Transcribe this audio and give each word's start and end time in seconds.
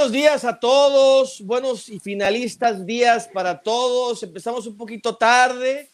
buenos 0.00 0.12
días 0.12 0.46
a 0.46 0.58
todos, 0.58 1.42
buenos 1.42 1.90
y 1.90 2.00
finalistas 2.00 2.86
días 2.86 3.28
para 3.28 3.60
todos. 3.60 4.22
Empezamos 4.22 4.66
un 4.66 4.74
poquito 4.74 5.14
tarde, 5.14 5.90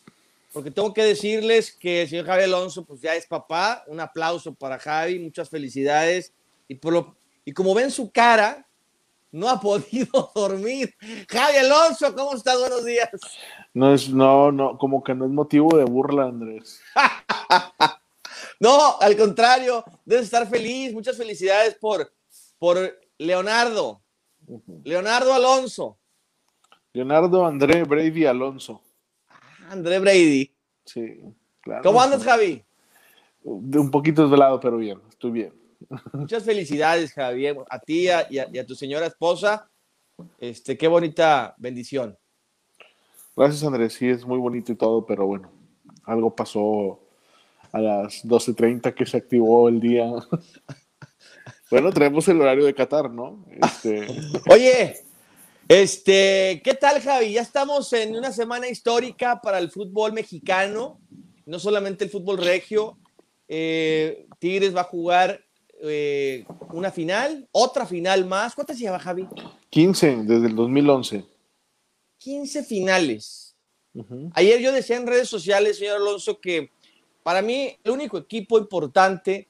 porque 0.52 0.70
tengo 0.70 0.94
que 0.94 1.02
decirles 1.02 1.72
que 1.72 2.02
el 2.02 2.08
señor 2.08 2.24
Javi 2.24 2.44
Alonso 2.44 2.84
pues 2.84 3.00
ya 3.00 3.16
es 3.16 3.26
papá. 3.26 3.82
Un 3.88 3.98
aplauso 3.98 4.54
para 4.54 4.78
Javi, 4.78 5.18
muchas 5.18 5.50
felicidades. 5.50 6.32
Y, 6.68 6.76
por 6.76 6.92
lo, 6.92 7.16
y 7.44 7.50
como 7.50 7.74
ven 7.74 7.90
su 7.90 8.12
cara, 8.12 8.64
no 9.32 9.48
ha 9.48 9.60
podido 9.60 10.30
dormir. 10.36 10.94
Javi 11.28 11.56
Alonso, 11.56 12.14
¿cómo 12.14 12.36
estás? 12.36 12.60
Buenos 12.60 12.84
días. 12.84 13.10
No 13.74 13.92
es, 13.92 14.08
no, 14.08 14.52
no, 14.52 14.78
como 14.78 15.02
que 15.02 15.16
no 15.16 15.24
es 15.24 15.32
motivo 15.32 15.76
de 15.76 15.84
burla, 15.84 16.26
Andrés. 16.26 16.80
no, 18.60 19.00
al 19.00 19.16
contrario, 19.16 19.84
debes 20.04 20.26
estar 20.26 20.48
feliz. 20.48 20.92
Muchas 20.92 21.16
felicidades 21.16 21.74
por, 21.74 22.12
por 22.56 23.04
Leonardo. 23.18 24.02
Leonardo 24.84 25.32
Alonso. 25.34 25.98
Leonardo 26.92 27.44
André 27.44 27.84
Brady 27.84 28.26
Alonso. 28.26 28.82
Ah, 29.28 29.68
André 29.70 29.98
Brady. 29.98 30.54
Sí, 30.84 31.20
claro. 31.60 31.82
¿Cómo 31.82 32.00
andas, 32.00 32.24
Javi? 32.24 32.64
Un 33.42 33.90
poquito 33.90 34.22
desvelado, 34.22 34.58
pero 34.60 34.76
bien, 34.76 35.00
estoy 35.08 35.30
bien. 35.30 35.52
Muchas 36.12 36.44
felicidades, 36.44 37.12
Javier, 37.12 37.56
a 37.68 37.78
ti 37.78 38.08
y 38.30 38.38
a, 38.58 38.66
tu 38.66 38.74
señora 38.74 39.06
esposa. 39.06 39.70
Este, 40.38 40.76
qué 40.76 40.88
bonita 40.88 41.54
bendición. 41.58 42.16
Gracias, 43.36 43.62
Andrés. 43.62 43.92
Sí, 43.92 44.08
es 44.08 44.24
muy 44.24 44.38
bonito 44.38 44.72
y 44.72 44.76
todo, 44.76 45.04
pero 45.04 45.26
bueno, 45.26 45.50
algo 46.04 46.34
pasó 46.34 47.00
a 47.72 47.80
las 47.80 48.24
12.30 48.24 48.94
que 48.94 49.06
se 49.06 49.18
activó 49.18 49.68
el 49.68 49.80
día. 49.80 50.10
bueno, 51.70 51.92
tenemos 51.92 52.26
el 52.28 52.40
horario 52.40 52.64
de 52.64 52.74
Qatar, 52.74 53.10
¿no? 53.10 53.44
Este... 53.62 54.06
Oye, 54.50 54.96
este, 55.68 56.60
¿qué 56.62 56.74
tal, 56.74 57.00
Javi? 57.00 57.32
Ya 57.32 57.42
estamos 57.42 57.92
en 57.92 58.14
una 58.14 58.32
semana 58.32 58.68
histórica 58.68 59.40
para 59.40 59.58
el 59.58 59.70
fútbol 59.70 60.12
mexicano, 60.12 61.00
no 61.44 61.58
solamente 61.58 62.04
el 62.04 62.10
fútbol 62.10 62.38
regio. 62.38 62.98
Eh, 63.48 64.26
Tigres 64.38 64.74
va 64.74 64.82
a 64.82 64.84
jugar 64.84 65.44
eh, 65.82 66.44
una 66.72 66.92
final, 66.92 67.48
otra 67.50 67.84
final 67.84 68.26
más. 68.26 68.54
¿Cuántas 68.54 68.78
lleva, 68.78 68.98
Javi? 68.98 69.26
15 69.70 70.22
desde 70.24 70.46
el 70.46 70.54
2011. 70.54 71.24
15 72.18 72.64
finales. 72.64 73.56
Ayer 74.34 74.60
yo 74.60 74.72
decía 74.72 74.96
en 74.96 75.06
redes 75.06 75.28
sociales, 75.28 75.78
señor 75.78 75.96
Alonso, 75.96 76.38
que 76.40 76.70
para 77.22 77.42
mí 77.42 77.76
el 77.82 77.92
único 77.92 78.18
equipo 78.18 78.58
importante, 78.58 79.48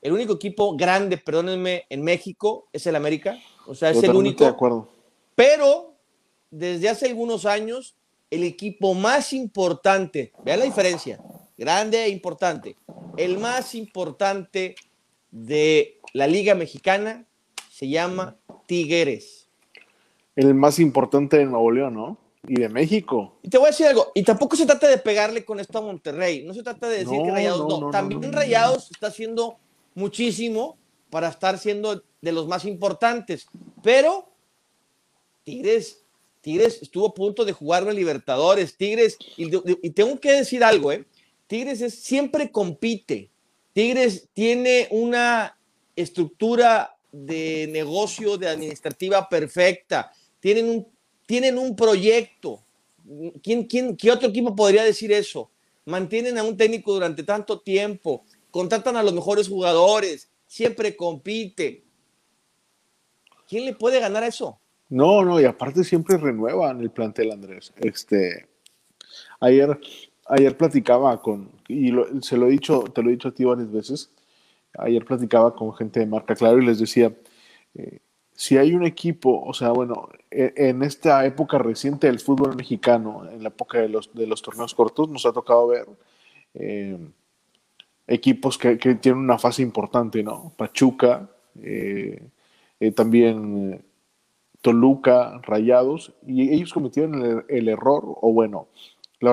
el 0.00 0.12
único 0.12 0.34
equipo 0.34 0.76
grande, 0.76 1.18
perdónenme, 1.18 1.84
en 1.88 2.02
México 2.02 2.68
es 2.72 2.86
el 2.86 2.96
América. 2.96 3.38
O 3.66 3.74
sea, 3.74 3.90
es 3.90 4.02
el 4.02 4.14
único. 4.14 4.44
De 4.44 4.50
acuerdo. 4.50 4.88
Pero 5.34 5.94
desde 6.50 6.88
hace 6.88 7.06
algunos 7.06 7.46
años, 7.46 7.94
el 8.30 8.44
equipo 8.44 8.94
más 8.94 9.32
importante, 9.32 10.32
vean 10.44 10.60
la 10.60 10.64
diferencia, 10.64 11.20
grande 11.56 12.04
e 12.04 12.08
importante, 12.08 12.76
el 13.16 13.38
más 13.38 13.74
importante 13.74 14.74
de 15.30 15.98
la 16.12 16.26
Liga 16.26 16.54
Mexicana 16.54 17.26
se 17.70 17.88
llama 17.88 18.36
Tigres. 18.66 19.48
El 20.36 20.54
más 20.54 20.78
importante 20.78 21.38
de 21.38 21.46
Nuevo 21.46 21.70
León, 21.70 21.94
¿no? 21.94 22.18
Y 22.46 22.60
de 22.60 22.68
México. 22.68 23.38
Y 23.42 23.48
te 23.48 23.58
voy 23.58 23.66
a 23.66 23.70
decir 23.70 23.86
algo, 23.86 24.12
y 24.14 24.22
tampoco 24.22 24.56
se 24.56 24.66
trata 24.66 24.88
de 24.88 24.98
pegarle 24.98 25.44
con 25.44 25.60
esto 25.60 25.78
a 25.78 25.82
Monterrey, 25.82 26.44
no 26.44 26.54
se 26.54 26.62
trata 26.62 26.88
de 26.88 26.98
decir 26.98 27.20
que 27.22 27.30
Rayados 27.30 27.80
no, 27.80 27.90
también 27.90 28.32
Rayados 28.32 28.90
está 28.90 29.08
haciendo 29.08 29.58
muchísimo 29.98 30.78
para 31.10 31.28
estar 31.28 31.58
siendo 31.58 32.02
de 32.20 32.32
los 32.32 32.46
más 32.46 32.64
importantes, 32.64 33.46
pero 33.82 34.30
Tigres, 35.44 36.04
Tigres 36.40 36.80
estuvo 36.82 37.06
a 37.06 37.14
punto 37.14 37.44
de 37.44 37.52
jugar 37.52 37.86
en 37.86 37.94
Libertadores, 37.94 38.76
Tigres, 38.76 39.16
y, 39.36 39.50
y, 39.86 39.90
tengo 39.90 40.18
que 40.20 40.32
decir 40.32 40.62
algo, 40.64 40.92
¿eh? 40.92 41.04
Tigres 41.46 41.80
es, 41.80 41.94
siempre 41.94 42.50
compite, 42.50 43.30
Tigres 43.72 44.28
tiene 44.32 44.88
una 44.90 45.56
estructura 45.94 46.96
de 47.12 47.68
negocio, 47.70 48.36
de 48.36 48.48
administrativa 48.48 49.28
perfecta. 49.28 50.12
Tienen 50.40 50.68
un, 50.68 50.86
tienen 51.26 51.58
un 51.58 51.76
proyecto. 51.76 52.60
¿Quién, 53.42 53.64
quién, 53.64 53.96
¿Qué 53.96 54.10
otro 54.10 54.28
equipo 54.28 54.54
podría 54.54 54.84
decir 54.84 55.12
eso? 55.12 55.50
Mantienen 55.84 56.36
a 56.38 56.42
un 56.42 56.56
técnico 56.56 56.92
durante 56.92 57.22
tanto 57.22 57.60
tiempo, 57.60 58.24
contratan 58.50 58.96
a 58.96 59.02
los 59.02 59.12
mejores 59.12 59.48
jugadores, 59.48 60.30
siempre 60.46 60.96
compite. 60.96 61.84
¿Quién 63.48 63.64
le 63.64 63.74
puede 63.74 64.00
ganar 64.00 64.22
a 64.22 64.28
eso? 64.28 64.58
No, 64.88 65.24
no, 65.24 65.40
y 65.40 65.44
aparte 65.44 65.84
siempre 65.84 66.16
renuevan 66.16 66.80
el 66.80 66.90
plantel, 66.90 67.32
Andrés. 67.32 67.72
Este, 67.76 68.46
ayer 69.40 69.78
ayer 70.28 70.56
platicaba 70.56 71.20
con, 71.20 71.50
y 71.68 71.90
se 72.20 72.36
lo 72.36 72.46
he 72.46 72.50
dicho, 72.50 72.84
te 72.94 73.02
lo 73.02 73.08
he 73.08 73.12
dicho 73.12 73.28
a 73.28 73.34
ti 73.34 73.44
varias 73.44 73.70
veces, 73.72 74.10
ayer 74.78 75.04
platicaba 75.04 75.54
con 75.54 75.74
gente 75.74 76.00
de 76.00 76.06
marca 76.06 76.34
Claro 76.34 76.58
y 76.62 76.66
les 76.66 76.78
decía, 76.78 77.12
eh, 77.74 77.98
si 78.32 78.56
hay 78.56 78.74
un 78.74 78.84
equipo, 78.84 79.42
o 79.44 79.52
sea, 79.52 79.70
bueno, 79.70 80.08
e, 80.30 80.52
en, 80.56 80.82
esta 80.82 81.24
época 81.26 81.58
reciente 81.58 82.06
del 82.06 82.20
fútbol 82.20 82.56
mexicano, 82.56 83.28
en 83.30 83.42
la 83.42 83.48
época 83.48 83.78
de 83.78 83.88
los, 83.88 84.12
de 84.14 84.26
los 84.26 84.42
torneos 84.42 84.74
cortos, 84.74 85.08
nos 85.08 85.26
ha 85.26 85.32
tocado 85.32 85.66
ver 85.68 85.86
eh, 86.54 86.98
equipos 88.08 88.58
que, 88.58 88.76
tienen 88.76 89.20
una 89.20 89.38
fase 89.38 89.62
importante, 89.62 90.22
¿no? 90.22 90.52
Pachuca, 90.56 91.28
eh, 91.62 92.28
también 92.96 93.84
Toluca, 94.62 95.40
Rayados, 95.42 96.14
y 96.26 96.52
ellos 96.52 96.72
cometieron 96.72 97.44
el 97.48 97.68
error, 97.68 98.02
o 98.04 98.32
bueno, 98.32 98.68
las 99.20 99.32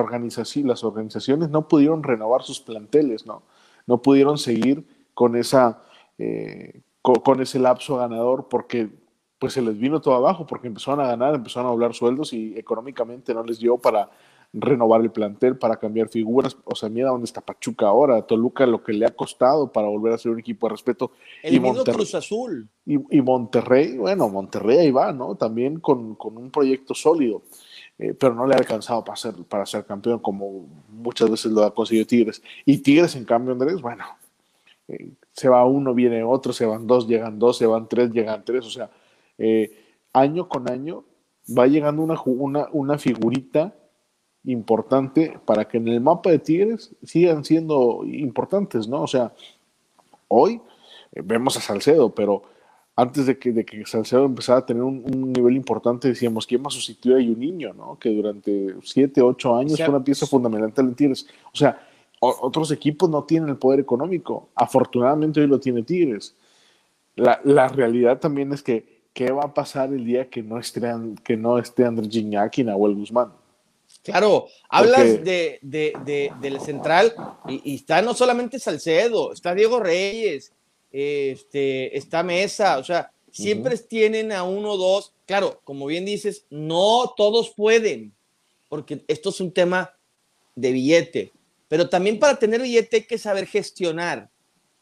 organizaciones 0.84 1.50
no 1.50 1.68
pudieron 1.68 2.02
renovar 2.02 2.42
sus 2.42 2.60
planteles, 2.60 3.26
¿no? 3.26 3.42
No 3.86 4.02
pudieron 4.02 4.36
seguir 4.38 4.84
con, 5.14 5.36
esa, 5.36 5.82
eh, 6.18 6.80
con, 7.02 7.40
ese 7.40 7.58
lapso 7.58 7.96
ganador 7.96 8.48
porque 8.48 8.88
pues 9.38 9.52
se 9.52 9.62
les 9.62 9.78
vino 9.78 10.00
todo 10.00 10.14
abajo, 10.14 10.46
porque 10.46 10.66
empezaron 10.66 11.00
a 11.00 11.08
ganar, 11.08 11.34
empezaron 11.34 11.68
a 11.68 11.72
hablar 11.72 11.94
sueldos 11.94 12.32
y 12.32 12.58
económicamente 12.58 13.34
no 13.34 13.44
les 13.44 13.58
dio 13.58 13.76
para 13.76 14.10
renovar 14.52 15.00
el 15.00 15.10
plantel, 15.10 15.56
para 15.56 15.76
cambiar 15.76 16.08
figuras. 16.08 16.56
O 16.64 16.74
sea, 16.74 16.88
mira 16.88 17.10
dónde 17.10 17.26
está 17.26 17.40
Pachuca 17.40 17.86
ahora, 17.86 18.22
Toluca, 18.22 18.66
lo 18.66 18.82
que 18.82 18.92
le 18.92 19.06
ha 19.06 19.10
costado 19.10 19.72
para 19.72 19.88
volver 19.88 20.12
a 20.12 20.18
ser 20.18 20.32
un 20.32 20.38
equipo 20.38 20.66
de 20.66 20.72
respeto. 20.72 21.12
El 21.42 21.54
y 21.54 21.60
mismo 21.60 21.84
Cruz 21.84 22.14
Azul. 22.14 22.68
Y, 22.84 22.94
y, 23.16 23.20
Monterrey, 23.20 23.96
bueno, 23.98 24.28
Monterrey 24.28 24.78
ahí 24.78 24.90
va, 24.90 25.12
¿no? 25.12 25.34
También 25.34 25.80
con, 25.80 26.14
con 26.14 26.36
un 26.36 26.50
proyecto 26.50 26.94
sólido. 26.94 27.42
Eh, 27.98 28.12
pero 28.12 28.34
no 28.34 28.46
le 28.46 28.54
ha 28.54 28.58
alcanzado 28.58 29.02
para 29.02 29.16
ser, 29.16 29.34
para 29.48 29.64
ser 29.64 29.86
campeón 29.86 30.18
como 30.18 30.66
muchas 30.90 31.30
veces 31.30 31.50
lo 31.52 31.64
ha 31.64 31.74
conseguido 31.74 32.06
Tigres. 32.06 32.42
Y 32.64 32.78
Tigres, 32.78 33.16
en 33.16 33.24
cambio, 33.24 33.52
Andrés, 33.52 33.80
bueno, 33.80 34.04
eh, 34.88 35.10
se 35.32 35.48
va 35.48 35.64
uno, 35.64 35.94
viene 35.94 36.22
otro, 36.22 36.52
se 36.52 36.66
van 36.66 36.86
dos, 36.86 37.08
llegan 37.08 37.38
dos, 37.38 37.56
se 37.56 37.66
van 37.66 37.88
tres, 37.88 38.10
llegan 38.10 38.44
tres, 38.44 38.66
o 38.66 38.70
sea, 38.70 38.90
eh, 39.38 39.70
año 40.12 40.48
con 40.48 40.70
año 40.70 41.04
va 41.56 41.66
llegando 41.66 42.02
una, 42.02 42.20
una, 42.24 42.68
una 42.72 42.98
figurita 42.98 43.74
importante 44.46 45.38
para 45.44 45.66
que 45.66 45.76
en 45.76 45.88
el 45.88 46.00
mapa 46.00 46.30
de 46.30 46.38
Tigres 46.38 46.94
sigan 47.02 47.44
siendo 47.44 48.02
importantes, 48.04 48.88
¿no? 48.88 49.02
O 49.02 49.06
sea, 49.06 49.32
hoy 50.28 50.60
vemos 51.12 51.56
a 51.56 51.60
Salcedo, 51.60 52.14
pero 52.14 52.42
antes 52.94 53.26
de 53.26 53.38
que, 53.38 53.52
de 53.52 53.64
que 53.64 53.84
Salcedo 53.84 54.24
empezara 54.24 54.60
a 54.60 54.66
tener 54.66 54.82
un, 54.82 55.32
nivel 55.32 55.56
importante, 55.56 56.08
decíamos, 56.08 56.46
¿quién 56.46 56.62
va 56.62 56.68
a 56.68 56.70
sustituir 56.70 57.16
a 57.16 57.18
un 57.18 57.38
niño, 57.38 57.74
no? 57.74 57.98
Que 57.98 58.10
durante 58.10 58.74
7, 58.82 59.20
8 59.20 59.56
años 59.56 59.76
fue 59.76 59.88
una 59.88 60.02
pieza 60.02 60.26
fundamental 60.26 60.86
en 60.86 60.94
Tigres. 60.94 61.26
O 61.52 61.56
sea, 61.56 61.78
otros 62.20 62.70
equipos 62.70 63.10
no 63.10 63.24
tienen 63.24 63.50
el 63.50 63.56
poder 63.56 63.80
económico. 63.80 64.48
Afortunadamente 64.54 65.40
hoy 65.40 65.46
lo 65.46 65.60
tiene 65.60 65.82
Tigres. 65.82 66.34
La, 67.16 67.40
la, 67.44 67.68
realidad 67.68 68.18
también 68.18 68.52
es 68.52 68.62
que, 68.62 69.02
¿qué 69.12 69.30
va 69.30 69.44
a 69.44 69.54
pasar 69.54 69.92
el 69.92 70.04
día 70.04 70.30
que 70.30 70.42
no 70.42 70.58
esté, 70.58 70.80
que 71.22 71.36
no 71.36 71.58
esté 71.58 71.84
Andrés 71.84 72.08
Gignac 72.10 72.58
y 72.58 72.64
Nahuel 72.64 72.94
Guzmán? 72.94 73.32
Claro, 74.06 74.46
hablas 74.68 75.24
de, 75.24 75.58
de, 75.62 75.92
de, 76.04 76.30
del 76.40 76.60
central 76.60 77.12
y, 77.48 77.72
y, 77.72 77.74
está 77.74 78.02
no 78.02 78.14
solamente 78.14 78.60
Salcedo, 78.60 79.32
está 79.32 79.52
Diego 79.52 79.80
Reyes, 79.80 80.52
este, 80.92 81.96
esta 81.98 82.22
mesa, 82.22 82.78
o 82.78 82.84
sea, 82.84 83.10
siempre 83.32 83.76
tienen 83.78 84.30
a 84.30 84.44
uno 84.44 84.74
o 84.74 84.76
dos. 84.76 85.12
Claro, 85.26 85.60
como 85.64 85.86
bien 85.86 86.04
dices, 86.04 86.46
no 86.50 87.12
todos 87.16 87.50
pueden, 87.50 88.14
porque 88.68 89.04
esto 89.08 89.30
es 89.30 89.40
un 89.40 89.50
tema 89.50 89.92
de 90.54 90.70
billete, 90.70 91.32
pero 91.66 91.88
también 91.88 92.20
para 92.20 92.38
tener 92.38 92.62
billete 92.62 92.98
hay 92.98 93.02
que 93.02 93.18
saber 93.18 93.46
gestionar. 93.46 94.30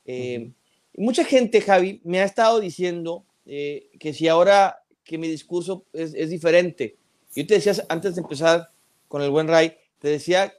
Eh, 0.05 0.51
mucha 0.99 1.25
gente, 1.25 1.63
Javi, 1.63 2.03
me 2.05 2.21
ha 2.21 2.25
estado 2.25 2.61
diciendo 2.61 3.25
eh, 3.47 3.89
que 3.99 4.13
si 4.13 4.29
ahora 4.29 4.83
que 5.03 5.17
mi 5.17 5.29
discurso 5.29 5.87
es, 5.95 6.13
es, 6.13 6.29
diferente, 6.29 6.97
yo 7.35 7.47
te 7.47 7.55
decía 7.55 7.73
antes 7.89 8.15
de 8.15 8.21
empezar 8.21 8.69
con 9.09 9.23
el 9.23 9.31
buen 9.31 9.49
Ray, 9.49 9.75
te 9.99 10.09
decía 10.09 10.53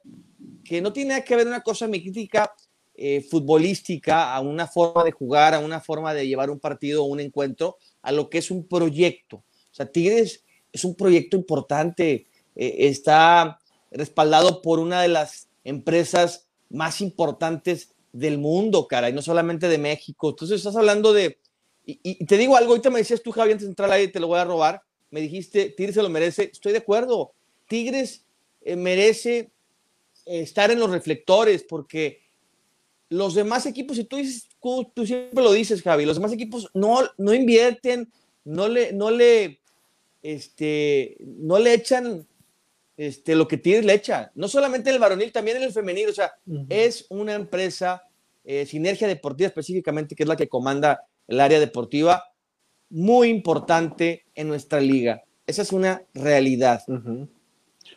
que 0.64 0.82
no 0.82 0.92
tiene 0.94 1.24
que 1.24 1.36
ver 1.36 1.48
una 1.48 1.62
cosa 1.62 1.88
mi 1.88 2.02
crítica 2.02 2.54
eh, 2.98 3.22
futbolística, 3.22 4.34
a 4.34 4.40
una 4.40 4.68
forma 4.68 5.04
de 5.04 5.12
jugar, 5.12 5.54
a 5.54 5.60
una 5.60 5.82
forma 5.82 6.14
de 6.14 6.28
llevar 6.28 6.50
un 6.50 6.60
partido 6.60 7.04
o 7.04 7.08
un 7.08 7.20
encuentro, 7.20 7.78
a 8.02 8.14
lo 8.14 8.30
que 8.30 8.38
es 8.38 8.52
un 8.52 8.68
proyecto. 8.68 9.38
O 9.38 9.74
sea, 9.74 9.86
Tigres 9.86 10.46
es 10.72 10.86
un 10.86 10.96
proyecto 10.96 11.36
importante, 11.36 12.28
eh, 12.56 12.76
está 12.80 13.60
respaldado 13.92 14.62
por 14.62 14.80
una 14.80 15.02
de 15.02 15.10
las 15.10 15.50
empresas 15.66 16.48
más 16.70 17.02
importantes 17.02 17.96
del 18.14 18.38
mundo, 18.38 18.88
cara, 18.88 19.10
y 19.10 19.14
no 19.14 19.22
solamente 19.22 19.68
de 19.68 19.78
México. 19.78 20.30
Entonces 20.30 20.58
estás 20.58 20.78
hablando 20.78 21.12
de, 21.12 21.38
y, 21.86 22.26
te 22.26 22.38
digo 22.38 22.56
algo, 22.56 22.72
ahorita 22.72 22.90
me 22.90 23.00
decías 23.00 23.22
tú, 23.22 23.32
Javier, 23.32 23.56
antes 23.56 23.68
de 23.68 23.72
entrar 23.72 23.92
te 24.12 24.20
lo 24.20 24.28
voy 24.28 24.40
a 24.40 24.46
robar, 24.46 24.82
me 25.12 25.22
dijiste, 25.22 25.70
Tigres 25.70 25.96
se 25.96 26.02
lo 26.02 26.10
merece, 26.10 26.50
estoy 26.52 26.72
de 26.72 26.80
acuerdo, 26.80 27.34
Tigres 27.68 28.25
eh, 28.66 28.76
merece 28.76 29.52
estar 30.26 30.72
en 30.72 30.80
los 30.80 30.90
reflectores 30.90 31.64
porque 31.64 32.26
los 33.10 33.36
demás 33.36 33.66
equipos, 33.66 33.98
y 33.98 34.04
tú 34.04 34.18
dices, 34.18 34.50
tú, 34.94 35.06
siempre 35.06 35.44
lo 35.44 35.54
dices, 35.54 35.82
Javi, 35.82 36.06
los 36.06 36.18
demás 36.18 36.34
equipos 36.34 36.70
no, 36.74 37.00
no 37.18 37.34
invierten, 37.34 38.12
no 38.44 38.68
le, 38.68 38.92
no 38.94 39.12
le, 39.12 39.60
este, 40.24 41.16
no 41.20 41.60
le 41.60 41.74
echan 41.74 42.28
este, 42.98 43.36
lo 43.36 43.48
que 43.48 43.58
Tigres 43.58 43.86
le 43.86 43.94
echa, 43.94 44.32
no 44.36 44.48
solamente 44.48 44.90
en 44.90 44.96
el 44.96 45.02
varonil, 45.02 45.32
también 45.32 45.58
en 45.58 45.64
el 45.64 45.74
femenil, 45.74 46.10
o 46.10 46.14
sea, 46.14 46.34
es 46.70 47.06
una 47.10 47.34
empresa, 47.34 48.04
eh, 48.44 48.66
Sinergia 48.66 49.08
Deportiva 49.08 49.48
específicamente, 49.48 50.16
que 50.16 50.24
es 50.24 50.30
la 50.30 50.38
que 50.38 50.48
comanda 50.48 51.06
el 51.28 51.40
área 51.40 51.60
deportiva, 51.60 52.24
muy 52.90 53.30
importante 53.30 54.26
en 54.36 54.48
nuestra 54.48 54.80
liga. 54.80 55.24
Esa 55.46 55.62
es 55.62 55.72
una 55.72 56.04
realidad. 56.14 56.84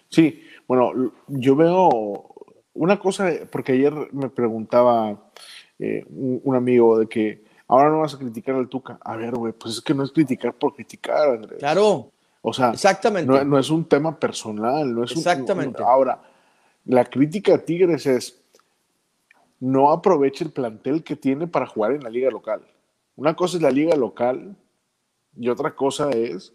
Sí, 0.08 0.42
bueno, 0.68 1.12
yo 1.26 1.56
veo 1.56 2.34
una 2.74 3.00
cosa, 3.00 3.30
porque 3.50 3.72
ayer 3.72 3.92
me 4.12 4.28
preguntaba 4.28 5.18
eh, 5.78 6.04
un, 6.10 6.54
amigo 6.54 6.98
de 6.98 7.08
que 7.08 7.42
ahora 7.66 7.88
no 7.88 8.00
vas 8.00 8.14
a 8.14 8.18
criticar 8.18 8.54
al 8.54 8.68
Tuca. 8.68 8.98
A 9.02 9.16
ver, 9.16 9.34
güey, 9.34 9.54
pues 9.54 9.76
es 9.76 9.80
que 9.80 9.94
no 9.94 10.04
es 10.04 10.12
criticar 10.12 10.52
por 10.54 10.74
criticar, 10.74 11.30
Andrés. 11.30 11.58
Claro. 11.58 12.12
O 12.42 12.52
sea, 12.52 12.70
Exactamente. 12.70 13.44
No, 13.44 13.58
es 13.58 13.70
un 13.70 13.86
tema 13.86 14.20
personal, 14.20 14.94
no 14.94 15.04
es 15.04 15.12
Exactamente. 15.12 15.82
ahora, 15.82 16.22
la 16.84 17.04
crítica 17.06 17.54
a 17.54 17.58
Tigres 17.58 18.06
es 18.06 18.38
no 19.60 19.90
aproveche 19.90 20.44
el 20.44 20.52
plantel 20.52 21.02
que 21.02 21.16
tiene 21.16 21.46
para 21.46 21.66
jugar 21.66 21.92
en 21.92 22.04
la 22.04 22.10
liga 22.10 22.30
local. 22.30 22.60
Una 23.16 23.34
cosa 23.34 23.56
es 23.56 23.62
la 23.62 23.70
liga 23.70 23.96
local 23.96 24.54
y 25.34 25.48
otra 25.48 25.74
cosa 25.74 26.10
es 26.10 26.52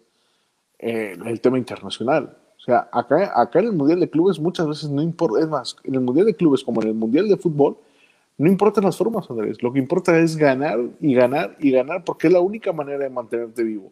eh, 0.78 1.18
el 1.26 1.42
tema 1.42 1.58
internacional. 1.58 2.38
O 2.64 2.66
sea, 2.66 2.88
acá, 2.94 3.34
acá 3.36 3.60
en 3.60 3.66
el 3.66 3.74
Mundial 3.74 4.00
de 4.00 4.10
Clubes 4.10 4.40
muchas 4.40 4.66
veces 4.66 4.90
no 4.90 5.02
importa, 5.02 5.42
es 5.42 5.50
más, 5.50 5.76
en 5.84 5.96
el 5.96 6.00
Mundial 6.00 6.28
de 6.28 6.34
Clubes 6.34 6.64
como 6.64 6.82
en 6.82 6.88
el 6.88 6.94
Mundial 6.94 7.28
de 7.28 7.36
Fútbol, 7.36 7.76
no 8.38 8.48
importan 8.48 8.86
las 8.86 8.96
formas, 8.96 9.30
Andrés. 9.30 9.62
Lo 9.62 9.74
que 9.74 9.80
importa 9.80 10.18
es 10.18 10.38
ganar 10.38 10.80
y 11.02 11.14
ganar 11.14 11.58
y 11.60 11.72
ganar 11.72 12.06
porque 12.06 12.28
es 12.28 12.34
la 12.34 12.40
única 12.40 12.72
manera 12.72 13.00
de 13.00 13.10
mantenerte 13.10 13.64
vivo. 13.64 13.92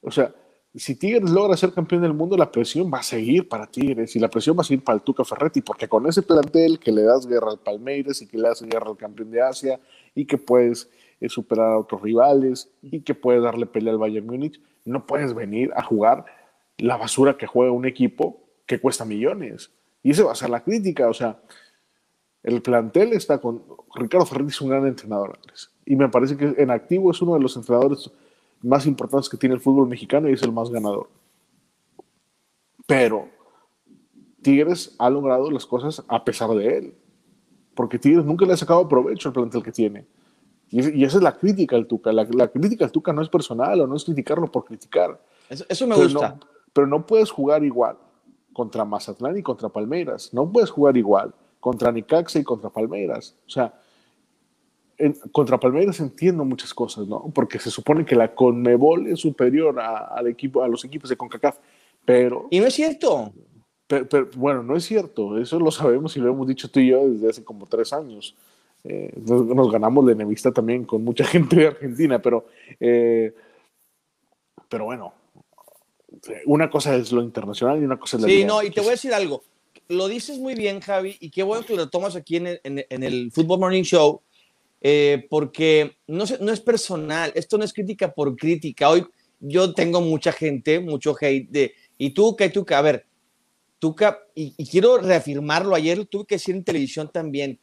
O 0.00 0.10
sea, 0.10 0.34
si 0.74 0.96
Tigres 0.96 1.30
logra 1.30 1.56
ser 1.56 1.72
campeón 1.72 2.02
del 2.02 2.12
mundo, 2.12 2.36
la 2.36 2.50
presión 2.50 2.90
va 2.92 2.98
a 2.98 3.02
seguir 3.04 3.48
para 3.48 3.68
Tigres 3.68 4.16
y 4.16 4.18
la 4.18 4.28
presión 4.28 4.58
va 4.58 4.62
a 4.62 4.64
seguir 4.64 4.82
para 4.82 4.96
el 4.96 5.02
Tuca 5.02 5.24
Ferretti, 5.24 5.60
porque 5.60 5.88
con 5.88 6.08
ese 6.08 6.22
plantel 6.22 6.80
que 6.80 6.90
le 6.90 7.02
das 7.02 7.24
guerra 7.24 7.52
al 7.52 7.60
Palmeiras 7.60 8.20
y 8.20 8.26
que 8.26 8.36
le 8.36 8.48
das 8.48 8.62
guerra 8.62 8.90
al 8.90 8.96
campeón 8.96 9.30
de 9.30 9.42
Asia 9.42 9.78
y 10.12 10.24
que 10.24 10.38
puedes 10.38 10.90
superar 11.28 11.72
a 11.72 11.78
otros 11.78 12.02
rivales 12.02 12.68
y 12.82 13.02
que 13.02 13.14
puede 13.14 13.40
darle 13.40 13.66
pelea 13.66 13.92
al 13.92 13.98
Bayern 13.98 14.26
Múnich. 14.26 14.60
No 14.84 15.06
puedes 15.06 15.34
venir 15.34 15.70
a 15.76 15.84
jugar 15.84 16.24
la 16.80 16.96
basura 16.96 17.36
que 17.36 17.46
juega 17.46 17.72
un 17.72 17.86
equipo 17.86 18.40
que 18.66 18.80
cuesta 18.80 19.04
millones. 19.04 19.70
Y 20.02 20.10
esa 20.10 20.24
va 20.24 20.32
a 20.32 20.36
ser 20.36 20.50
la 20.50 20.62
crítica. 20.62 21.08
O 21.08 21.14
sea, 21.14 21.40
el 22.42 22.62
plantel 22.62 23.12
está 23.12 23.38
con. 23.38 23.62
Ricardo 23.94 24.26
Ferretti 24.26 24.50
es 24.50 24.60
un 24.60 24.70
gran 24.70 24.86
entrenador, 24.86 25.36
Andrés. 25.36 25.70
Y 25.84 25.96
me 25.96 26.08
parece 26.08 26.36
que 26.36 26.54
en 26.56 26.70
activo 26.70 27.10
es 27.10 27.20
uno 27.20 27.34
de 27.34 27.40
los 27.40 27.56
entrenadores 27.56 28.10
más 28.62 28.86
importantes 28.86 29.28
que 29.28 29.36
tiene 29.36 29.54
el 29.54 29.60
fútbol 29.60 29.88
mexicano 29.88 30.28
y 30.28 30.32
es 30.32 30.42
el 30.42 30.52
más 30.52 30.70
ganador. 30.70 31.08
Pero 32.86 33.28
Tigres 34.42 34.94
ha 34.98 35.10
logrado 35.10 35.50
las 35.50 35.66
cosas 35.66 36.04
a 36.08 36.24
pesar 36.24 36.50
de 36.50 36.78
él. 36.78 36.94
Porque 37.74 37.98
Tigres 37.98 38.24
nunca 38.24 38.44
le 38.46 38.52
ha 38.52 38.56
sacado 38.56 38.88
provecho 38.88 39.28
al 39.28 39.32
plantel 39.32 39.62
que 39.62 39.72
tiene. 39.72 40.06
Y, 40.70 41.04
esa 41.04 41.16
es 41.16 41.22
la 41.22 41.36
crítica 41.36 41.76
al 41.76 41.86
Tuca. 41.86 42.12
La, 42.12 42.48
crítica 42.48 42.84
al 42.84 42.92
Tuca 42.92 43.12
no 43.12 43.22
es 43.22 43.28
personal 43.28 43.80
o 43.80 43.86
no 43.86 43.96
es 43.96 44.04
criticarlo 44.04 44.46
por 44.46 44.64
criticar. 44.64 45.20
Eso, 45.48 45.86
me 45.86 45.96
gusta. 45.96 46.38
Pero 46.72 46.86
no 46.86 47.06
puedes 47.06 47.30
jugar 47.30 47.64
igual 47.64 47.96
contra 48.52 48.84
Mazatlán 48.84 49.38
y 49.38 49.42
contra 49.42 49.68
Palmeiras. 49.68 50.32
No 50.32 50.50
puedes 50.50 50.70
jugar 50.70 50.96
igual 50.96 51.34
contra 51.60 51.92
Nicaxa 51.92 52.38
y 52.38 52.44
contra 52.44 52.70
Palmeiras. 52.70 53.36
O 53.46 53.50
sea, 53.50 53.74
contra 55.32 55.58
Palmeiras 55.58 56.00
entiendo 56.00 56.44
muchas 56.44 56.74
cosas, 56.74 57.06
¿no? 57.06 57.30
Porque 57.34 57.58
se 57.58 57.70
supone 57.70 58.04
que 58.04 58.16
la 58.16 58.34
Conmebol 58.34 59.06
es 59.06 59.20
superior 59.20 59.78
al 59.80 60.26
equipo, 60.26 60.62
a 60.62 60.68
los 60.68 60.84
equipos 60.84 61.10
de 61.10 61.16
CONCACAF. 61.16 61.58
Pero. 62.04 62.48
Y 62.50 62.60
no 62.60 62.66
es 62.66 62.74
cierto. 62.74 63.32
pero, 63.86 64.28
bueno, 64.36 64.62
no 64.62 64.76
es 64.76 64.84
cierto. 64.84 65.38
Eso 65.38 65.58
lo 65.58 65.70
sabemos 65.70 66.16
y 66.16 66.20
lo 66.20 66.30
hemos 66.30 66.46
dicho 66.46 66.70
tú 66.70 66.80
y 66.80 66.88
yo 66.88 67.08
desde 67.08 67.30
hace 67.30 67.44
como 67.44 67.66
tres 67.66 67.92
años. 67.92 68.36
Eh, 68.84 69.12
nos, 69.26 69.70
ganamos 69.70 70.04
la 70.04 70.12
enemistad 70.12 70.52
también 70.52 70.84
con 70.84 71.04
mucha 71.04 71.24
gente 71.26 71.56
de 71.56 71.66
Argentina, 71.68 72.20
pero, 72.20 72.46
eh, 72.78 73.34
pero 74.68 74.86
bueno, 74.86 75.12
una 76.46 76.70
cosa 76.70 76.96
es 76.96 77.12
lo 77.12 77.22
internacional 77.22 77.80
y 77.80 77.84
una 77.84 77.98
cosa 77.98 78.16
es 78.16 78.22
la 78.22 78.28
Sí, 78.28 78.44
no, 78.44 78.62
y 78.62 78.70
te 78.70 78.80
voy 78.80 78.88
a 78.88 78.92
decir 78.92 79.12
algo. 79.14 79.42
Lo 79.88 80.08
dices 80.08 80.38
muy 80.38 80.54
bien, 80.54 80.80
Javi, 80.80 81.16
y 81.20 81.30
qué 81.30 81.42
bueno 81.42 81.64
que 81.64 81.74
lo 81.74 81.88
tomas 81.88 82.14
aquí 82.16 82.36
en 82.36 82.46
el, 82.46 82.60
en, 82.62 83.02
el 83.02 83.32
Football 83.32 83.60
Morning 83.60 83.82
Show, 83.82 84.22
eh, 84.80 85.26
porque 85.28 85.96
no, 86.06 86.24
no 86.40 86.52
es 86.52 86.60
personal, 86.60 87.32
esto 87.34 87.58
no 87.58 87.64
es 87.64 87.72
crítica 87.72 88.12
por 88.12 88.36
crítica. 88.36 88.88
Hoy 88.88 89.06
yo 89.40 89.74
tengo 89.74 90.00
mucha 90.00 90.32
gente, 90.32 90.80
mucho 90.80 91.16
hate 91.20 91.48
de, 91.50 91.74
y 91.98 92.10
tú, 92.10 92.36
que 92.36 92.50
tú, 92.50 92.64
a 92.68 92.82
ver, 92.82 93.06
tú, 93.78 93.96
y, 94.34 94.54
y 94.56 94.66
quiero 94.66 94.98
reafirmarlo, 94.98 95.74
ayer 95.74 95.98
lo 95.98 96.04
tuve 96.04 96.26
que 96.26 96.34
decir 96.36 96.54
en 96.54 96.64
televisión 96.64 97.10
también, 97.12 97.58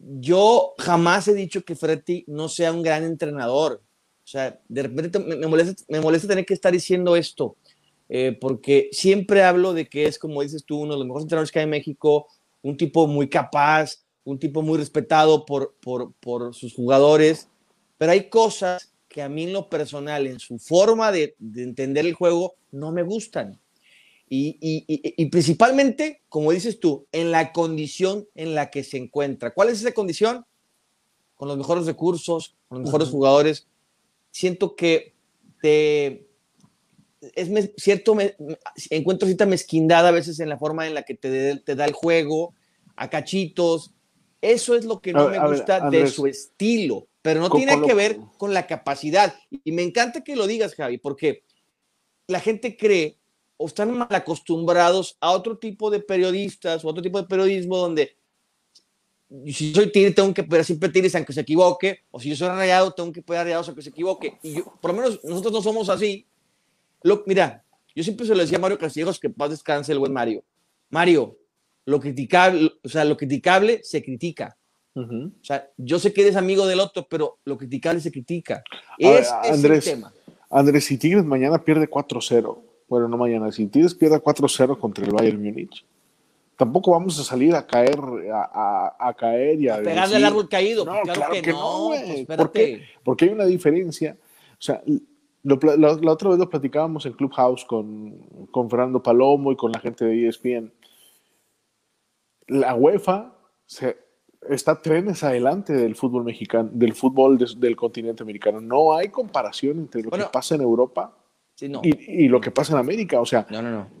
yo 0.00 0.74
jamás 0.78 1.28
he 1.28 1.34
dicho 1.34 1.62
que 1.62 1.76
Ferretti 1.76 2.24
no 2.26 2.48
sea 2.48 2.72
un 2.72 2.82
gran 2.82 3.04
entrenador. 3.04 3.82
O 4.30 4.32
sea, 4.32 4.60
de 4.68 4.82
repente 4.84 5.18
me, 5.18 5.44
molesta, 5.48 5.82
me 5.88 6.00
molesta 6.00 6.28
tener 6.28 6.46
que 6.46 6.54
estar 6.54 6.72
diciendo 6.72 7.16
esto, 7.16 7.56
eh, 8.08 8.38
porque 8.40 8.88
siempre 8.92 9.42
hablo 9.42 9.74
de 9.74 9.88
que 9.88 10.04
es, 10.04 10.20
como 10.20 10.40
dices 10.42 10.64
tú, 10.64 10.82
uno 10.82 10.92
de 10.92 11.00
los 11.00 11.06
mejores 11.06 11.24
entrenadores 11.24 11.50
que 11.50 11.58
hay 11.58 11.64
en 11.64 11.70
México, 11.70 12.28
un 12.62 12.76
tipo 12.76 13.08
muy 13.08 13.28
capaz, 13.28 14.04
un 14.22 14.38
tipo 14.38 14.62
muy 14.62 14.78
respetado 14.78 15.44
por, 15.44 15.74
por, 15.80 16.12
por 16.20 16.54
sus 16.54 16.72
jugadores, 16.74 17.48
pero 17.98 18.12
hay 18.12 18.28
cosas 18.28 18.92
que 19.08 19.20
a 19.20 19.28
mí 19.28 19.42
en 19.42 19.52
lo 19.52 19.68
personal, 19.68 20.28
en 20.28 20.38
su 20.38 20.60
forma 20.60 21.10
de, 21.10 21.34
de 21.40 21.64
entender 21.64 22.06
el 22.06 22.14
juego, 22.14 22.54
no 22.70 22.92
me 22.92 23.02
gustan. 23.02 23.58
Y, 24.32 25.26
principalmente, 25.26 26.22
como 26.28 26.52
dices 26.52 26.78
tú, 26.78 27.08
en 27.10 27.32
la 27.32 27.52
condición 27.52 28.28
en 28.36 28.54
la 28.54 28.70
que 28.70 28.84
se 28.84 28.96
encuentra. 28.96 29.52
¿Cuál 29.52 29.70
es 29.70 29.80
esa 29.80 29.90
condición? 29.90 30.46
Con 31.34 31.48
los 31.48 31.58
mejores 31.58 31.84
recursos, 31.84 32.54
con 32.68 32.78
los 32.78 32.86
mejores 32.86 33.08
jugadores. 33.08 33.66
Siento 34.30 34.76
que 34.76 35.14
te, 35.60 36.28
es 37.34 37.70
cierto, 37.76 38.14
me, 38.14 38.36
encuentro 38.90 39.26
cierta 39.26 39.46
mezquindad 39.46 40.06
a 40.06 40.10
veces 40.10 40.40
en 40.40 40.48
la 40.48 40.58
forma 40.58 40.86
en 40.86 40.94
la 40.94 41.02
que 41.02 41.14
te, 41.14 41.56
te 41.56 41.74
da 41.74 41.84
el 41.84 41.92
juego, 41.92 42.54
a 42.96 43.08
cachitos. 43.10 43.92
Eso 44.40 44.74
es 44.74 44.84
lo 44.84 45.00
que 45.00 45.12
no 45.12 45.28
me 45.28 45.38
gusta 45.38 45.90
de 45.90 46.06
su 46.06 46.26
estilo, 46.26 47.08
pero 47.22 47.40
no 47.40 47.50
tiene 47.50 47.80
que 47.82 47.94
ver 47.94 48.18
con 48.38 48.54
la 48.54 48.66
capacidad. 48.66 49.34
Y 49.64 49.72
me 49.72 49.82
encanta 49.82 50.22
que 50.22 50.36
lo 50.36 50.46
digas, 50.46 50.74
Javi, 50.74 50.98
porque 50.98 51.44
la 52.26 52.40
gente 52.40 52.76
cree 52.76 53.18
o 53.58 53.66
están 53.66 53.92
mal 53.96 54.08
acostumbrados 54.10 55.18
a 55.20 55.32
otro 55.32 55.58
tipo 55.58 55.90
de 55.90 56.00
periodistas 56.00 56.82
o 56.82 56.88
otro 56.88 57.02
tipo 57.02 57.20
de 57.20 57.28
periodismo 57.28 57.76
donde 57.76 58.16
si 59.46 59.72
soy 59.72 59.90
tigre 59.92 60.10
tengo 60.10 60.34
que 60.34 60.42
poder 60.42 60.64
siempre 60.64 60.88
tigres 60.88 61.14
aunque 61.14 61.32
se 61.32 61.40
equivoque, 61.40 62.00
o 62.10 62.20
si 62.20 62.28
yo 62.28 62.36
soy 62.36 62.48
rayado 62.48 62.92
tengo 62.92 63.12
que 63.12 63.22
poder 63.22 63.44
rayados 63.44 63.68
aunque 63.68 63.82
se 63.82 63.90
equivoque. 63.90 64.38
Y 64.42 64.54
yo, 64.54 64.74
por 64.80 64.92
lo 64.92 65.00
menos 65.00 65.20
nosotros 65.24 65.52
no 65.52 65.62
somos 65.62 65.88
así. 65.88 66.26
Lo, 67.02 67.22
mira, 67.26 67.64
yo 67.94 68.02
siempre 68.02 68.26
se 68.26 68.34
lo 68.34 68.40
decía 68.40 68.58
a 68.58 68.60
Mario 68.60 68.78
Castillejos 68.78 69.18
que 69.20 69.30
paz 69.30 69.50
descanse 69.50 69.92
el 69.92 69.98
buen 69.98 70.12
Mario. 70.12 70.42
Mario, 70.90 71.38
lo 71.84 72.00
criticable, 72.00 72.72
o 72.82 72.88
sea, 72.88 73.04
lo 73.04 73.16
criticable 73.16 73.80
se 73.82 74.02
critica. 74.02 74.56
O 74.92 75.30
sea, 75.40 75.70
yo 75.78 75.98
sé 75.98 76.12
que 76.12 76.22
eres 76.22 76.36
amigo 76.36 76.66
del 76.66 76.80
otro, 76.80 77.06
pero 77.08 77.38
lo 77.44 77.56
criticable 77.56 78.00
se 78.00 78.10
critica. 78.10 78.62
Es, 78.98 79.30
Andrés, 79.30 79.86
el 79.86 79.94
tema. 79.94 80.12
Andrés, 80.50 80.84
si 80.84 80.98
Tigres 80.98 81.24
mañana 81.24 81.62
pierde 81.62 81.88
4-0, 81.88 82.58
bueno, 82.88 83.08
no 83.08 83.16
mañana, 83.16 83.50
si 83.52 83.66
Tigres 83.66 83.94
pierde 83.94 84.20
4-0 84.20 84.78
contra 84.78 85.04
el 85.06 85.12
Bayern 85.12 85.42
Múnich, 85.42 85.84
tampoco 86.60 86.90
vamos 86.90 87.18
a 87.18 87.24
salir 87.24 87.54
a 87.54 87.66
caer, 87.66 87.98
a, 88.30 89.14
caer 89.16 89.58
y 89.62 89.68
a. 89.70 89.78
pegarle 89.78 90.16
al 90.16 90.24
árbol 90.26 90.46
caído. 90.46 90.84
No, 90.84 91.00
claro, 91.04 91.32
que, 91.32 91.52
no, 91.52 91.84
güey. 91.86 92.26
Pues, 92.26 92.36
¿Por 92.36 92.52
qué? 92.52 92.82
Porque 93.02 93.24
hay 93.24 93.30
una 93.30 93.46
diferencia. 93.46 94.18
O 94.52 94.62
sea, 94.62 94.82
la, 95.42 96.12
otra 96.12 96.28
vez 96.28 96.38
lo 96.38 96.50
platicábamos 96.50 97.06
en 97.06 97.14
Clubhouse 97.14 97.64
con, 97.64 98.46
con 98.50 98.68
Fernando 98.68 99.02
Palomo 99.02 99.52
y 99.52 99.56
con 99.56 99.72
la 99.72 99.80
gente 99.80 100.04
de 100.04 100.28
ESPN. 100.28 100.70
La 102.48 102.74
UEFA 102.74 103.32
se 103.64 103.96
está 104.46 104.82
trenes 104.82 105.24
adelante 105.24 105.72
del 105.72 105.96
fútbol 105.96 106.24
mexicano, 106.24 106.68
del 106.74 106.92
fútbol 106.92 107.38
del 107.38 107.74
continente 107.74 108.22
americano. 108.22 108.60
No 108.60 108.94
hay 108.94 109.08
comparación 109.08 109.78
entre 109.78 110.02
lo 110.02 110.10
que 110.10 110.24
pasa 110.30 110.56
en 110.56 110.60
Europa 110.60 111.16
y, 111.58 112.28
lo 112.28 112.38
que 112.38 112.50
pasa 112.50 112.74
en 112.74 112.80
América. 112.80 113.18
O 113.18 113.24
sea, 113.24 113.46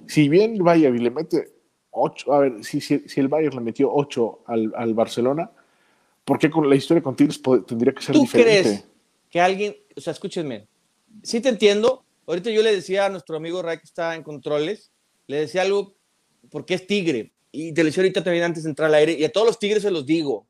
si 0.06 0.28
bien 0.28 0.62
Bayern 0.62 1.02
le 1.02 1.10
mete 1.10 1.59
8, 1.90 2.32
a 2.32 2.38
ver, 2.40 2.64
si, 2.64 2.80
si, 2.80 3.02
el 3.16 3.28
Bayern 3.28 3.56
le 3.56 3.62
metió 3.62 3.92
8 3.92 4.40
al, 4.46 4.72
al, 4.76 4.94
Barcelona, 4.94 5.50
¿por 6.24 6.38
qué 6.38 6.50
con 6.50 6.68
la 6.68 6.76
historia 6.76 7.02
con 7.02 7.16
Tigres 7.16 7.40
tendría 7.66 7.92
que 7.92 8.02
ser 8.02 8.14
¿Tú 8.14 8.22
diferente? 8.22 8.62
crees 8.62 8.84
que 9.30 9.40
alguien, 9.40 9.76
o 9.96 10.00
sea, 10.00 10.12
escúchenme, 10.12 10.66
sí 11.22 11.40
te 11.40 11.48
entiendo. 11.48 12.04
Ahorita 12.26 12.50
yo 12.50 12.62
le 12.62 12.74
decía 12.74 13.06
a 13.06 13.08
nuestro 13.08 13.36
amigo 13.36 13.62
Ray 13.62 13.78
que 13.78 13.84
está 13.84 14.14
en 14.14 14.22
controles, 14.22 14.90
le 15.26 15.40
decía 15.40 15.62
algo 15.62 15.94
porque 16.50 16.74
es 16.74 16.86
tigre. 16.86 17.32
Y 17.52 17.72
te 17.72 17.82
lo 17.82 17.86
decía 17.86 18.02
ahorita 18.02 18.22
también 18.22 18.44
antes 18.44 18.62
de 18.64 18.70
entrar 18.70 18.88
al 18.88 18.94
aire, 18.94 19.12
y 19.12 19.24
a 19.24 19.32
todos 19.32 19.46
los 19.46 19.58
tigres 19.58 19.82
se 19.82 19.90
los 19.90 20.06
digo. 20.06 20.46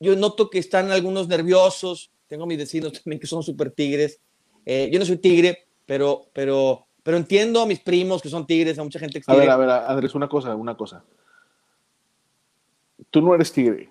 Yo 0.00 0.16
noto 0.16 0.50
que 0.50 0.58
están 0.58 0.90
algunos 0.90 1.28
nerviosos, 1.28 2.10
tengo 2.26 2.46
mis 2.46 2.58
vecinos 2.58 2.92
también 3.02 3.20
que 3.20 3.26
son 3.26 3.42
súper 3.42 3.70
tigres. 3.70 4.20
Eh, 4.64 4.88
yo 4.92 4.98
no 4.98 5.04
soy 5.04 5.18
tigre, 5.18 5.66
pero, 5.86 6.28
pero, 6.32 6.86
pero 7.02 7.16
entiendo 7.16 7.60
a 7.60 7.66
mis 7.66 7.80
primos 7.80 8.22
que 8.22 8.28
son 8.28 8.46
tigres, 8.46 8.78
a 8.78 8.84
mucha 8.84 8.98
gente 8.98 9.20
que 9.20 9.30
A 9.30 9.34
ver, 9.34 9.50
a 9.50 9.56
ver, 9.56 9.70
Andrés, 9.70 10.14
una 10.14 10.28
cosa, 10.28 10.54
una 10.54 10.76
cosa. 10.76 11.04
Tú 13.10 13.20
no 13.20 13.34
eres 13.34 13.52
tigre. 13.52 13.90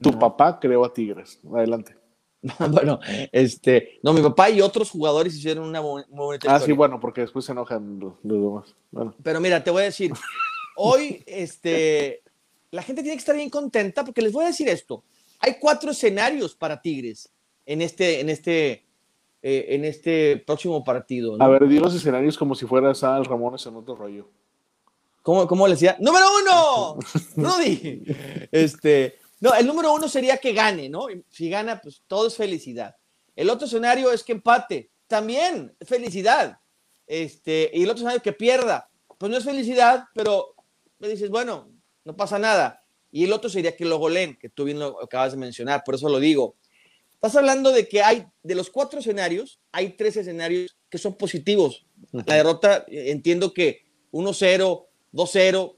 Tu 0.00 0.18
papá 0.18 0.58
creó 0.58 0.84
a 0.84 0.92
Tigres. 0.92 1.38
Adelante. 1.54 1.96
bueno, 2.70 3.00
este, 3.32 3.98
no, 4.02 4.14
mi 4.14 4.22
papá 4.22 4.48
y 4.48 4.62
otros 4.62 4.90
jugadores 4.90 5.36
hicieron 5.36 5.68
una 5.68 5.82
muy 5.82 6.04
bonita 6.08 6.54
Ah, 6.54 6.58
sí, 6.58 6.72
bueno, 6.72 6.98
porque 6.98 7.20
después 7.20 7.44
se 7.44 7.52
enojan 7.52 8.00
los, 8.00 8.14
demás. 8.22 8.74
Bueno. 8.90 9.14
Pero 9.22 9.40
mira, 9.40 9.62
te 9.62 9.70
voy 9.70 9.82
a 9.82 9.86
decir, 9.86 10.10
hoy, 10.76 11.22
este, 11.26 12.22
la 12.70 12.82
gente 12.82 13.02
tiene 13.02 13.16
que 13.16 13.20
estar 13.20 13.36
bien 13.36 13.50
contenta 13.50 14.04
porque 14.04 14.22
les 14.22 14.32
voy 14.32 14.44
a 14.44 14.48
decir 14.48 14.68
esto. 14.68 15.04
Hay 15.40 15.56
cuatro 15.60 15.90
escenarios 15.90 16.54
para 16.54 16.80
Tigres 16.80 17.30
en 17.66 17.82
este, 17.82 18.20
en 18.20 18.30
este, 18.30 18.86
eh, 19.42 19.66
en 19.70 19.84
este 19.84 20.42
próximo 20.46 20.84
partido. 20.84 21.36
A 21.40 21.48
ver, 21.48 21.66
di 21.66 21.78
los 21.78 21.94
escenarios 21.94 22.36
como 22.36 22.54
si 22.54 22.66
fuera 22.66 22.94
Sal 22.94 23.24
Ramones 23.24 23.64
en 23.66 23.76
otro 23.76 23.96
rollo. 23.96 24.28
¿Cómo, 25.22 25.46
cómo 25.46 25.66
le 25.66 25.74
decía? 25.74 25.96
¡Número 26.00 26.26
uno! 26.42 26.98
Rudy. 27.36 28.04
Este, 28.50 29.18
no, 29.40 29.54
el 29.54 29.66
número 29.66 29.92
uno 29.92 30.08
sería 30.08 30.36
que 30.36 30.52
gane, 30.52 30.88
¿no? 30.88 31.06
Si 31.28 31.48
gana, 31.48 31.80
pues 31.80 32.02
todo 32.06 32.26
es 32.26 32.36
felicidad. 32.36 32.96
El 33.34 33.48
otro 33.48 33.66
escenario 33.66 34.12
es 34.12 34.22
que 34.22 34.32
empate. 34.32 34.90
También 35.06 35.74
felicidad. 35.86 36.58
Este, 37.06 37.70
y 37.72 37.82
el 37.82 37.90
otro 37.90 37.98
escenario 37.98 38.22
que 38.22 38.32
pierda. 38.32 38.90
Pues 39.18 39.30
no 39.30 39.38
es 39.38 39.44
felicidad, 39.44 40.04
pero 40.14 40.54
me 40.98 41.08
dices, 41.08 41.30
bueno, 41.30 41.70
no 42.04 42.16
pasa 42.16 42.38
nada. 42.38 42.84
Y 43.10 43.24
el 43.24 43.32
otro 43.32 43.50
sería 43.50 43.76
que 43.76 43.84
lo 43.84 43.98
goleen, 43.98 44.38
que 44.38 44.48
tú 44.48 44.64
bien 44.64 44.78
lo 44.78 45.02
acabas 45.02 45.32
de 45.32 45.38
mencionar, 45.38 45.82
por 45.84 45.94
eso 45.94 46.08
lo 46.08 46.18
digo. 46.20 46.56
Estás 47.22 47.36
hablando 47.36 47.70
de 47.70 47.86
que 47.86 48.02
hay, 48.02 48.24
de 48.42 48.54
los 48.54 48.70
cuatro 48.70 48.98
escenarios, 48.98 49.60
hay 49.72 49.90
tres 49.90 50.16
escenarios 50.16 50.74
que 50.88 50.96
son 50.96 51.16
positivos. 51.16 51.84
La 52.12 52.36
derrota, 52.36 52.86
entiendo 52.88 53.52
que 53.52 53.84
1-0, 54.10 54.86
2-0, 55.12 55.74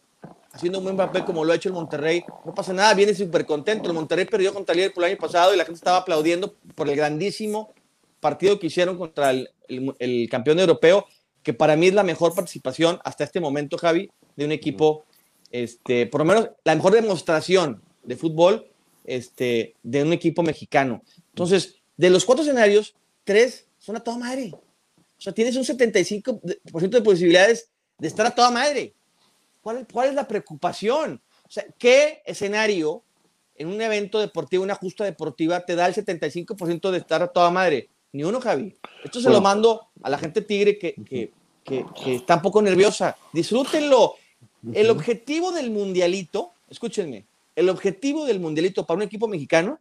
haciendo 0.53 0.79
un 0.79 0.85
buen 0.85 0.97
papel 0.97 1.25
como 1.25 1.45
lo 1.45 1.53
ha 1.53 1.57
hecho 1.57 1.69
el 1.69 1.75
Monterrey, 1.75 2.23
no 2.47 2.55
pasa 2.55 2.73
nada, 2.73 2.95
viene 2.95 3.13
súper 3.13 3.45
contento. 3.45 3.89
El 3.89 3.95
Monterrey 3.95 4.25
perdió 4.25 4.55
contra 4.55 4.73
el 4.73 4.83
Liverpool 4.83 5.03
el 5.03 5.11
año 5.11 5.19
pasado 5.19 5.53
y 5.53 5.57
la 5.57 5.65
gente 5.65 5.79
estaba 5.79 5.97
aplaudiendo 5.97 6.55
por 6.77 6.89
el 6.89 6.95
grandísimo 6.95 7.75
partido 8.21 8.61
que 8.61 8.69
hicieron 8.69 8.97
contra 8.97 9.31
el, 9.31 9.51
el, 9.99 10.29
campeón 10.31 10.61
europeo, 10.61 11.07
que 11.43 11.55
para 11.55 11.75
mí 11.75 11.89
es 11.89 11.95
la 11.95 12.05
mejor 12.05 12.37
participación 12.37 13.01
hasta 13.03 13.25
este 13.25 13.41
momento, 13.41 13.79
Javi, 13.79 14.09
de 14.37 14.45
un 14.45 14.53
equipo, 14.53 15.07
este, 15.51 16.07
por 16.07 16.21
lo 16.21 16.25
menos 16.25 16.51
la 16.63 16.77
mejor 16.77 16.93
demostración 16.93 17.83
de 18.05 18.17
fútbol 18.17 18.72
este, 19.04 19.75
de 19.82 20.02
un 20.02 20.12
equipo 20.12 20.42
mexicano. 20.42 21.02
Entonces, 21.30 21.76
de 21.97 22.11
los 22.11 22.25
cuatro 22.25 22.44
escenarios, 22.44 22.94
tres 23.25 23.66
son 23.78 23.97
a 23.97 24.00
toda 24.00 24.18
madre. 24.18 24.52
O 24.54 25.21
sea, 25.25 25.32
tienes 25.32 25.56
un 25.56 25.64
75% 25.64 26.88
de 26.88 27.02
posibilidades 27.02 27.68
de 27.99 28.09
estar 28.09 28.26
a 28.26 28.35
toda 28.35 28.50
madre. 28.50 28.94
¿Cuál, 29.61 29.87
es 30.09 30.14
la 30.14 30.26
preocupación? 30.26 31.23
O 31.44 31.50
sea, 31.50 31.64
¿qué 31.78 32.23
escenario 32.26 33.04
en 33.54 33.68
un 33.68 33.80
evento 33.80 34.18
deportivo, 34.18 34.64
una 34.64 34.75
justa 34.75 35.04
deportiva, 35.04 35.64
te 35.64 35.76
da 35.76 35.87
el 35.87 35.94
75% 35.94 36.90
de 36.90 36.99
estar 36.99 37.23
a 37.23 37.28
toda 37.28 37.50
madre? 37.50 37.88
Ni 38.12 38.25
uno, 38.25 38.40
Javi. 38.40 38.75
Esto 39.04 39.21
se 39.21 39.30
lo 39.30 39.40
mando 39.40 39.88
a 40.02 40.11
la 40.11 40.18
gente 40.18 40.42
tigre 40.42 40.78
que, 40.78 40.97
que, 41.04 41.32
que, 41.64 42.14
está 42.16 42.37
un 42.37 42.42
poco 42.42 42.61
nerviosa. 42.61 43.16
Disfrútenlo. 43.32 44.14
El 44.75 44.90
objetivo 44.90 45.52
del 45.52 45.71
mundialito, 45.71 46.52
escúchenme, 46.68 47.26
el 47.56 47.68
objetivo 47.68 48.25
del 48.25 48.40
mundialito 48.40 48.87
para 48.87 48.97
un 48.97 49.02
equipo 49.02 49.28
mexicano 49.28 49.78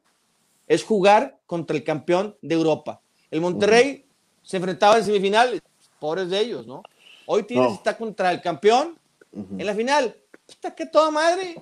es 0.67 0.83
jugar 0.83 1.39
contra 1.45 1.75
el 1.75 1.83
campeón 1.83 2.35
de 2.41 2.55
Europa. 2.55 3.01
El 3.29 3.41
Monterrey 3.41 4.05
se 4.41 4.57
enfrentaba 4.57 4.97
en 4.97 5.05
semifinal, 5.05 5.61
pobres 5.99 6.29
de 6.29 6.39
ellos, 6.39 6.67
¿no? 6.67 6.83
Hoy 7.25 7.43
Tigres 7.43 7.73
está 7.73 7.97
contra 7.97 8.31
el 8.31 8.41
campeón 8.41 8.97
en 9.33 9.65
la 9.65 9.73
final. 9.73 10.15
Está 10.47 10.73
que 10.75 10.85
toda 10.85 11.11
madre. 11.11 11.55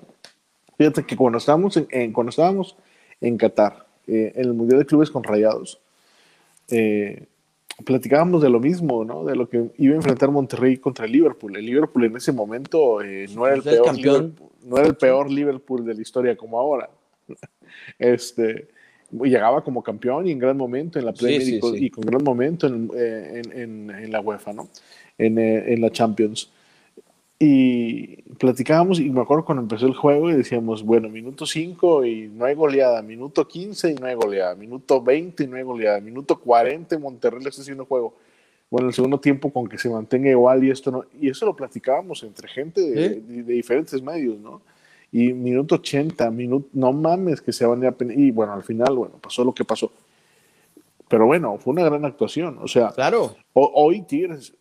Fíjate 0.78 1.06
que 1.06 1.16
cuando 1.16 1.38
estábamos 1.38 1.78
en, 1.78 2.14
cuando 2.14 2.30
estábamos 2.30 2.76
en 3.22 3.38
Qatar, 3.38 3.86
eh, 4.08 4.32
en 4.36 4.46
el 4.46 4.54
Mundial 4.54 4.80
de 4.80 4.86
Clubes 4.86 5.12
con 5.12 5.24
Rayados, 5.24 5.80
eh, 6.70 7.28
platicábamos 7.86 8.42
de 8.42 8.50
lo 8.50 8.60
mismo, 8.60 9.04
¿no? 9.06 9.24
De 9.24 9.36
lo 9.36 9.50
que 9.50 9.72
iba 9.78 9.94
a 9.94 9.98
enfrentar 9.98 10.32
Monterrey 10.32 10.78
contra 10.78 11.06
el 11.06 11.12
Liverpool. 11.12 11.56
El 11.56 11.66
Liverpool 11.66 12.06
en 12.06 12.18
ese 12.18 12.32
momento 12.32 13.02
eh, 13.02 13.28
no, 13.34 13.46
era 13.46 13.56
el 13.56 13.64
peor 13.64 13.86
campeón. 13.86 14.36
no 14.66 14.78
era 14.78 14.88
el 14.88 14.96
peor 14.96 15.32
Liverpool 15.32 15.86
de 15.86 15.94
la 15.94 16.02
historia 16.02 16.36
como 16.36 16.60
ahora. 16.60 16.90
Este, 18.00 18.68
llegaba 19.12 19.64
como 19.64 19.84
campeón 19.84 20.28
y 20.28 20.32
en 20.32 20.40
gran 20.40 20.58
momento 20.58 20.98
en 20.98 21.06
la 21.06 21.14
Premier 21.14 21.42
y, 21.42 21.90
con, 21.90 22.04
gran 22.04 22.24
momento 22.24 22.66
en, 22.66 22.90
en, 22.96 23.92
en, 23.92 24.12
la 24.12 24.22
UEFA, 24.22 24.54
¿no? 24.54 24.70
En, 25.18 25.82
la 25.82 25.92
Champions. 25.92 26.52
Y 27.42 28.18
platicábamos 28.34 29.00
y 29.00 29.10
me 29.10 29.22
acuerdo 29.22 29.46
cuando 29.46 29.62
empezó 29.62 29.86
el 29.86 29.96
juego 29.96 30.30
y 30.30 30.34
decíamos, 30.34 30.84
bueno, 30.84 31.08
minuto 31.08 31.46
5 31.46 32.06
y 32.06 32.28
no 32.28 32.44
hay 32.44 32.54
goleada, 32.54 33.02
minuto 33.02 33.48
15 33.48 33.92
y 33.92 33.96
no 33.96 34.08
hay 34.08 34.16
goleada, 34.16 34.56
minuto 34.56 35.02
20 35.02 35.46
y 35.46 35.48
no 35.48 35.56
hay 35.56 35.64
goleada, 35.64 36.02
minuto 36.02 36.38
40 36.38 37.00
Monterrey 37.00 37.42
le 37.42 37.50
está 37.50 37.62
haciendo 37.62 37.86
juego. 37.86 38.14
Bueno, 38.70 38.90
el 38.90 38.94
segundo 38.94 39.22
tiempo 39.22 39.54
con 39.54 39.68
que 39.68 39.78
se 39.78 39.90
mantenga 39.90 40.30
igual 40.30 40.66
y 40.66 40.70
esto 40.70 40.92
no, 40.92 41.06
y 41.20 41.30
eso 41.30 41.46
lo 41.46 41.56
platicábamos 41.56 42.24
entre 42.24 42.50
gente 42.50 42.82
de, 42.82 43.22
diferentes 43.44 44.02
medios, 44.02 44.38
¿no? 44.38 44.62
Y 45.12 45.32
minuto 45.32 45.76
80, 45.76 46.30
minuto, 46.32 46.68
no 46.74 46.92
mames 46.92 47.42
que 47.42 47.54
se 47.54 47.66
van 47.66 47.86
a 47.86 47.96
y 48.16 48.32
bueno, 48.32 48.54
al 48.54 48.64
final, 48.64 48.96
bueno, 48.96 49.16
pasó 49.20 49.46
lo 49.46 49.54
que 49.54 49.64
pasó. 49.64 49.92
Pero 51.08 51.26
bueno, 51.26 51.58
fue 51.58 51.72
una 51.72 51.84
gran 51.84 52.04
actuación, 52.06 52.60
o 52.62 52.68
sea, 52.68 52.92
claro. 52.92 53.36
hoy 53.54 54.02
Tigres 54.02 54.54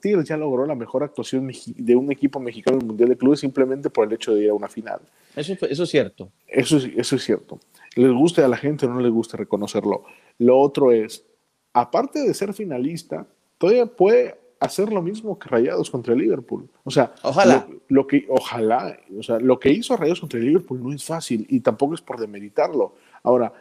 Tigres 0.00 0.28
ya 0.28 0.36
logró 0.36 0.66
la 0.66 0.74
mejor 0.74 1.02
actuación 1.02 1.50
de 1.76 1.96
un 1.96 2.12
equipo 2.12 2.38
mexicano 2.38 2.76
en 2.76 2.82
el 2.82 2.86
Mundial 2.88 3.08
de 3.08 3.16
Clubes 3.16 3.40
simplemente 3.40 3.88
por 3.90 4.06
el 4.06 4.12
hecho 4.12 4.34
de 4.34 4.44
ir 4.44 4.50
a 4.50 4.54
una 4.54 4.68
final. 4.68 5.00
Eso, 5.34 5.54
eso 5.66 5.82
es 5.82 5.88
cierto. 5.88 6.30
Eso, 6.46 6.76
eso 6.76 7.16
es 7.16 7.24
cierto. 7.24 7.58
Les 7.96 8.12
guste 8.12 8.42
a 8.42 8.48
la 8.48 8.56
gente 8.56 8.86
o 8.86 8.90
no 8.90 9.00
les 9.00 9.10
gusta 9.10 9.36
reconocerlo. 9.36 10.04
Lo 10.38 10.58
otro 10.58 10.92
es, 10.92 11.24
aparte 11.72 12.20
de 12.20 12.34
ser 12.34 12.52
finalista, 12.52 13.26
todavía 13.56 13.86
puede 13.86 14.36
hacer 14.60 14.92
lo 14.92 15.02
mismo 15.02 15.38
que 15.38 15.48
Rayados 15.48 15.90
contra 15.90 16.14
el 16.14 16.20
Liverpool. 16.20 16.68
O 16.84 16.90
sea, 16.90 17.14
ojalá. 17.22 17.66
Lo, 17.88 18.06
que, 18.06 18.26
ojalá, 18.28 18.98
o 19.18 19.22
sea, 19.22 19.38
lo 19.38 19.58
que 19.58 19.70
hizo 19.70 19.96
Rayados 19.96 20.20
contra 20.20 20.38
el 20.38 20.46
Liverpool 20.46 20.82
no 20.82 20.92
es 20.92 21.04
fácil 21.04 21.46
y 21.48 21.60
tampoco 21.60 21.94
es 21.94 22.00
por 22.00 22.20
demeritarlo. 22.20 22.94
Ahora, 23.22 23.52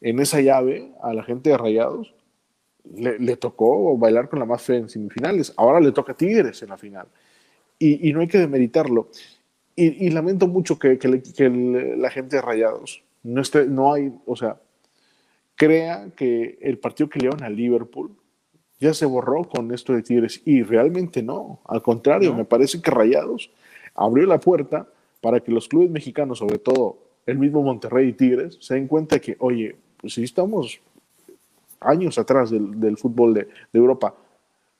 en 0.00 0.20
esa 0.20 0.40
llave, 0.40 0.92
a 1.02 1.14
la 1.14 1.22
gente 1.22 1.50
de 1.50 1.58
Rayados 1.58 2.14
le, 2.94 3.36
tocó 3.36 3.96
bailar 3.96 4.28
con 4.28 4.38
la 4.38 4.44
más 4.44 4.62
fe 4.62 4.76
en 4.76 4.88
semifinales, 4.88 5.52
ahora 5.56 5.80
le 5.80 5.92
toca 5.92 6.14
Tigres 6.14 6.62
en 6.62 6.70
la 6.70 6.76
final. 6.76 7.06
Y, 7.78 8.12
no 8.12 8.20
hay 8.20 8.28
que 8.28 8.38
demeritarlo. 8.38 9.08
Y, 9.74 10.10
lamento 10.10 10.46
mucho 10.46 10.78
que, 10.78 10.98
la 11.96 12.10
gente 12.10 12.36
de 12.36 12.42
Rayados 12.42 13.02
no, 13.22 13.40
esté, 13.40 13.66
no 13.66 13.92
hay, 13.92 14.12
o 14.24 14.36
sea, 14.36 14.60
crea 15.56 16.10
que 16.16 16.58
el 16.60 16.78
partido 16.78 17.08
que 17.08 17.18
le 17.18 17.28
dieron 17.28 17.42
a 17.42 17.50
Liverpool 17.50 18.16
ya 18.78 18.94
se 18.94 19.06
borró 19.06 19.44
con 19.44 19.72
esto 19.72 19.92
de 19.92 20.02
Tigres. 20.02 20.42
Y 20.44 20.62
realmente 20.62 21.22
no. 21.22 21.60
Al 21.66 21.82
contrario, 21.82 22.34
me 22.34 22.44
parece 22.44 22.80
que 22.80 22.90
Rayados 22.90 23.50
abrió 23.94 24.26
la 24.26 24.40
puerta 24.40 24.88
para 25.20 25.40
que 25.40 25.52
los 25.52 25.68
clubes 25.68 25.90
mexicanos, 25.90 26.38
sobre 26.38 26.58
todo 26.58 26.98
el 27.26 27.38
mismo 27.38 27.62
Monterrey 27.62 28.08
y 28.08 28.12
Tigres, 28.12 28.58
se 28.60 28.74
den 28.74 28.88
cuenta 28.88 29.20
que, 29.20 29.36
oye, 29.38 29.76
pues 29.98 30.14
si 30.14 30.24
estamos 30.24 30.80
años 31.84 32.18
atrás 32.18 32.50
del, 32.50 32.96
fútbol 32.96 33.34
de, 33.34 33.48
Europa, 33.72 34.14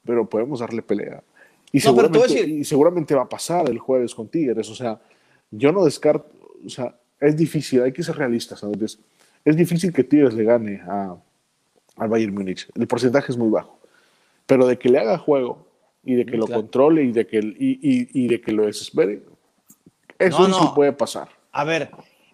pero 0.04 0.28
podemos 0.28 0.61
darle 0.61 0.82
pelea. 0.82 1.23
Y, 1.73 1.80
seguramente, 1.80 2.40
y 2.40 2.64
seguramente 2.64 3.14
va 3.14 3.23
a 3.23 3.28
pasar 3.28 3.68
el 3.68 3.78
jueves 3.78 4.14
con 4.14 4.28
Tigres. 4.28 4.68
O 4.68 4.75
sea, 4.75 5.00
yo 5.50 5.73
no 5.73 5.85
descarto, 5.85 6.28
o 6.64 6.68
sea, 6.68 6.94
es 7.21 7.37
difícil, 7.37 7.82
hay 7.82 7.92
que 7.92 8.02
ser 8.02 8.16
realistas. 8.16 8.62
Entonces, 8.62 8.99
es 9.44 9.56
difícil 9.56 9.92
que 9.92 10.04
Tigres 10.04 10.35
le 10.35 10.44
gane 10.44 10.82
a, 10.87 11.16
al 11.97 12.09
Bayern 12.09 12.35
Múnich. 12.35 12.68
El 12.75 12.87
porcentaje 12.87 13.32
es 13.32 13.38
muy 13.38 13.49
bajo. 13.49 13.78
Pero 14.47 14.66
de 14.66 14.78
que 14.78 14.88
le 14.88 14.99
haga 14.99 15.18
juego 15.18 15.66
y 16.04 16.14
de 16.14 16.26
que 16.26 16.37
lo 16.37 16.47
controle 16.47 17.04
y 17.04 17.12
de 17.12 17.26
que, 17.26 17.38
y, 17.38 17.78
y, 17.80 18.28
de 18.28 18.40
que 18.40 18.52
lo 18.52 18.66
desespere, 18.66 19.23
eso 20.18 20.47
sí 20.47 20.66
puede 20.75 20.92
pasar. 20.92 21.28
A 21.52 21.64
ver, 21.64 21.90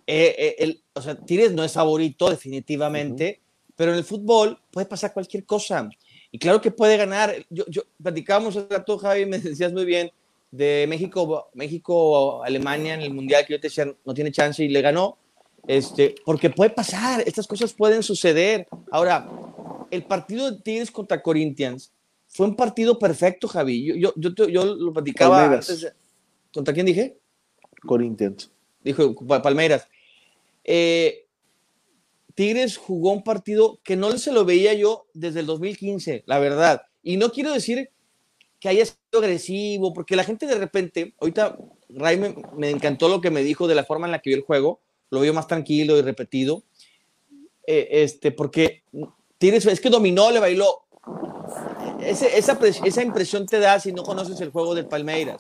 eh, 0.07 0.35
eh, 0.39 0.57
el, 0.59 0.83
o 0.95 1.03
sea, 1.03 1.17
Tigres 1.17 1.53
no 1.53 1.65
es 1.65 1.75
favorito 1.75 2.31
definitivamente, 2.31 3.41
pero 3.79 3.93
en 3.93 3.99
el 3.99 4.05
fútbol 4.05 4.59
puede 4.73 4.89
pasar 4.89 5.13
cualquier 5.13 5.47
cosa. 5.47 5.89
Y 6.33 6.39
claro 6.41 6.61
que 6.61 6.73
puede 6.73 6.97
ganar. 6.97 7.33
Yo, 7.49 7.65
yo 7.69 7.83
platicábamos 8.03 8.57
hace 8.57 8.67
rato, 8.69 8.99
Javi, 8.99 9.25
me 9.25 9.39
decías 9.39 9.73
muy 9.73 9.85
bien, 9.85 10.11
de 10.51 10.85
México, 10.89 11.49
México, 11.55 12.43
Alemania 12.43 12.95
en 12.95 13.03
el 13.03 13.15
Mundial, 13.15 13.47
que 13.47 13.53
yo 13.53 13.61
te 13.61 13.69
decía, 13.69 13.87
no 14.05 14.15
tiene 14.15 14.33
chance 14.33 14.65
y 14.65 14.69
le 14.69 14.83
ganó. 14.83 15.17
Este, 15.69 16.17
porque 16.25 16.51
puede 16.51 16.71
pasar, 16.71 17.23
estas 17.25 17.47
cosas 17.47 17.73
pueden 17.73 18.03
suceder. 18.03 18.67
Ahora, 18.91 19.31
el 19.93 20.03
partido 20.03 20.51
de 20.51 20.61
Tigres 20.61 20.91
contra 20.91 21.23
Corinthians 21.23 21.93
fue 22.27 22.47
un 22.47 22.57
partido 22.57 22.99
perfecto, 22.99 23.47
Javi. 23.47 23.85
Yo, 23.85 24.13
yo, 24.17 24.35
yo, 24.35 24.49
yo 24.49 24.65
lo 24.75 24.93
platicaba 24.93 25.45
antes. 25.45 25.87
¿Contra 26.53 26.75
quién 26.75 26.87
dije? 26.87 27.17
Corinthians. 27.87 28.51
Dijo 28.83 29.15
Palmeiras. 29.25 29.87
Eh, 30.65 31.28
Tigres 32.39 32.77
jugó 32.77 33.11
un 33.11 33.25
partido 33.25 33.81
que 33.83 33.97
no 33.97 34.17
se 34.17 34.31
lo 34.31 34.45
veía 34.45 34.73
yo 34.73 35.07
desde 35.13 35.41
el 35.41 35.47
2015, 35.47 36.23
la 36.25 36.39
verdad. 36.39 36.83
Y 37.03 37.17
no 37.17 37.33
quiero 37.33 37.53
decir 37.53 37.91
que 38.61 38.69
haya 38.69 38.87
sido 38.87 39.19
agresivo, 39.19 39.93
porque 39.93 40.15
la 40.15 40.23
gente 40.23 40.47
de 40.47 40.55
repente, 40.55 41.15
ahorita 41.19 41.59
Ray 41.89 42.17
me, 42.57 42.71
encantó 42.71 43.09
lo 43.09 43.21
que 43.21 43.33
me 43.33 43.43
dijo 43.43 43.67
de 43.67 43.75
la 43.75 43.83
forma 43.83 44.07
en 44.07 44.13
la 44.13 44.21
que 44.21 44.31
vio 44.31 44.37
el 44.37 44.45
juego, 44.45 44.79
lo 45.11 45.21
vio 45.21 45.35
más 45.35 45.49
tranquilo 45.49 45.99
y 45.99 46.03
repetido, 46.03 46.63
eh, 47.67 47.89
este, 47.91 48.31
porque 48.31 48.85
Tigres 49.39 49.67
es 49.67 49.81
que 49.81 49.91
dominó, 49.91 50.31
le 50.31 50.39
bailó. 50.39 50.85
esa, 52.01 52.29
esa, 52.29 53.03
impresión 53.03 53.47
te 53.47 53.59
da 53.59 53.81
si 53.81 53.91
no 53.91 54.05
conoces 54.05 54.41
el 54.41 54.51
juego 54.51 54.77
del 54.77 54.87
Palmeiras. 54.87 55.39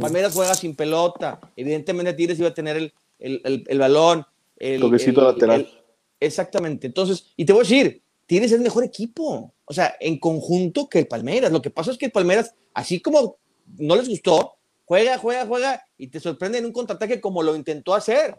Palmeiras 0.00 0.32
juega 0.32 0.54
sin 0.54 0.74
pelota, 0.74 1.40
evidentemente 1.56 2.14
Tigres 2.14 2.38
iba 2.38 2.48
a 2.48 2.54
tener 2.54 2.78
el, 2.78 2.92
el, 3.18 3.64
el, 3.68 3.78
balón. 3.78 4.24
El 4.56 4.80
toquecito 4.80 5.20
lateral 5.20 5.77
Exactamente. 6.20 6.86
Entonces, 6.86 7.32
y 7.36 7.44
te 7.44 7.52
voy 7.52 7.60
a 7.60 7.68
decir, 7.68 8.02
tienes 8.26 8.52
el 8.52 8.60
mejor 8.60 8.84
equipo. 8.84 9.54
O 9.64 9.72
sea, 9.72 9.96
en 10.00 10.18
conjunto 10.18 10.88
que 10.88 11.00
el 11.00 11.08
Palmeiras. 11.08 11.52
Lo 11.52 11.62
que 11.62 11.70
pasa 11.70 11.90
es 11.90 11.98
que 11.98 12.06
el 12.06 12.12
Palmeiras, 12.12 12.54
así 12.74 13.00
como 13.00 13.38
no 13.78 13.96
les 13.96 14.08
gustó, 14.08 14.56
juega, 14.84 15.18
juega, 15.18 15.46
juega 15.46 15.84
y 15.96 16.08
te 16.08 16.20
sorprende 16.20 16.58
en 16.58 16.66
un 16.66 16.72
contraataque 16.72 17.20
como 17.20 17.42
lo 17.42 17.54
intentó 17.54 17.94
hacer. 17.94 18.38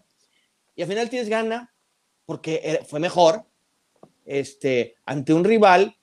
Y 0.75 0.81
al 0.81 0.87
final 0.87 1.09
tienes 1.09 1.29
gana 1.29 1.73
porque 2.25 2.81
fue 2.87 2.99
mejor 2.99 3.45
este, 4.25 4.95
ante 5.05 5.33
un 5.33 5.43
rival 5.43 5.95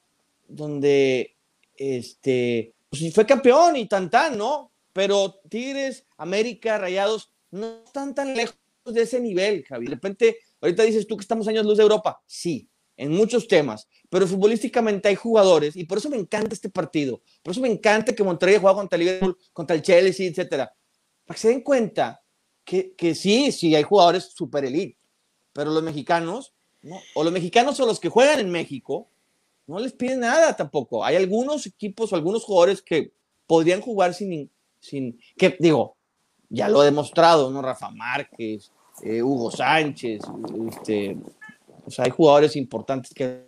donde 0.49 1.37
este, 1.77 2.75
pues 2.89 3.15
fue 3.15 3.27
campeón 3.27 3.77
y 3.77 3.87
tan 3.87 4.11
tan, 4.11 4.37
¿no? 4.37 4.73
Pero 4.93 5.41
Tigres, 5.49 6.07
América, 6.17 6.79
Rayados 6.79 7.31
no 7.51 7.83
están 7.85 8.15
tan 8.15 8.35
lejos 8.35 8.57
de 8.85 9.03
ese 9.03 9.21
nivel, 9.21 9.65
Javi. 9.65 9.87
De 9.87 9.95
repente 9.95 10.39
Ahorita 10.67 10.83
dices 10.83 11.07
tú 11.07 11.17
que 11.17 11.23
estamos 11.23 11.47
años 11.47 11.65
luz 11.65 11.77
de 11.77 11.85
Europa. 11.85 12.21
Sí, 12.27 12.69
en 12.97 13.13
muchos 13.13 13.47
temas, 13.47 13.89
pero 14.11 14.27
futbolísticamente 14.27 15.09
hay 15.09 15.15
jugadores 15.15 15.77
y 15.77 15.85
por 15.85 15.99
eso 15.99 16.11
me 16.11 16.17
encanta 16.17 16.55
este 16.55 16.69
partido. 16.69 17.23
Por 17.43 17.53
eso 17.53 17.61
me 17.61 17.71
encanta 17.71 18.13
que 18.13 18.25
Monterrey 18.25 18.59
juega 18.61 18.75
contra 18.75 18.99
el 18.99 19.05
Liverpool, 19.05 19.39
contra 19.53 19.77
el 19.77 19.83
Chelsea, 19.83 20.27
etcétera. 20.27 20.75
Para 21.25 21.37
que 21.37 21.41
se 21.41 21.49
den 21.49 21.61
cuenta 21.61 22.21
que, 22.65 22.95
que 22.95 23.15
sí, 23.15 23.53
sí 23.53 23.77
hay 23.77 23.85
jugadores 23.85 24.33
super 24.35 24.65
elite, 24.65 24.99
pero 25.53 25.71
los 25.71 25.85
mexicanos, 25.85 26.53
o 27.15 27.23
los 27.23 27.33
mexicanos 27.33 27.79
o 27.79 27.87
los 27.87 28.01
que 28.01 28.09
juegan 28.09 28.41
en 28.41 28.51
México, 28.51 29.09
no 29.69 29.79
les 29.79 29.93
piden 29.93 30.21
nada 30.21 30.57
tampoco. 30.57 31.05
Hay 31.05 31.15
algunos 31.15 31.65
equipos 31.67 32.13
o 32.13 32.17
algunos 32.17 32.43
jugadores 32.43 32.83
que 32.83 33.13
podrían 33.47 33.81
jugar 33.81 34.15
sin, 34.15 34.51
sin 34.81 35.21
que 35.37 35.57
digo, 35.61 35.97
ya 36.49 36.69
lo 36.69 36.83
he 36.83 36.87
demostrado, 36.87 37.51
¿no? 37.53 37.63
Rafa 37.63 37.91
Márquez, 37.91 38.73
eh, 39.03 39.23
Hugo 39.23 39.51
Sánchez, 39.51 40.23
este, 40.69 41.17
hay 41.99 42.11
jugadores 42.11 42.57
importantes 42.57 43.13
que, 43.15 43.47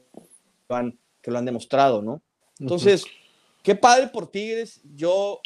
que 1.23 1.31
lo 1.31 1.39
han 1.39 1.45
demostrado, 1.45 2.03
¿no? 2.03 2.21
Entonces, 2.59 3.05
qué 3.63 3.75
padre 3.75 4.09
por 4.09 4.31
Tigres. 4.31 4.81
Yo, 4.95 5.41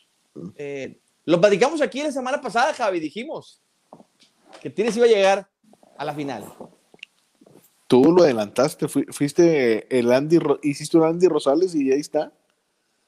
eh, 0.57 0.99
lo 1.25 1.41
platicamos 1.41 1.81
aquí 1.81 2.03
la 2.03 2.13
semana 2.13 2.41
pasada, 2.41 2.73
Javi, 2.75 3.01
dijimos 3.01 3.61
que 4.61 4.71
Tigres 4.71 4.97
iba 4.97 5.07
a 5.07 5.11
llegar 5.11 5.49
a 5.97 6.05
la 6.05 6.15
final. 6.15 6.45
Tú 7.87 8.11
lo 8.11 8.23
adelantaste, 8.23 8.89
fuiste 8.89 9.99
el 9.99 10.11
Andy, 10.13 10.39
hiciste 10.63 10.97
un 10.97 11.05
Andy 11.05 11.29
Rosales 11.29 11.75
y 11.75 11.93
ahí 11.93 12.01
está. 12.01 12.33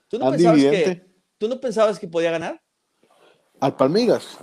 ¿Tú 0.09 0.19
no, 0.19 0.31
pensabas 0.31 0.61
que, 0.61 1.07
¿Tú 1.39 1.49
no 1.49 1.61
pensabas 1.61 1.99
que 1.99 2.07
podía 2.07 2.31
ganar? 2.31 2.61
Al 3.61 3.75
Palmeiras 3.77 4.39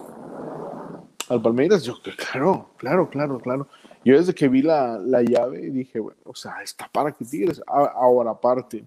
al 1.32 1.41
Palmeiras, 1.41 1.84
yo, 1.84 1.96
claro, 2.17 2.72
claro, 2.78 3.10
claro, 3.10 3.39
claro. 3.39 3.67
Yo 4.04 4.17
desde 4.17 4.34
que 4.34 4.50
vi 4.50 4.62
la, 4.62 4.98
la 4.98 5.22
llave 5.22 5.70
dije, 5.70 6.00
bueno, 6.00 6.20
o 6.26 6.36
sea, 6.36 6.62
está 6.62 6.89
para 6.91 7.12
que 7.12 7.24
Tigres. 7.24 7.62
Ahora, 7.67 8.32
aparte, 8.32 8.84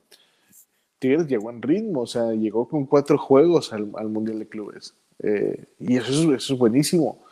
Tigres 0.98 1.26
llegó 1.26 1.50
en 1.50 1.62
ritmo, 1.62 2.02
o 2.02 2.06
sea, 2.06 2.32
llegó 2.32 2.68
con 2.68 2.84
cuatro 2.84 3.16
juegos 3.16 3.72
al, 3.72 3.90
al 3.96 4.08
Mundial 4.08 4.38
de 4.38 4.48
Clubes. 4.48 4.94
Eh, 5.20 5.64
y 5.78 5.96
eso 5.96 6.12
es, 6.12 6.42
eso 6.42 6.54
es 6.54 6.58
buenísimo. 6.58 7.24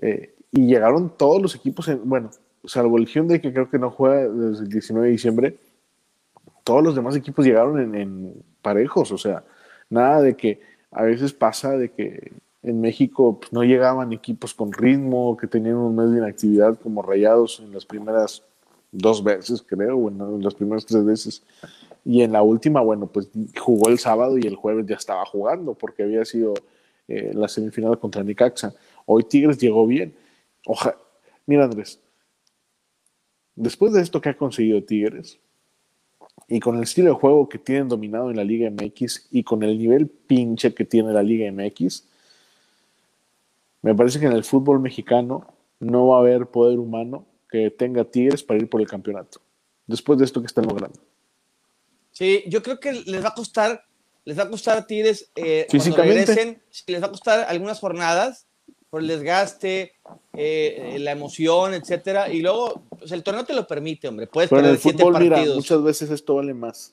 Eh, 0.00 0.34
y 0.52 0.66
llegaron 0.66 1.16
todos 1.16 1.42
los 1.42 1.54
equipos, 1.56 1.88
en, 1.88 2.08
bueno, 2.08 2.30
salvo 2.64 2.98
el 2.98 3.06
Hyundai, 3.06 3.40
que 3.40 3.52
creo 3.52 3.68
que 3.68 3.78
no 3.78 3.90
juega 3.90 4.28
desde 4.28 4.64
el 4.64 4.68
19 4.68 5.06
de 5.06 5.12
diciembre, 5.12 5.58
todos 6.62 6.84
los 6.84 6.94
demás 6.94 7.16
equipos 7.16 7.44
llegaron 7.44 7.80
en, 7.80 7.94
en 7.94 8.44
parejos, 8.62 9.10
o 9.10 9.18
sea, 9.18 9.44
nada 9.88 10.20
de 10.20 10.36
que 10.36 10.60
a 10.90 11.02
veces 11.02 11.32
pasa 11.32 11.76
de 11.76 11.90
que 11.90 12.32
en 12.66 12.80
México 12.80 13.38
pues, 13.38 13.52
no 13.52 13.62
llegaban 13.62 14.12
equipos 14.12 14.52
con 14.52 14.72
ritmo, 14.72 15.36
que 15.36 15.46
tenían 15.46 15.76
un 15.76 15.94
mes 15.94 16.10
de 16.10 16.18
inactividad 16.18 16.78
como 16.80 17.00
Rayados 17.00 17.60
en 17.60 17.72
las 17.72 17.86
primeras 17.86 18.42
dos 18.90 19.22
veces, 19.22 19.62
creo, 19.62 19.96
bueno, 19.96 20.34
en 20.34 20.42
las 20.42 20.54
primeras 20.54 20.84
tres 20.84 21.04
veces. 21.04 21.42
Y 22.04 22.22
en 22.22 22.32
la 22.32 22.42
última, 22.42 22.80
bueno, 22.80 23.06
pues 23.06 23.28
jugó 23.58 23.88
el 23.88 24.00
sábado 24.00 24.36
y 24.36 24.42
el 24.42 24.56
jueves 24.56 24.84
ya 24.86 24.96
estaba 24.96 25.24
jugando 25.24 25.74
porque 25.74 26.02
había 26.02 26.24
sido 26.24 26.54
eh, 27.06 27.30
la 27.34 27.46
semifinal 27.46 28.00
contra 28.00 28.24
Nicaxa. 28.24 28.74
Hoy 29.06 29.22
Tigres 29.22 29.58
llegó 29.58 29.86
bien. 29.86 30.14
Oja, 30.66 30.96
mira 31.46 31.64
Andrés, 31.64 32.00
después 33.54 33.92
de 33.92 34.02
esto 34.02 34.20
que 34.20 34.30
ha 34.30 34.36
conseguido 34.36 34.82
Tigres, 34.82 35.38
y 36.48 36.58
con 36.58 36.76
el 36.76 36.82
estilo 36.82 37.10
de 37.10 37.14
juego 37.14 37.48
que 37.48 37.58
tienen 37.58 37.88
dominado 37.88 38.30
en 38.30 38.36
la 38.36 38.44
Liga 38.44 38.68
MX 38.70 39.28
y 39.30 39.44
con 39.44 39.62
el 39.62 39.78
nivel 39.78 40.08
pinche 40.08 40.74
que 40.74 40.84
tiene 40.84 41.12
la 41.12 41.22
Liga 41.22 41.50
MX, 41.50 42.04
me 43.86 43.94
parece 43.94 44.18
que 44.18 44.26
en 44.26 44.32
el 44.32 44.42
fútbol 44.42 44.80
mexicano 44.80 45.46
no 45.78 46.08
va 46.08 46.16
a 46.16 46.20
haber 46.20 46.48
poder 46.48 46.80
humano 46.80 47.24
que 47.48 47.70
tenga 47.70 48.02
Tigres 48.02 48.42
para 48.42 48.58
ir 48.58 48.68
por 48.68 48.80
el 48.80 48.88
campeonato. 48.88 49.40
Después 49.86 50.18
de 50.18 50.24
esto 50.24 50.40
que 50.40 50.48
están 50.48 50.66
logrando. 50.66 50.98
Sí, 52.10 52.42
yo 52.48 52.64
creo 52.64 52.80
que 52.80 52.92
les 52.92 53.22
va 53.22 53.28
a 53.28 53.34
costar, 53.34 53.84
les 54.24 54.36
va 54.36 54.42
a 54.42 54.50
costar 54.50 54.76
a 54.76 54.86
Tigres 54.88 55.30
eh, 55.36 55.68
Físicamente. 55.70 56.60
les 56.88 57.00
va 57.00 57.06
a 57.06 57.10
costar 57.10 57.46
algunas 57.48 57.78
jornadas 57.78 58.48
por 58.90 59.02
el 59.02 59.06
desgaste, 59.06 59.92
eh, 60.32 60.96
la 60.98 61.12
emoción, 61.12 61.72
etcétera. 61.74 62.28
Y 62.28 62.42
luego, 62.42 62.82
pues 62.90 63.12
el 63.12 63.22
torneo 63.22 63.44
te 63.44 63.54
lo 63.54 63.68
permite, 63.68 64.08
hombre. 64.08 64.26
Puedes 64.26 64.50
Pero 64.50 64.62
perder 64.62 64.78
siete 64.80 65.04
partidos. 65.04 65.54
muchas 65.54 65.82
veces 65.84 66.10
esto 66.10 66.34
vale 66.34 66.54
más. 66.54 66.92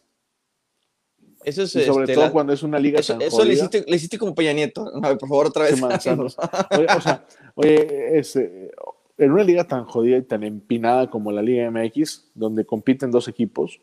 Y 1.45 1.51
sobre 1.51 2.03
este, 2.03 2.13
todo 2.13 2.32
cuando 2.32 2.53
es 2.53 2.63
una 2.63 2.79
liga 2.79 2.99
eso, 2.99 3.17
eso 3.19 3.43
le, 3.43 3.53
hiciste, 3.53 3.84
le 3.88 3.95
hiciste, 3.95 4.17
como 4.17 4.34
Peña 4.34 4.53
Nieto. 4.53 4.91
por 5.01 5.27
favor, 5.27 5.47
otra 5.47 5.63
vez. 5.63 5.82
oye, 5.82 6.88
o 6.95 7.01
sea, 7.01 7.25
oye, 7.56 8.19
eh, 8.19 8.71
en 9.17 9.32
una 9.32 9.43
liga 9.43 9.67
tan 9.67 9.86
jodida 9.86 10.17
y 10.17 10.23
tan 10.23 10.43
empinada 10.43 11.10
como 11.10 11.32
la 11.32 11.41
Liga 11.41 11.69
MX, 11.69 12.32
donde 12.34 12.65
compiten 12.65 13.12
dos 13.12 13.27
equipos. 13.27 13.79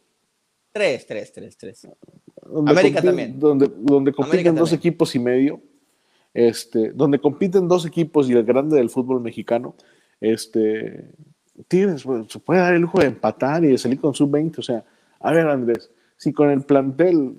Tres, 0.73 1.07
tres, 1.07 1.33
tres, 1.33 1.57
tres. 1.57 1.88
América 2.66 3.03
también. 3.03 3.38
Donde, 3.38 3.70
donde 3.77 4.12
compiten 4.12 4.55
dos 4.55 4.73
equipos 4.73 5.14
y 5.14 5.18
medio. 5.18 5.61
Este, 6.33 6.92
donde 6.92 7.18
compiten 7.18 7.66
dos 7.66 7.85
equipos 7.85 8.31
y 8.31 8.33
el 8.33 8.44
grande 8.44 8.77
del 8.77 8.90
fútbol 8.90 9.20
mexicano. 9.20 9.75
Este, 10.20 11.11
tienes, 11.68 12.03
se 12.29 12.38
puede 12.38 12.61
dar 12.61 12.75
el 12.75 12.83
lujo 12.83 13.01
de 13.01 13.07
empatar 13.07 13.64
y 13.64 13.68
de 13.68 13.79
salir 13.79 14.01
con 14.01 14.14
sub-20. 14.14 14.59
O 14.59 14.62
sea, 14.62 14.85
a 15.18 15.33
ver, 15.33 15.46
Andrés 15.49 15.90
si 16.21 16.35
con 16.35 16.51
el 16.51 16.63
plantel 16.65 17.35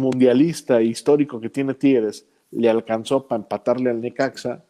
mundialista 0.00 0.80
e 0.80 0.84
histórico 0.84 1.38
que 1.38 1.50
tiene 1.50 1.74
Tigres 1.74 2.26
le 2.52 2.70
alcanzó 2.70 3.28
para 3.28 3.42
empatarle 3.42 3.90
al 3.90 4.00
Necaxa, 4.00 4.64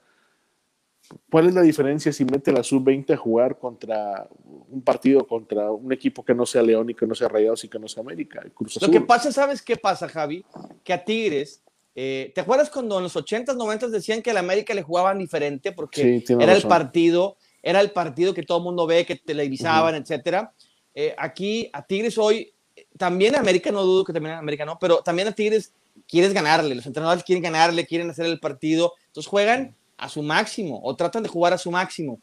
¿cuál 1.31 1.47
es 1.47 1.55
la 1.55 1.62
diferencia 1.62 2.12
si 2.12 2.25
mete 2.25 2.51
la 2.51 2.64
sub-20 2.64 3.12
a 3.12 3.17
jugar 3.17 3.57
contra 3.61 4.29
un 4.43 4.83
partido 4.83 5.25
contra 5.25 5.71
un 5.71 5.93
equipo 5.93 6.25
que 6.25 6.35
no 6.35 6.45
sea 6.45 6.62
León 6.62 6.90
y 6.90 6.95
que 6.95 7.07
no 7.07 7.14
sea 7.14 7.29
Rayados 7.29 7.62
y 7.62 7.69
que 7.69 7.79
no 7.79 7.87
sea 7.87 8.01
América? 8.01 8.43
Lo 8.81 8.90
que 8.90 9.01
pasa, 9.03 9.31
¿sabes 9.31 9.62
qué 9.62 9.77
pasa, 9.77 10.09
Javi? 10.09 10.45
Que 10.83 10.93
a 10.93 11.05
Tigres, 11.05 11.62
eh, 11.95 12.33
¿te 12.35 12.40
acuerdas 12.40 12.71
cuando 12.71 12.97
en 12.97 13.05
los 13.05 13.14
80s, 13.14 13.55
90s 13.55 13.88
decían 13.90 14.21
que 14.21 14.33
al 14.33 14.38
América 14.38 14.75
le 14.75 14.83
jugaban 14.83 15.17
diferente 15.19 15.71
porque 15.71 16.25
era 16.29 16.57
el 16.57 16.62
partido, 16.62 17.37
era 17.62 17.81
el 17.81 17.93
partido 17.93 18.35
que 18.35 18.43
todo 18.43 18.59
el 18.59 18.64
mundo 18.64 18.85
ve, 18.85 19.07
que 19.07 19.14
televisaban, 19.14 19.95
etcétera? 19.95 20.53
Eh, 20.93 21.14
aquí 21.17 21.71
a 21.73 21.87
Tigres 21.87 22.19
hoy 22.19 22.54
también 22.98 23.35
a 23.35 23.40
América, 23.40 23.70
no 23.70 23.83
dudo 23.83 24.04
que 24.04 24.12
también 24.12 24.37
América 24.37 24.64
no, 24.64 24.78
pero 24.78 24.98
también 24.98 25.28
a 25.28 25.33
Tigres 25.33 25.72
quieres 26.09 26.33
ganarle, 26.33 26.74
los 26.74 26.87
entrenadores 26.87 27.24
quieren 27.24 27.42
ganarle, 27.42 27.87
quieren 27.87 28.11
hacer 28.11 28.26
el 28.26 28.40
partido, 28.40 28.92
entonces 29.07 29.28
juegan 29.28 29.76
a 29.96 30.09
su 30.09 30.22
máximo 30.22 30.80
o 30.83 30.94
tratan 30.96 31.22
de 31.22 31.28
jugar 31.28 31.52
a 31.52 31.59
su 31.59 31.70
máximo. 31.70 32.20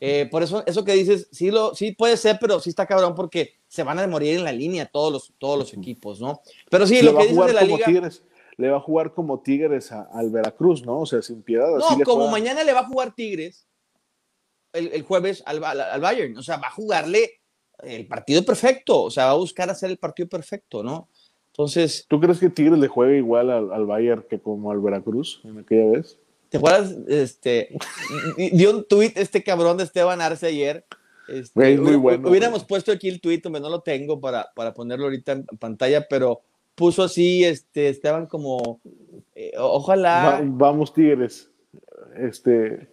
Eh, 0.00 0.26
por 0.30 0.42
eso, 0.42 0.64
eso 0.66 0.84
que 0.84 0.92
dices, 0.92 1.28
sí, 1.30 1.50
lo, 1.50 1.74
sí 1.74 1.92
puede 1.92 2.16
ser, 2.16 2.38
pero 2.40 2.58
sí 2.58 2.70
está 2.70 2.86
cabrón 2.86 3.14
porque 3.14 3.54
se 3.68 3.82
van 3.82 3.98
a 3.98 4.06
morir 4.06 4.36
en 4.36 4.44
la 4.44 4.52
línea 4.52 4.86
todos 4.86 5.12
los, 5.12 5.32
todos 5.38 5.58
los 5.58 5.74
equipos, 5.74 6.20
¿no? 6.20 6.40
Pero 6.70 6.86
sí, 6.86 7.02
lo 7.02 7.16
que 7.16 7.26
dices 7.26 7.46
de 7.46 7.52
la 7.52 7.62
liga. 7.62 8.10
le 8.56 8.70
va 8.70 8.78
a 8.78 8.80
jugar 8.80 9.12
como 9.12 9.40
Tigres 9.40 9.92
al 9.92 10.30
Veracruz, 10.30 10.84
¿no? 10.84 11.00
O 11.00 11.06
sea, 11.06 11.22
sin 11.22 11.42
piedad. 11.42 11.68
No, 11.68 12.04
como 12.04 12.28
mañana 12.28 12.64
le 12.64 12.72
va 12.72 12.80
a 12.80 12.86
jugar 12.86 13.14
Tigres 13.14 13.66
el, 14.72 15.02
jueves 15.02 15.42
al, 15.46 15.62
al, 15.62 16.00
Bayern. 16.00 16.36
O 16.36 16.42
sea, 16.42 16.56
va 16.56 16.68
a 16.68 16.72
jugarle 16.72 17.40
el 17.82 18.06
partido 18.06 18.44
perfecto. 18.44 19.02
O 19.02 19.10
sea, 19.10 19.26
va 19.26 19.32
a 19.32 19.36
buscar 19.36 19.70
hacer 19.70 19.90
el 19.90 19.98
partido 19.98 20.28
perfecto, 20.28 20.82
¿no? 20.82 21.08
Entonces. 21.48 22.06
¿Tú 22.08 22.20
crees 22.20 22.38
que 22.38 22.50
Tigres 22.50 22.78
le 22.78 22.88
juegue 22.88 23.18
igual 23.18 23.50
al, 23.50 23.72
al 23.72 23.86
Bayern 23.86 24.24
que 24.28 24.40
como 24.40 24.70
al 24.70 24.80
Veracruz 24.80 25.40
en 25.44 25.58
aquella 25.58 25.90
vez? 25.90 26.18
¿Te 26.48 26.58
acuerdas? 26.58 26.94
Este, 27.08 27.76
dio 28.52 28.70
un 28.70 28.84
tweet 28.84 29.12
este 29.16 29.42
cabrón 29.42 29.76
de 29.76 29.84
Esteban 29.84 30.20
Arce 30.20 30.46
ayer. 30.46 30.84
Este, 31.26 31.78
muy 31.78 31.96
bueno. 31.96 32.28
Hubiéramos 32.28 32.64
puesto 32.64 32.92
aquí 32.92 33.08
el 33.08 33.20
tweet, 33.20 33.42
hombre, 33.44 33.60
no 33.60 33.70
lo 33.70 33.80
tengo 33.80 34.20
para, 34.20 34.50
para 34.54 34.74
ponerlo 34.74 35.06
ahorita 35.06 35.32
en 35.32 35.46
pantalla, 35.58 36.06
pero 36.08 36.42
puso 36.74 37.02
así, 37.02 37.44
este, 37.44 37.88
Esteban 37.88 38.26
como, 38.26 38.80
eh, 39.34 39.52
ojalá. 39.58 40.40
vamos 40.44 40.92
Tigres, 40.92 41.50
este, 42.16 42.88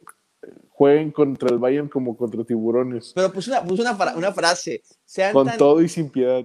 jueguen 0.82 1.12
contra 1.12 1.48
el 1.50 1.60
Bayern 1.60 1.88
como 1.88 2.17
contra 2.17 2.44
tiburones. 2.44 3.12
Pero 3.13 3.32
puso 3.32 3.52
una, 3.52 3.63
puso 3.63 3.84
una, 3.84 4.15
una 4.15 4.34
frase. 4.34 4.82
Con 5.32 5.48
todo 5.56 5.80
y 5.80 5.88
sin 5.88 6.10
piedad. 6.10 6.44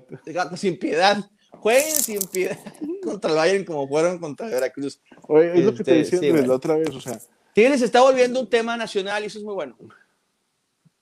Sin 0.57 0.79
piedad 0.79 1.25
jueguen 1.53 1.95
sin 1.95 2.21
piedad 2.31 2.59
contra 3.03 3.31
el 3.31 3.37
Bayern 3.37 3.65
como 3.65 3.89
fueron 3.89 4.19
contra 4.19 4.47
Veracruz. 4.47 5.01
Oye, 5.27 5.59
es 5.59 5.65
lo 5.65 5.75
que 5.75 5.83
te 5.83 6.01
este, 6.01 6.17
decía 6.21 6.47
la 6.47 6.55
otra 6.55 6.77
vez, 6.77 6.91
o 6.91 7.01
sea. 7.01 7.19
Tigres 7.55 7.81
está 7.81 8.03
volviendo 8.03 8.39
un 8.39 8.51
tema 8.51 8.77
nacional 8.77 9.23
y 9.23 9.29
eso 9.29 9.39
es 9.39 9.45
muy 9.47 9.55
bueno. 9.55 9.75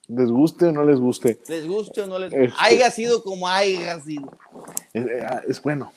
Les 0.06 0.30
guste 0.30 0.66
o 0.66 0.72
no 0.72 0.84
les 0.84 1.00
guste. 1.00 1.40
Les 1.48 1.66
guste 1.66 2.02
o 2.02 2.06
no 2.06 2.20
les 2.20 2.30
guste. 2.30 2.44
Este, 2.44 2.56
haya 2.60 2.88
sido 2.92 3.24
como 3.24 3.48
haya 3.48 3.98
sido. 3.98 4.30
Eh, 4.92 5.26
ah, 5.28 5.42
es, 5.48 5.60
bueno. 5.60 5.92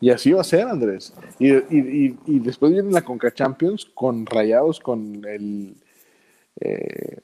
Y 0.00 0.08
así 0.08 0.32
va 0.32 0.40
a 0.40 0.44
ser, 0.44 0.66
Andrés. 0.66 1.12
Y, 1.38 1.52
y, 1.52 2.18
y, 2.24 2.38
después 2.38 2.72
viene 2.72 2.90
la 2.90 3.02
Conca 3.02 3.34
Champions 3.34 3.84
con 3.84 4.24
Rayados, 4.24 4.80
con 4.80 5.22
el. 5.26 5.76
Eh, 6.60 7.20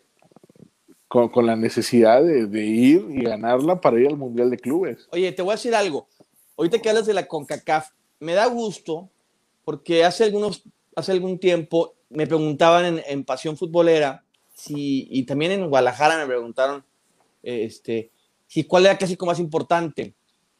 con, 1.09 1.29
con, 1.29 1.47
la 1.47 1.57
necesidad 1.57 2.23
de, 2.23 2.47
de, 2.47 2.64
ir 2.64 3.07
y 3.11 3.23
ganarla 3.23 3.81
para 3.81 4.01
ir 4.01 4.09
al 4.09 4.16
Mundial 4.16 4.51
de 4.51 4.59
Clubes. 4.59 5.09
Oye, 5.12 5.31
te 5.33 5.42
voy 5.42 5.53
a 5.53 5.57
decir 5.57 5.75
algo 5.75 6.09
ahorita 6.57 6.81
que 6.81 6.88
hablas 6.88 7.07
de 7.07 7.14
la 7.14 7.27
CONCACAF, 7.27 7.90
me 8.20 8.35
da 8.35 8.47
gusto 8.47 9.11
porque 9.64 10.05
hace, 10.05 10.25
algunos, 10.25 10.62
hace 10.94 11.12
algún 11.12 11.38
tiempo 11.38 11.94
me 12.11 12.27
preguntaban 12.27 13.03
en, 13.07 13.25
Pasión 13.25 13.57
Futbolera 13.57 14.25
si, 14.55 15.09
y 15.11 15.25
también 15.25 15.53
en 15.53 15.68
Guadalajara 15.68 16.18
me 16.18 16.27
preguntaron 16.27 16.85
este, 17.42 18.11
si 18.47 18.64
cuál 18.64 18.87
era 18.87 18.99
casi 18.99 19.16
como 19.16 19.33
más 19.33 19.40
importante. 19.40 20.14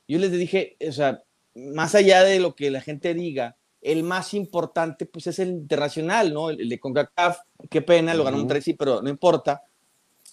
Yo 0.09 0.19
les 0.19 0.33
dije, 0.33 0.77
o 0.87 0.93
sea, 0.93 1.23
más 1.55 1.95
allá 1.95 2.25
de 2.25 2.41
lo 2.41 2.55
que 2.55 2.71
la 2.71 2.81
gente 2.81 3.15
diga, 3.15 3.57
el 3.85 4.03
más 4.03 4.35
importante 4.35 5.07
pues 5.07 5.27
es 5.27 5.38
el 5.38 5.51
internacional, 5.51 6.33
¿no? 6.33 6.51
El, 6.51 6.68
de 6.68 6.81
CONCACAF, 6.81 7.38
qué 7.70 7.83
pena, 7.83 8.14
lo 8.14 8.25
ganó 8.25 8.42
un 8.42 8.62
sí, 8.62 8.73
pero 8.75 9.03
no 9.03 9.11
importa, 9.11 9.62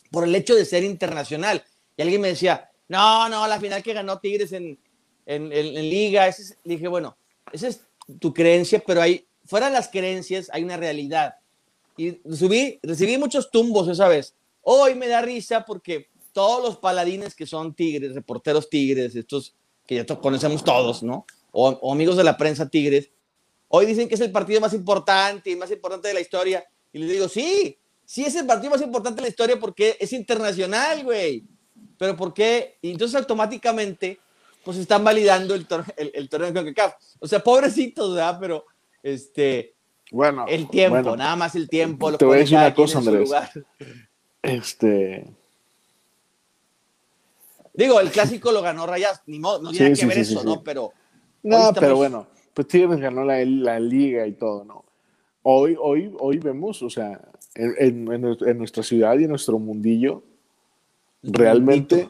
por 0.10 0.24
el 0.24 0.34
hecho 0.34 0.56
de 0.56 0.66
ser 0.66 0.84
internacional. 0.84 1.64
Y 1.98 2.02
alguien 2.02 2.22
me 2.22 2.30
decía, 2.30 2.70
no, 2.88 3.30
no, 3.30 3.46
la 3.48 3.60
final 3.60 3.84
que 3.84 3.94
ganó 3.94 4.20
Tigres 4.20 4.54
en, 4.54 4.80
en, 5.26 5.50
liga. 5.90 6.28
Ese 6.28 6.56
dije, 6.64 6.88
bueno, 6.88 7.18
esa 7.52 7.68
es 7.68 7.82
tu 8.20 8.34
creencia, 8.34 8.82
pero 8.86 9.02
hay, 9.02 9.26
fuera 9.46 9.68
de 9.68 9.74
las 9.74 9.90
creencias, 9.90 10.50
hay 10.52 10.64
una 10.64 10.78
realidad. 10.78 11.36
Y 11.98 12.20
subí, 12.34 12.80
recibí 12.82 13.18
muchos 13.18 13.52
tumbos 13.52 13.88
esa 13.88 14.08
vez. 14.08 14.34
Hoy 14.62 14.96
me 14.96 15.08
da 15.08 15.22
risa 15.22 15.66
porque 15.66 16.10
todos 16.34 16.64
los 16.64 16.78
paladines 16.78 17.36
que 17.36 17.46
son 17.46 17.74
tigres, 17.74 18.16
reporteros 18.16 18.70
tigres, 18.70 19.16
estos 19.16 19.56
que 19.86 19.96
ya 19.96 20.06
conocemos 20.06 20.64
todos, 20.64 21.04
¿no? 21.04 21.26
O, 21.52 21.92
amigos 21.92 22.16
de 22.16 22.24
la 22.24 22.38
prensa 22.38 22.70
tigres, 22.70 23.10
hoy 23.72 23.86
dicen 23.86 24.08
que 24.08 24.16
es 24.16 24.22
el 24.22 24.32
partido 24.32 24.62
más 24.62 24.74
importante 24.74 25.50
y 25.50 25.56
más 25.56 25.72
importante 25.72 26.08
de 26.08 26.14
la 26.14 26.22
historia. 26.22 26.64
Y 26.94 27.00
les 27.00 27.10
digo, 27.10 27.28
sí, 27.28 27.78
sí 28.06 28.24
es 28.24 28.36
el 28.36 28.46
partido 28.46 28.72
más 28.72 28.82
importante 28.82 29.18
de 29.18 29.24
la 29.24 29.30
historia 29.30 29.60
porque 29.60 29.98
es 30.00 30.14
internacional, 30.14 31.04
güey. 31.04 31.46
Pero 31.98 32.16
¿por 32.16 32.34
qué? 32.34 32.78
Y 32.82 32.92
entonces 32.92 33.16
automáticamente 33.18 34.20
pues 34.64 34.78
están 34.78 35.04
validando 35.04 35.56
el, 35.56 35.66
el, 35.98 36.30
torneo 36.30 36.52
de 36.52 36.54
CONCACAF. 36.54 36.94
O 37.20 37.28
sea, 37.28 37.44
pobrecitos, 37.44 38.14
¿verdad? 38.14 38.38
Pero, 38.40 38.66
este, 39.02 39.76
bueno, 40.12 40.46
el 40.48 40.70
tiempo, 40.70 41.16
nada 41.16 41.36
más 41.36 41.56
el 41.56 41.68
tiempo. 41.68 42.16
te 42.18 42.26
voy 42.26 42.38
a 42.38 42.40
decir 42.42 42.58
una 42.58 42.74
cosa, 42.74 43.00
Andrés. 43.00 43.32
Este... 44.42 45.26
Digo, 47.74 48.02
el 48.02 48.12
clásico 48.12 48.52
lo 48.52 48.62
ganó 48.62 48.86
Rayas, 48.86 49.22
ni 49.28 49.40
modo, 49.40 49.62
no 49.62 49.72
tiene 49.72 49.96
que 49.96 50.06
ver 50.06 50.20
eso, 50.20 50.44
¿no? 50.44 50.62
Pero... 50.62 50.92
No, 51.44 51.74
pero 51.74 51.96
bueno, 51.96 52.28
pues 52.54 52.68
Tigres 52.68 53.00
ganó 53.00 53.24
la, 53.24 53.44
la, 53.46 53.80
liga 53.80 54.28
y 54.28 54.34
todo, 54.34 54.64
¿no? 54.64 54.86
Hoy, 55.44 55.76
hoy, 55.80 56.14
hoy 56.20 56.38
vemos, 56.38 56.82
o 56.84 56.90
sea, 56.90 57.20
en, 57.56 58.12
en, 58.12 58.38
en 58.40 58.58
nuestra 58.58 58.84
ciudad 58.84 59.18
y 59.18 59.24
en 59.24 59.30
nuestro 59.30 59.58
mundillo, 59.58 60.24
realmente 61.24 62.10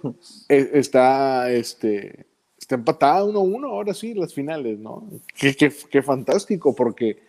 e, 0.50 0.70
está, 0.74 1.52
este, 1.52 2.26
está 2.58 2.76
empatada 2.76 3.24
1-1 3.24 3.70
ahora 3.70 3.94
sí 3.94 4.14
las 4.14 4.34
finales, 4.34 4.80
¿no? 4.80 5.08
Qué, 5.36 5.56
qué, 5.56 5.72
qué, 5.90 6.02
fantástico, 6.02 6.76
porque 6.76 7.24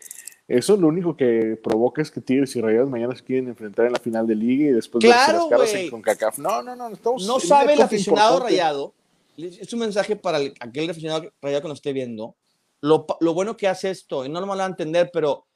eso 0.48 0.77
lo 0.77 0.88
único 0.88 1.16
que 1.16 1.59
provoca 1.62 2.03
es 2.03 2.11
que 2.11 2.20
Tigres 2.20 2.55
y 2.57 2.61
Rayados 2.61 2.90
mañana 2.90 3.14
se 3.16 3.25
quieren 3.25 3.48
enfrentar 3.48 3.87
en 3.87 3.92
la 3.92 3.98
final 3.98 4.27
de 4.27 4.35
liga 4.35 4.70
y 4.70 4.72
después 4.72 5.05
claro, 5.05 5.46
de 5.48 5.57
las 5.57 5.70
caras 5.70 5.90
con 5.90 6.03
CACAF. 6.03 6.38
No, 6.38 6.62
no, 6.62 6.77
no, 6.77 6.88
estamos 6.90 7.27
No 7.27 7.40
sabe 7.40 7.75
el 7.75 7.81
aficionado 7.81 8.40
rayado, 8.40 8.94
es 9.37 9.72
un 9.72 9.81
mensaje 9.81 10.16
para 10.16 10.38
aquel 10.61 10.90
aficionado 10.90 11.33
rayado 11.40 11.62
que 11.62 11.68
nos 11.68 11.79
esté 11.79 11.92
viendo, 11.92 12.37
lo, 12.83 13.07
lo, 13.21 13.35
bueno 13.35 13.57
que 13.57 13.66
hace 13.66 13.90
esto, 13.90 14.25
y 14.25 14.29
no 14.29 14.40
lo 14.40 14.47
van 14.47 14.61
a 14.61 14.66
entender, 14.66 15.11
pero 15.12 15.47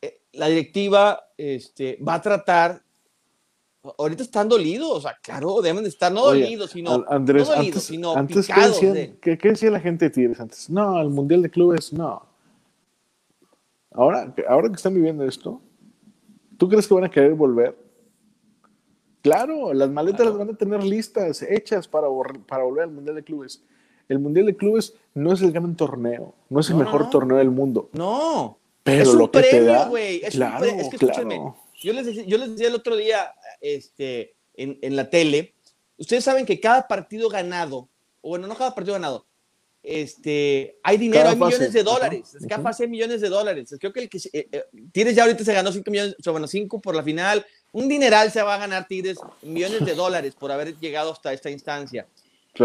eh, 0.00 0.22
la 0.32 0.48
directiva 0.48 1.20
este, 1.36 1.98
va 2.02 2.14
a 2.14 2.22
tratar 2.22 2.82
ahorita 3.98 4.22
están 4.22 4.48
dolidos, 4.48 4.90
o 4.90 5.00
sea, 5.00 5.16
claro, 5.22 5.60
deben 5.60 5.82
de 5.82 5.88
estar 5.88 6.12
no 6.12 6.24
dolidos, 6.24 6.70
sino, 6.70 7.04
Andrés, 7.08 7.48
no 7.48 7.56
dolidos, 7.56 7.82
sino 7.84 8.14
antes. 8.14 8.48
¿qué, 9.20 9.36
decía 9.36 9.70
la 9.70 9.80
gente 9.80 10.06
de 10.06 10.10
Tigres 10.10 10.40
antes? 10.40 10.68
No, 10.70 11.00
el 11.00 11.10
Mundial 11.10 11.42
de 11.42 11.50
Clubes, 11.50 11.92
no. 11.92 12.26
Ahora, 13.92 14.34
ahora 14.48 14.68
que 14.68 14.74
están 14.74 14.94
viviendo 14.94 15.24
esto, 15.24 15.60
¿tú 16.56 16.68
crees 16.68 16.86
que 16.86 16.94
van 16.94 17.04
a 17.04 17.10
querer 17.10 17.34
volver? 17.34 17.76
Claro, 19.22 19.72
las 19.72 19.90
maletas 19.90 20.26
las 20.26 20.36
van 20.36 20.50
a 20.50 20.56
tener 20.56 20.84
listas, 20.84 21.42
hechas 21.42 21.88
para, 21.88 22.06
para 22.46 22.64
volver 22.64 22.84
al 22.84 22.90
Mundial 22.90 23.16
de 23.16 23.24
Clubes. 23.24 23.64
El 24.08 24.18
Mundial 24.18 24.46
de 24.46 24.56
Clubes 24.56 24.94
no 25.14 25.32
es 25.32 25.42
el 25.42 25.52
gran 25.52 25.76
torneo, 25.76 26.34
no 26.48 26.60
es 26.60 26.70
el 26.70 26.76
mejor 26.76 27.10
torneo 27.10 27.38
del 27.38 27.50
mundo. 27.50 27.88
No. 27.92 28.58
Pero 28.82 29.02
es 29.02 29.14
lo 29.14 29.30
que 29.30 29.42
te 29.42 29.64
da. 29.64 29.90
Es, 29.98 30.34
claro, 30.34 30.64
es 30.64 30.88
que 30.88 30.98
claro. 30.98 31.56
Yo 31.74 31.92
les, 31.92 32.06
decía, 32.06 32.24
yo 32.24 32.38
les 32.38 32.50
decía 32.50 32.68
el 32.68 32.74
otro 32.74 32.96
día 32.96 33.34
este, 33.60 34.34
en, 34.54 34.78
en, 34.80 34.96
la 34.96 35.10
tele, 35.10 35.54
ustedes 35.98 36.24
saben 36.24 36.46
que 36.46 36.58
cada 36.58 36.86
partido 36.88 37.28
ganado, 37.28 37.88
o 38.22 38.30
bueno, 38.30 38.46
no 38.46 38.56
cada 38.56 38.74
partido 38.74 38.94
ganado, 38.94 39.26
este, 39.86 40.78
hay 40.82 40.96
dinero, 40.96 41.28
hay 41.28 41.36
millones 41.36 41.72
de 41.72 41.84
dólares. 41.84 42.36
Cada 42.48 42.60
fase 42.60 42.82
hay 42.82 42.88
millones 42.90 43.20
de 43.20 43.28
dólares. 43.28 43.72
Creo 43.78 43.92
que 43.92 44.00
el 44.00 44.08
que 44.08 44.18
eh, 44.32 44.48
eh, 44.50 44.64
Tigres 44.90 45.14
ya 45.14 45.22
ahorita 45.22 45.44
se 45.44 45.54
ganó 45.54 45.70
5 45.70 45.88
millones, 45.92 46.16
o 46.26 46.32
bueno, 46.32 46.48
5 46.48 46.80
por 46.80 46.96
la 46.96 47.04
final. 47.04 47.46
Un 47.70 47.88
dineral 47.88 48.32
se 48.32 48.42
va 48.42 48.56
a 48.56 48.58
ganar 48.58 48.88
Tigres, 48.88 49.16
millones 49.42 49.86
de 49.86 49.94
dólares 49.94 50.34
por 50.34 50.50
haber 50.50 50.76
llegado 50.80 51.12
hasta 51.12 51.32
esta 51.32 51.50
instancia. 51.50 52.04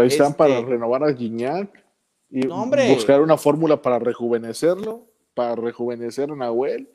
Ahí 0.00 0.08
están 0.08 0.28
este, 0.28 0.38
para 0.38 0.60
renovar 0.62 1.04
a 1.04 1.12
Guiñac 1.12 1.84
y 2.30 2.46
buscar 2.46 3.20
una 3.20 3.36
fórmula 3.36 3.80
para 3.80 3.98
rejuvenecerlo, 3.98 5.06
para 5.34 5.54
rejuvenecer 5.54 6.30
a 6.30 6.36
Nahuel 6.36 6.88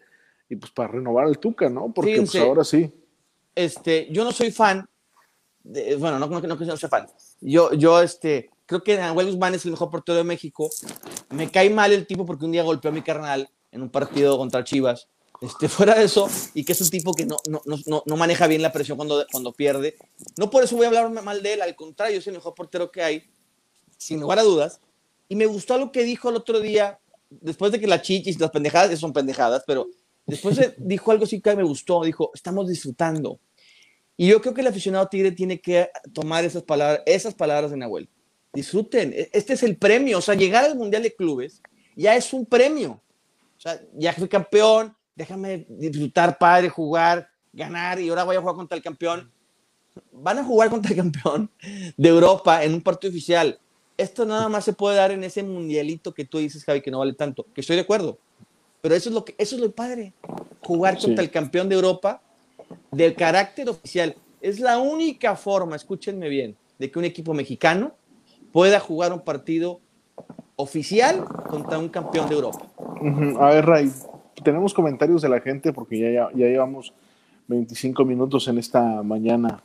y 0.50 0.56
pues 0.56 0.72
para 0.72 0.90
renovar 0.90 1.26
al 1.26 1.38
Tuca, 1.38 1.70
¿no? 1.70 1.94
Porque 1.94 2.18
pues 2.18 2.36
ahora 2.36 2.64
sí. 2.64 2.92
Este, 3.54 4.08
yo 4.12 4.24
no 4.24 4.32
soy 4.32 4.52
fan, 4.52 4.88
de, 5.64 5.96
bueno, 5.96 6.18
no, 6.20 6.28
no, 6.28 6.40
no 6.40 6.58
que 6.58 6.66
no 6.66 6.78
sea 6.78 6.90
fan. 6.90 7.08
Yo, 7.42 7.74
yo, 7.74 8.02
este, 8.02 8.50
creo 8.66 8.82
que 8.82 8.98
Nahuel 8.98 9.28
Guzmán 9.28 9.56
es 9.56 9.66
el 9.66 9.72
mejor 9.72 9.90
portero 9.90 10.18
de 10.18 10.24
México. 10.24 10.70
Me 11.30 11.50
cae 11.50 11.70
mal 11.70 11.92
el 11.92 12.08
tipo 12.08 12.26
porque 12.26 12.46
un 12.46 12.52
día 12.52 12.64
golpeó 12.64 12.90
a 12.90 12.94
mi 12.94 13.02
carnal 13.02 13.50
en 13.72 13.82
un 13.82 13.90
partido 13.90 14.38
contra 14.38 14.64
Chivas. 14.64 15.08
Este, 15.42 15.70
fuera 15.70 15.96
de 15.96 16.06
eso, 16.06 16.30
y 16.54 16.64
que 16.64 16.74
es 16.74 16.82
un 16.82 16.90
tipo 16.90 17.14
que 17.14 17.26
no, 17.26 17.38
no, 17.50 17.62
no, 17.66 18.04
no, 18.06 18.18
maneja 18.18 18.48
bien 18.48 18.62
la 18.62 18.72
presión 18.72 18.98
cuando, 18.98 19.26
cuando 19.32 19.54
pierde. 19.54 19.96
No 20.38 20.50
por 20.50 20.64
eso 20.64 20.76
voy 20.76 20.86
a 20.86 20.90
hablar 20.90 21.10
mal 21.10 21.44
de 21.44 21.54
él, 21.54 21.62
al 21.62 21.76
contrario, 21.76 22.20
es 22.20 22.28
el 22.28 22.34
mejor 22.34 22.56
portero 22.56 22.92
que 22.92 23.04
hay, 23.04 23.24
sin 23.98 24.20
lugar 24.20 24.40
a 24.40 24.44
dudas. 24.44 24.82
Y 25.30 25.36
me 25.36 25.46
gustó 25.46 25.78
lo 25.78 25.92
que 25.92 26.04
dijo 26.04 26.30
el 26.30 26.36
otro 26.36 26.60
día, 26.60 27.00
después 27.30 27.72
de 27.72 27.80
que 27.80 27.88
la 27.88 28.02
chichis 28.02 28.40
las 28.40 28.52
pendejadas, 28.52 29.00
son 29.00 29.14
pendejadas, 29.14 29.64
pero 29.68 29.88
Después 30.28 30.60
dijo 30.78 31.12
algo 31.12 31.24
así 31.24 31.42
que 31.42 31.56
me 31.56 31.64
gustó, 31.64 32.04
dijo, 32.04 32.30
estamos 32.36 32.68
disfrutando. 32.68 33.40
Y 34.16 34.28
yo 34.28 34.42
creo 34.42 34.54
que 34.54 34.62
el 34.62 34.68
aficionado 34.68 35.08
tigre 35.08 35.32
tiene 35.32 35.60
que 35.60 35.90
tomar 36.14 36.44
esas 36.44 36.64
palabras, 36.64 37.02
esas 37.06 37.34
palabras 37.34 37.72
de 37.72 37.78
Nahuel. 37.78 38.10
Disfruten, 38.54 39.14
e, 39.14 39.30
este 39.32 39.54
es 39.54 39.64
el 39.64 39.78
premio, 39.78 40.18
o 40.18 40.22
sea, 40.22 40.36
llegar 40.36 40.66
al 40.66 40.76
Mundial 40.76 41.04
de 41.04 41.16
Clubes 41.16 41.62
ya 41.96 42.16
es 42.16 42.34
un 42.34 42.46
premio. 42.46 43.02
O 43.58 43.60
sea, 43.60 43.82
ya 43.94 44.14
fui 44.14 44.28
campeón, 44.28 44.96
déjame 45.18 45.66
disfrutar, 45.68 46.38
padre, 46.38 46.70
jugar, 46.70 47.28
ganar 47.52 48.00
y 48.00 48.08
ahora 48.08 48.24
voy 48.24 48.36
a 48.36 48.40
jugar 48.40 48.56
contra 48.56 48.78
el 48.78 48.84
campeón. 48.84 49.32
van 50.12 50.38
a 50.38 50.44
jugar 50.44 50.70
contra 50.70 50.92
el 50.92 50.98
campeón 50.98 51.50
de 51.98 52.10
Europa 52.10 52.64
en 52.64 52.76
un 52.76 52.82
partido 52.82 53.10
oficial. 53.10 53.60
Esto 53.98 54.26
nada 54.26 54.48
más 54.48 54.64
se 54.64 54.74
puede 54.74 54.96
dar 54.96 55.12
en 55.12 55.24
ese 55.24 55.42
mundialito 55.42 56.14
que 56.14 56.24
tú 56.24 56.38
dices, 56.38 56.64
Javi, 56.64 56.82
que 56.82 56.92
no 56.92 57.00
vale 57.00 57.14
tanto, 57.14 57.48
que 57.54 57.62
estoy 57.62 57.76
de 57.76 57.82
acuerdo. 57.82 58.20
Pero 58.82 58.94
eso 58.94 59.10
es 59.10 59.16
lo 59.16 59.26
que 59.26 59.34
eso 59.40 59.56
es 59.56 59.62
lo 59.62 59.72
padre, 59.72 60.14
jugar 60.62 61.00
contra 61.00 61.24
el 61.24 61.32
campeón 61.32 61.68
de 61.68 61.76
Europa 61.76 62.22
del 62.92 63.16
carácter 63.16 63.68
oficial. 63.70 64.16
Es 64.40 64.60
la 64.60 64.78
única 64.78 65.36
forma, 65.36 65.76
escúchenme 65.76 66.30
bien, 66.30 66.56
de 66.78 66.92
que 66.92 67.00
un 67.00 67.06
equipo 67.06 67.34
mexicano 67.34 67.96
pueda 68.52 68.80
jugar 68.80 69.14
un 69.14 69.22
partido 69.22 69.82
oficial 70.58 71.26
contra 71.50 71.80
un 71.80 71.90
campeón 71.90 72.30
de 72.30 72.36
Europa. 72.36 72.68
A 73.40 73.50
ver, 73.50 73.66
Ray, 73.66 73.92
tenemos 74.44 74.74
comentarios 74.74 75.22
de 75.22 75.30
la 75.30 75.40
gente 75.40 75.74
porque 75.74 76.00
ya, 76.00 76.10
ya, 76.10 76.30
ya 76.34 76.46
llevamos 76.48 76.94
25 77.48 78.06
minutos 78.06 78.48
en 78.48 78.58
esta 78.58 79.04
mañana. 79.04 79.64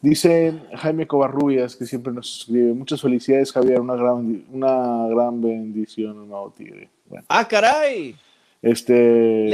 Dice 0.00 0.52
Jaime 0.74 1.06
Covarrubias, 1.06 1.76
que 1.76 1.86
siempre 1.86 2.12
nos 2.12 2.40
escribe, 2.40 2.74
muchas 2.74 3.00
felicidades 3.00 3.52
Javier, 3.52 3.80
una 3.80 3.94
gran, 3.96 4.44
una 4.52 5.06
gran 5.08 5.40
bendición, 5.40 6.28
nuevo 6.28 6.52
tigre. 6.54 6.90
Ah, 7.28 7.48
caray. 7.48 8.14
Este... 8.60 9.48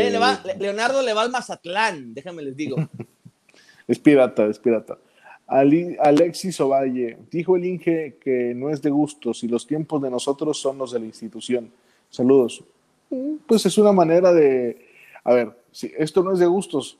Leonardo 0.58 1.02
le 1.02 1.12
va 1.12 1.22
al 1.22 1.30
Mazatlán, 1.30 2.14
déjame 2.14 2.42
les 2.42 2.56
digo. 2.56 2.76
es 3.86 3.98
pirata, 3.98 4.46
es 4.46 4.58
pirata. 4.58 4.98
Alexis 5.46 6.60
Ovalle, 6.60 7.18
dijo 7.30 7.56
el 7.56 7.64
Inge 7.64 8.18
que 8.20 8.52
no 8.54 8.70
es 8.70 8.82
de 8.82 8.90
gustos 8.90 9.42
y 9.42 9.48
los 9.48 9.66
tiempos 9.66 10.00
de 10.02 10.10
nosotros 10.10 10.60
son 10.60 10.78
los 10.78 10.92
de 10.92 11.00
la 11.00 11.06
institución. 11.06 11.70
Saludos. 12.08 12.64
Pues 13.46 13.66
es 13.66 13.76
una 13.78 13.92
manera 13.92 14.32
de, 14.32 14.86
a 15.24 15.34
ver, 15.34 15.50
si 15.72 15.92
esto 15.98 16.22
no 16.22 16.32
es 16.32 16.38
de 16.38 16.46
gustos, 16.46 16.98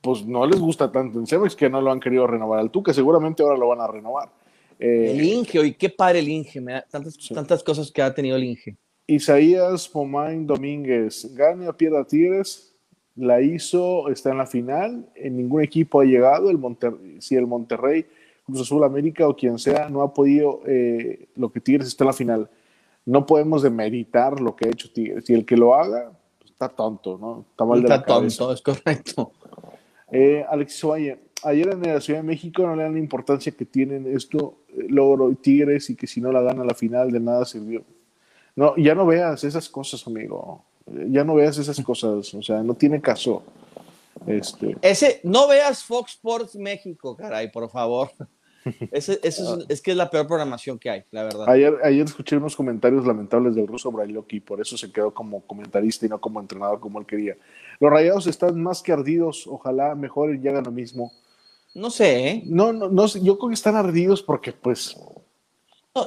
pues 0.00 0.26
no 0.26 0.44
les 0.46 0.58
gusta 0.58 0.90
tanto 0.90 1.18
en 1.18 1.26
Cemex 1.26 1.54
que 1.54 1.70
no 1.70 1.80
lo 1.80 1.92
han 1.92 2.00
querido 2.00 2.26
renovar 2.26 2.58
al 2.58 2.70
Tuca, 2.70 2.92
seguramente 2.92 3.42
ahora 3.42 3.56
lo 3.56 3.68
van 3.68 3.80
a 3.80 3.86
renovar. 3.86 4.30
Eh, 4.78 5.12
el 5.12 5.22
Inge, 5.22 5.60
hoy 5.60 5.74
qué 5.74 5.88
padre 5.88 6.18
el 6.18 6.28
Inge, 6.28 6.60
me 6.60 6.72
da 6.72 6.86
tantas, 6.90 7.16
tantas 7.28 7.62
cosas 7.62 7.90
que 7.90 8.02
ha 8.02 8.12
tenido 8.12 8.36
el 8.36 8.44
Inge. 8.44 8.76
Isaías 9.06 9.88
Pomain 9.88 10.46
Domínguez, 10.46 11.32
gane 11.34 11.68
a 11.68 11.72
Piedra 11.72 12.04
Tigres, 12.04 12.74
la 13.14 13.40
hizo, 13.40 14.08
está 14.08 14.30
en 14.30 14.38
la 14.38 14.46
final, 14.46 15.08
en 15.14 15.36
ningún 15.36 15.62
equipo 15.62 16.00
ha 16.00 16.04
llegado, 16.04 16.50
el 16.50 16.58
si 17.20 17.36
el 17.36 17.46
Monterrey, 17.46 18.06
Cruz 18.44 18.62
Azul 18.62 18.82
América 18.82 19.28
o 19.28 19.36
quien 19.36 19.58
sea, 19.58 19.88
no 19.88 20.02
ha 20.02 20.12
podido, 20.12 20.62
eh, 20.66 21.26
lo 21.36 21.52
que 21.52 21.60
Tigres 21.60 21.86
está 21.86 22.04
en 22.04 22.08
la 22.08 22.12
final. 22.12 22.50
No 23.04 23.26
podemos 23.26 23.62
demeritar 23.62 24.40
lo 24.40 24.54
que 24.54 24.66
ha 24.66 24.70
hecho 24.70 24.92
Tigres, 24.92 25.28
y 25.28 25.34
el 25.34 25.44
que 25.44 25.56
lo 25.56 25.74
haga, 25.74 26.12
pues, 26.38 26.50
está 26.52 26.68
tonto, 26.68 27.18
¿no? 27.18 27.44
Está 27.50 27.64
mal 27.64 27.82
de 27.82 27.88
la 27.88 28.02
tonto, 28.02 28.52
es 28.52 28.62
correcto. 28.62 29.32
Eh, 30.10 30.44
Alexis 30.48 30.84
Ovalle, 30.84 31.18
ayer 31.42 31.68
en 31.70 31.82
la 31.82 32.00
Ciudad 32.00 32.20
de 32.20 32.26
México 32.26 32.62
no 32.62 32.76
le 32.76 32.82
dan 32.82 32.92
la 32.92 32.98
importancia 32.98 33.52
que 33.52 33.64
tienen 33.64 34.06
esto, 34.14 34.58
eh, 34.68 34.86
logro 34.88 35.34
Tigres, 35.34 35.90
y 35.90 35.96
que 35.96 36.06
si 36.06 36.20
no 36.20 36.30
la 36.30 36.42
gana 36.42 36.64
la 36.64 36.74
final 36.74 37.10
de 37.10 37.20
nada 37.20 37.44
sirvió. 37.44 37.82
No, 38.54 38.76
ya 38.76 38.94
no 38.94 39.06
veas 39.06 39.42
esas 39.44 39.68
cosas, 39.68 40.06
amigo. 40.06 40.64
Ya 41.08 41.24
no 41.24 41.34
veas 41.34 41.56
esas 41.58 41.80
cosas, 41.80 42.34
o 42.34 42.42
sea, 42.42 42.62
no 42.62 42.74
tiene 42.74 43.00
caso. 43.00 43.42
Este. 44.26 44.76
Ese, 44.82 45.20
no 45.24 45.48
veas 45.48 45.82
Fox 45.82 46.12
Sports 46.12 46.56
México, 46.56 47.16
caray, 47.16 47.50
por 47.50 47.68
favor. 47.70 48.10
Ese, 48.90 49.18
eso 49.22 49.56
es, 49.58 49.66
es, 49.68 49.80
que 49.80 49.90
es 49.90 49.96
la 49.96 50.10
peor 50.10 50.26
programación 50.26 50.78
que 50.78 50.90
hay, 50.90 51.04
la 51.10 51.24
verdad. 51.24 51.48
Ayer, 51.48 51.74
ayer 51.82 52.04
escuché 52.04 52.36
unos 52.36 52.56
comentarios 52.56 53.06
lamentables 53.06 53.54
del 53.54 53.66
ruso 53.66 53.90
Brailoki, 53.90 54.40
por 54.40 54.60
eso 54.60 54.76
se 54.76 54.92
quedó 54.92 55.12
como 55.12 55.40
comentarista 55.42 56.06
y 56.06 56.08
no 56.08 56.20
como 56.20 56.40
entrenador 56.40 56.80
como 56.80 57.00
él 57.00 57.06
quería. 57.06 57.36
Los 57.80 57.90
rayados 57.90 58.26
están 58.26 58.60
más 58.62 58.82
que 58.82 58.92
ardidos, 58.92 59.46
ojalá 59.46 59.94
mejoren 59.94 60.42
y 60.44 60.48
hagan 60.48 60.64
lo 60.64 60.70
mismo. 60.72 61.12
No 61.74 61.90
sé, 61.90 62.28
¿eh? 62.28 62.42
No, 62.46 62.72
no, 62.72 62.88
no, 62.88 63.06
yo 63.06 63.38
creo 63.38 63.48
que 63.48 63.54
están 63.54 63.76
ardidos 63.76 64.22
porque, 64.22 64.52
pues, 64.52 64.96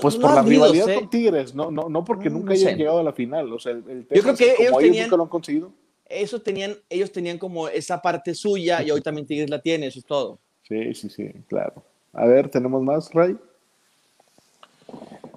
pues 0.01 0.15
por 0.15 0.33
la 0.33 0.41
rivalidad 0.41 0.89
¿eh? 0.89 0.95
con 0.95 1.09
Tigres, 1.09 1.53
no, 1.53 1.71
no, 1.71 1.89
no 1.89 2.03
porque 2.03 2.29
nunca 2.29 2.53
hayan 2.53 2.77
llegado 2.77 2.99
a 2.99 3.03
la 3.03 3.13
final. 3.13 3.51
O 3.51 3.59
sea, 3.59 3.71
el, 3.71 4.07
yo 4.09 4.21
creo 4.21 4.35
que 4.35 4.55
ellos, 4.59 4.77
tenían, 4.77 5.05
nunca 5.05 5.17
lo 5.17 5.23
han 5.23 5.29
conseguido. 5.29 5.71
Eso 6.07 6.39
tenían, 6.41 6.75
ellos 6.89 7.11
tenían 7.11 7.37
como 7.37 7.67
esa 7.67 8.01
parte 8.01 8.35
suya 8.35 8.83
y 8.83 8.91
hoy 8.91 9.01
también 9.01 9.25
Tigres 9.25 9.49
la 9.49 9.61
tiene, 9.61 9.87
eso 9.87 9.99
es 9.99 10.05
todo. 10.05 10.39
Sí, 10.67 10.93
sí, 10.93 11.09
sí, 11.09 11.31
claro. 11.47 11.83
A 12.15 12.25
ver, 12.25 12.49
¿tenemos 12.49 12.81
más, 12.81 13.13
Ray? 13.13 13.37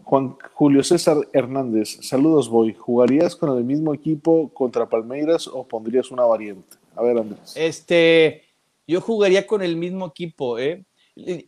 Juan 0.05 0.37
Julio 0.55 0.83
César 0.83 1.17
Hernández, 1.33 1.99
saludos, 2.01 2.49
Boy. 2.49 2.73
¿Jugarías 2.73 3.37
con 3.37 3.57
el 3.59 3.65
mismo 3.65 3.93
equipo 3.93 4.49
contra 4.55 4.89
Palmeiras 4.89 5.49
o 5.49 5.67
pondrías 5.67 6.11
una 6.11 6.25
variante? 6.25 6.77
A 6.95 7.03
ver, 7.03 7.19
Andrés. 7.19 7.53
Este, 7.57 8.45
yo 8.87 9.01
jugaría 9.01 9.47
con 9.47 9.61
el 9.61 9.77
mismo 9.77 10.07
equipo, 10.07 10.59
¿eh? 10.59 10.85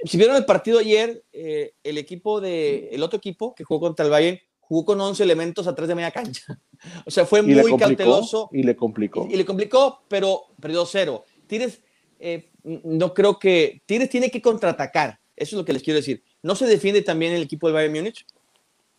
Si 0.05 0.17
vieron 0.19 0.37
el 0.37 0.45
partido 0.45 0.81
ayer, 0.81 1.25
eh, 1.33 1.75
el 1.85 1.97
equipo 1.97 2.41
de, 2.41 2.89
el 2.91 3.03
otro 3.05 3.19
equipo 3.19 3.55
que 3.55 3.63
jugó 3.63 3.81
contra 3.81 4.05
el 4.05 4.11
Bayern 4.11 4.41
jugó 4.59 4.85
con 4.85 5.01
11 5.01 5.23
elementos 5.23 5.67
atrás 5.67 5.89
de 5.89 5.95
media 5.95 6.11
cancha. 6.11 6.43
O 7.05 7.11
sea, 7.11 7.27
fue 7.27 7.43
muy 7.43 7.77
cauteloso. 7.77 8.49
Y 8.53 8.63
le 8.63 8.75
complicó. 8.75 9.29
Y, 9.31 9.37
le 9.37 9.45
complicó, 9.45 10.01
pero 10.09 10.45
perdió 10.59 10.87
cero. 10.87 11.27
Tires, 11.47 11.83
eh, 12.19 12.49
no 12.63 13.13
creo 13.13 13.39
que. 13.39 13.83
Tires 13.85 14.09
tiene 14.09 14.31
que 14.31 14.41
contraatacar. 14.41 15.20
Eso 15.41 15.57
es 15.57 15.59
lo 15.59 15.65
que 15.65 15.73
les 15.73 15.83
quiero 15.83 15.97
decir. 15.97 16.23
No 16.43 16.55
se 16.55 16.67
defiende 16.67 17.01
también 17.01 17.33
el 17.33 17.43
equipo 17.43 17.67
del 17.67 17.75
Bayern 17.75 17.95
Múnich. 17.95 18.27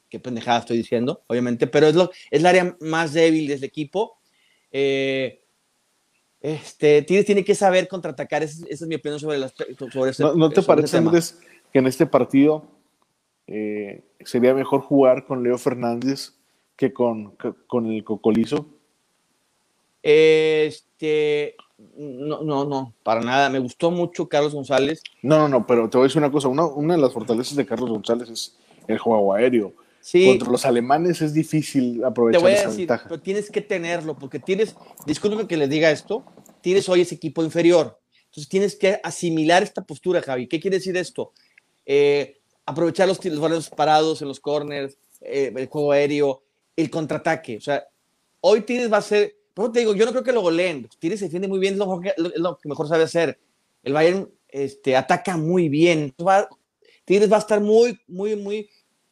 Qué 0.10 0.20
pendejada 0.20 0.60
estoy 0.60 0.78
diciendo, 0.78 1.22
obviamente, 1.28 1.68
pero 1.68 1.88
es, 1.88 1.96
lo, 1.96 2.12
es 2.32 2.40
el 2.40 2.46
área 2.48 2.76
más 2.82 3.14
débil 3.14 3.48
del 3.48 3.64
equipo. 3.64 4.18
Eh, 4.72 5.44
este, 6.42 7.04
Tigres 7.04 7.28
tiene 7.28 7.46
que 7.46 7.54
saber 7.54 7.88
contraatacar. 7.88 8.42
Esa, 8.42 8.66
es 8.68 8.82
mi 8.82 8.96
opinión 8.96 9.20
sobre, 9.20 9.38
las, 9.38 9.54
sobre 9.94 10.12
ese, 10.12 10.24
¿No, 10.24 10.50
te 10.50 10.64
parece, 10.64 10.98
Andrés, 10.98 11.40
que 11.72 11.78
en 11.78 11.86
este 11.86 12.08
partido 12.08 12.66
eh, 13.46 14.04
sería 14.26 14.56
mejor 14.56 14.82
jugar 14.82 15.26
con 15.26 15.44
Leo 15.44 15.60
Fernández 15.60 16.34
que 16.76 16.92
con, 16.92 17.38
con 17.68 17.86
el 17.86 18.04
Cocolizo? 18.04 18.68
Este, 20.02 21.56
no, 21.98 22.42
no, 22.42 22.66
no, 22.66 22.94
para 23.04 23.22
nada. 23.22 23.50
Me 23.50 23.60
gustó 23.60 23.92
mucho 23.92 24.28
Carlos 24.28 24.54
González. 24.54 25.02
No, 25.22 25.38
no, 25.38 25.48
no, 25.48 25.68
pero 25.68 25.90
te 25.90 25.98
voy 25.98 26.06
a 26.06 26.08
decir 26.08 26.20
una 26.20 26.32
cosa. 26.32 26.48
Una, 26.48 26.66
una 26.66 26.96
de 26.96 27.02
las 27.02 27.14
fortalezas 27.14 27.56
de 27.56 27.66
Carlos 27.66 27.90
González 27.90 28.30
es 28.30 28.58
el 28.88 28.98
juego 28.98 29.34
aéreo. 29.34 29.74
Sí. 30.02 30.26
Contra 30.26 30.52
los 30.52 30.66
alemanes 30.66 31.22
es 31.22 31.34
difícil 31.34 32.04
aprovechar 32.04 32.42
Te 32.42 32.44
voy 32.44 32.58
a 32.58 32.68
decir, 32.68 32.90
pero 33.04 33.22
tienes 33.22 33.52
que 33.52 33.62
tenerlo, 33.62 34.18
porque 34.18 34.40
tienes, 34.40 34.76
disculpe 35.06 35.46
que 35.46 35.58
les 35.58 35.70
diga 35.70 35.92
esto, 35.92 36.26
tienes 36.62 36.90
hoy 36.90 37.02
ese 37.02 37.16
equipo 37.16 37.44
inferior. 37.44 38.00
Entonces 38.26 38.50
tienes 38.50 38.76
que 38.76 39.00
asimilar 39.04 39.62
esta 39.62 39.84
postura, 39.84 40.22
Javi. 40.22 40.48
¿Qué 40.48 40.60
quiere 40.60 40.78
decir 40.78 40.98
esto? 40.98 41.34
Eh, 41.86 42.40
aprovechar 42.66 43.08
los, 43.08 43.24
los 43.24 43.70
parados 43.70 44.22
en 44.22 44.28
los 44.28 44.40
corners, 44.40 44.98
eh, 45.22 45.54
el 45.56 45.68
juego 45.68 45.92
aéreo, 45.92 46.42
el 46.76 46.90
contraataque. 46.90 47.58
O 47.58 47.62
sea, 47.62 47.86
hoy 48.40 48.62
Tigres 48.62 48.92
va 48.92 48.98
a 48.98 49.02
ser, 49.02 49.36
por 49.54 49.72
te 49.72 49.80
digo, 49.80 49.96
yo 49.96 50.06
no 50.06 50.12
creo 50.12 50.24
que 50.24 50.32
lo 50.32 50.42
goleen. 50.42 50.88
Tigres 51.00 51.20
se 51.20 51.26
defiende 51.26 51.48
muy 51.48 51.60
bien, 51.60 51.74
es 51.74 51.80
lo, 52.38 52.58
que 52.58 52.70
mejor 52.70 52.88
sabe 52.88 53.04
hacer. 53.04 53.40
El 53.84 53.94
Bayern 53.94 54.30
este, 54.48 54.96
ataca 54.96 55.38
muy 55.38 55.70
bien. 55.70 56.14
Va, 56.26 56.48
Tigres 57.06 57.32
va 57.32 57.38
a 57.38 57.40
estar 57.40 57.60
muy, 57.60 58.00
muy, 58.08 58.36
muy 58.36 58.70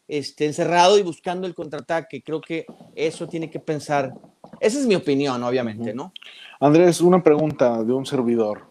este, 0.08 0.45
encerrado 0.45 0.97
y 0.97 1.04
buscando 1.04 1.47
el 1.47 1.56
contraataque. 1.56 2.21
Creo 2.21 2.41
que 2.41 2.65
eso 2.95 3.28
tiene 3.28 3.49
que 3.49 3.60
pensar. 3.60 4.13
Esa 4.60 4.80
es 4.80 4.86
mi 4.86 4.95
opinión, 4.95 5.43
obviamente, 5.43 5.93
¿no? 5.93 6.13
Andrés, 6.60 7.02
una 7.02 7.23
pregunta 7.23 7.84
de 7.84 7.93
un 7.93 8.06
servidor. 8.06 8.67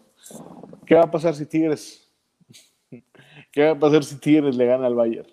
¿Qué 0.85 0.95
va 0.95 1.03
a 1.03 1.11
pasar 1.11 1.35
si 1.35 1.45
Tigres 1.45 2.09
¿Qué 3.51 3.63
va 3.63 3.71
a 3.71 3.79
pasar 3.79 4.03
si 4.03 4.15
Tigres 4.15 4.55
le 4.55 4.65
gana 4.65 4.87
al 4.87 4.95
Bayern? 4.95 5.27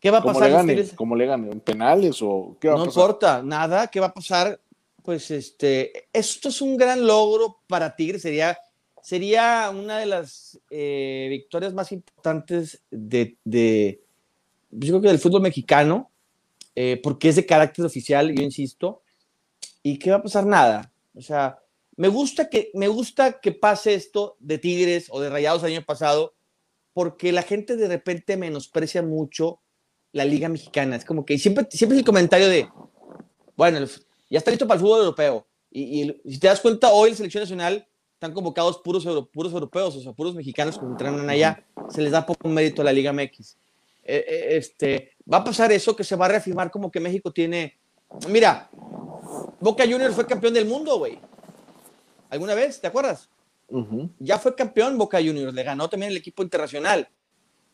¿Qué 0.00 0.10
va 0.10 0.18
a 0.18 0.22
pasar? 0.22 0.50
Le 0.50 0.50
gane, 0.50 0.88
¿Cómo 0.96 1.14
le 1.14 1.26
gane? 1.26 1.50
¿En 1.50 1.60
penales 1.60 2.20
o 2.22 2.56
qué 2.60 2.68
va 2.68 2.74
no 2.74 2.82
a 2.82 2.86
pasar? 2.86 2.96
No 2.96 3.02
importa, 3.04 3.42
nada. 3.42 3.86
¿Qué 3.86 4.00
va 4.00 4.06
a 4.06 4.14
pasar? 4.14 4.58
Pues 5.02 5.30
este, 5.30 6.08
esto 6.12 6.48
es 6.48 6.60
un 6.60 6.76
gran 6.76 7.06
logro 7.06 7.60
para 7.66 7.96
Tigres. 7.96 8.22
Sería, 8.22 8.58
sería 9.02 9.70
una 9.74 9.98
de 9.98 10.06
las 10.06 10.60
eh, 10.70 11.26
victorias 11.28 11.74
más 11.74 11.90
importantes 11.92 12.82
de, 12.90 13.36
de, 13.44 14.02
yo 14.70 14.88
creo 14.88 15.00
que 15.00 15.08
del 15.08 15.18
fútbol 15.18 15.42
mexicano, 15.42 16.10
eh, 16.74 17.00
porque 17.02 17.28
es 17.28 17.36
de 17.36 17.46
carácter 17.46 17.84
oficial, 17.84 18.32
yo 18.32 18.42
insisto. 18.42 19.02
¿Y 19.82 19.98
qué 19.98 20.10
va 20.10 20.18
a 20.18 20.22
pasar? 20.22 20.46
Nada. 20.46 20.92
O 21.14 21.20
sea, 21.20 21.58
me 21.96 22.08
gusta 22.08 22.48
que, 22.48 22.70
me 22.74 22.88
gusta 22.88 23.40
que 23.40 23.52
pase 23.52 23.94
esto 23.94 24.36
de 24.38 24.58
Tigres 24.58 25.08
o 25.10 25.20
de 25.20 25.30
Rayados 25.30 25.62
el 25.62 25.72
año 25.72 25.84
pasado, 25.84 26.34
porque 26.92 27.32
la 27.32 27.42
gente 27.42 27.76
de 27.76 27.88
repente 27.88 28.36
menosprecia 28.36 29.02
mucho 29.02 29.60
la 30.12 30.24
Liga 30.24 30.48
Mexicana. 30.48 30.96
Es 30.96 31.04
como 31.04 31.24
que 31.24 31.38
siempre, 31.38 31.66
siempre 31.70 31.96
es 31.96 32.00
el 32.00 32.06
comentario 32.06 32.48
de, 32.48 32.68
bueno, 33.56 33.86
ya 34.32 34.38
está 34.38 34.50
listo 34.50 34.66
para 34.66 34.76
el 34.76 34.80
fútbol 34.80 35.00
europeo. 35.00 35.46
Y, 35.70 36.16
si 36.26 36.38
te 36.38 36.46
das 36.48 36.60
cuenta, 36.60 36.90
hoy 36.90 37.10
la 37.10 37.16
selección 37.16 37.42
nacional 37.42 37.86
están 38.14 38.32
convocados 38.32 38.78
puros, 38.78 39.04
puros 39.32 39.52
europeos, 39.52 39.94
o 39.96 40.00
sea, 40.00 40.12
puros 40.12 40.34
mexicanos 40.34 40.78
que 40.78 40.86
entrenan 40.86 41.28
allá. 41.28 41.64
Se 41.90 42.00
les 42.00 42.12
da 42.12 42.24
poco 42.24 42.48
mérito 42.48 42.80
a 42.80 42.86
la 42.86 42.92
Liga 42.92 43.12
MX. 43.12 43.56
Eh, 44.04 44.24
eh, 44.26 44.46
este, 44.56 45.12
va 45.30 45.38
a 45.38 45.44
pasar 45.44 45.70
eso 45.70 45.94
que 45.94 46.02
se 46.02 46.16
va 46.16 46.24
a 46.24 46.28
reafirmar 46.28 46.70
como 46.70 46.90
que 46.90 46.98
México 46.98 47.30
tiene. 47.30 47.78
Mira, 48.28 48.70
Boca 49.60 49.84
Juniors 49.84 50.14
fue 50.14 50.26
campeón 50.26 50.54
del 50.54 50.66
mundo, 50.66 50.98
güey. 50.98 51.18
¿Alguna 52.30 52.54
vez? 52.54 52.80
¿Te 52.80 52.86
acuerdas? 52.86 53.28
ya 54.18 54.38
fue 54.38 54.54
campeón 54.54 54.98
Boca 54.98 55.16
Juniors, 55.16 55.54
le 55.54 55.62
ganó 55.62 55.88
también 55.88 56.12
el 56.12 56.18
equipo 56.18 56.42
internacional. 56.42 57.08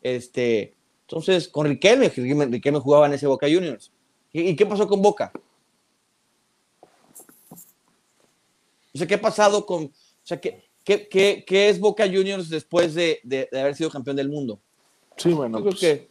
Este, 0.00 0.74
entonces, 1.00 1.48
con 1.48 1.66
Riquelme, 1.66 2.08
Riquelme, 2.08 2.78
jugaba 2.78 3.06
en 3.06 3.14
ese 3.14 3.26
Boca 3.26 3.48
Juniors. 3.48 3.90
¿Y, 4.32 4.54
qué 4.54 4.66
pasó 4.66 4.86
con 4.86 5.02
Boca? 5.02 5.32
O 8.98 9.00
sea, 9.00 9.06
¿qué 9.06 9.14
ha 9.14 9.20
pasado 9.20 9.64
con... 9.64 9.84
O 9.84 9.92
sea, 10.24 10.40
¿qué, 10.40 10.64
qué, 10.84 11.44
qué, 11.46 11.68
es 11.68 11.78
Boca 11.78 12.04
Juniors 12.06 12.48
después 12.48 12.94
de, 12.94 13.20
de, 13.22 13.48
haber 13.52 13.76
sido 13.76 13.90
campeón 13.90 14.16
del 14.16 14.28
mundo? 14.28 14.60
Sí, 15.16 15.32
bueno. 15.32 15.58
Yo 15.58 15.64
creo 15.64 15.72
pues 15.72 15.80
que 15.80 16.08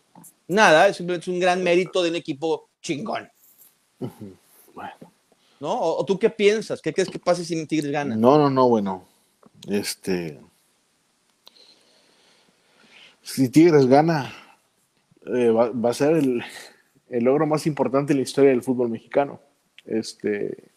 nada, 0.47 0.88
es 0.88 0.97
simplemente 0.97 1.30
un 1.30 1.39
gran 1.39 1.62
mérito 1.63 2.02
de 2.02 2.10
un 2.10 2.15
equipo 2.15 2.69
chingón. 2.82 3.30
Bueno. 4.73 4.93
¿No? 5.60 5.73
¿O, 5.73 6.06
tú 6.06 6.17
qué 6.17 6.30
piensas? 6.30 6.82
¿Qué 6.82 6.93
crees 6.93 7.10
que 7.10 7.19
pase 7.19 7.43
si 7.43 7.65
Tigres 7.65 7.91
gana? 7.91 8.15
No, 8.15 8.38
no, 8.38 8.50
no, 8.50 8.69
bueno. 8.69 9.06
Este. 9.67 10.39
Si 13.21 13.50
Tigres 13.50 13.88
gana, 13.88 14.32
eh, 15.26 15.50
va, 15.50 15.89
a 15.89 15.93
ser 15.93 16.15
el, 16.15 16.43
logro 17.10 17.45
más 17.45 17.65
importante 17.65 18.13
en 18.13 18.17
la 18.17 18.23
historia 18.23 18.52
del 18.52 18.63
fútbol 18.63 18.89
mexicano. 18.89 19.41
Este. 19.86 20.71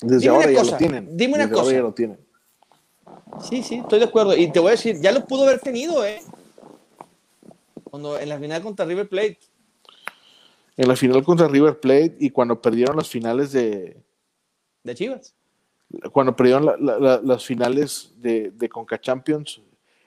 Desde 0.00 0.28
ahora 0.28 0.50
ya 0.50 0.64
lo 0.64 0.76
tienen. 0.76 1.16
Dime 1.16 1.34
una 1.34 1.50
cosa. 1.50 1.72
ya 1.72 1.80
lo 1.80 1.92
tienen. 1.92 2.18
Sí, 3.48 3.62
sí, 3.62 3.76
estoy 3.76 3.98
de 3.98 4.04
acuerdo. 4.04 4.36
Y 4.36 4.50
te 4.50 4.60
voy 4.60 4.68
a 4.68 4.72
decir, 4.72 5.00
ya 5.00 5.12
lo 5.12 5.24
pudo 5.26 5.44
haber 5.44 5.60
tenido, 5.60 6.04
¿eh? 6.04 6.20
Cuando 7.84 8.18
en 8.18 8.28
la 8.28 8.38
final 8.38 8.62
contra 8.62 8.84
River 8.84 9.08
Plate 9.08 9.38
en 10.76 10.88
la 10.88 10.96
final 10.96 11.22
contra 11.22 11.48
River 11.48 11.78
Plate 11.78 12.16
y 12.18 12.30
cuando 12.30 12.60
perdieron 12.60 12.96
las 12.96 13.08
finales 13.08 13.52
de... 13.52 13.96
De 14.82 14.94
Chivas. 14.94 15.34
Cuando 16.12 16.34
perdieron 16.34 16.74
las 16.80 17.44
finales 17.44 18.12
de, 18.16 18.50
de 18.50 18.68
Conca 18.68 19.00
Champions, 19.00 19.60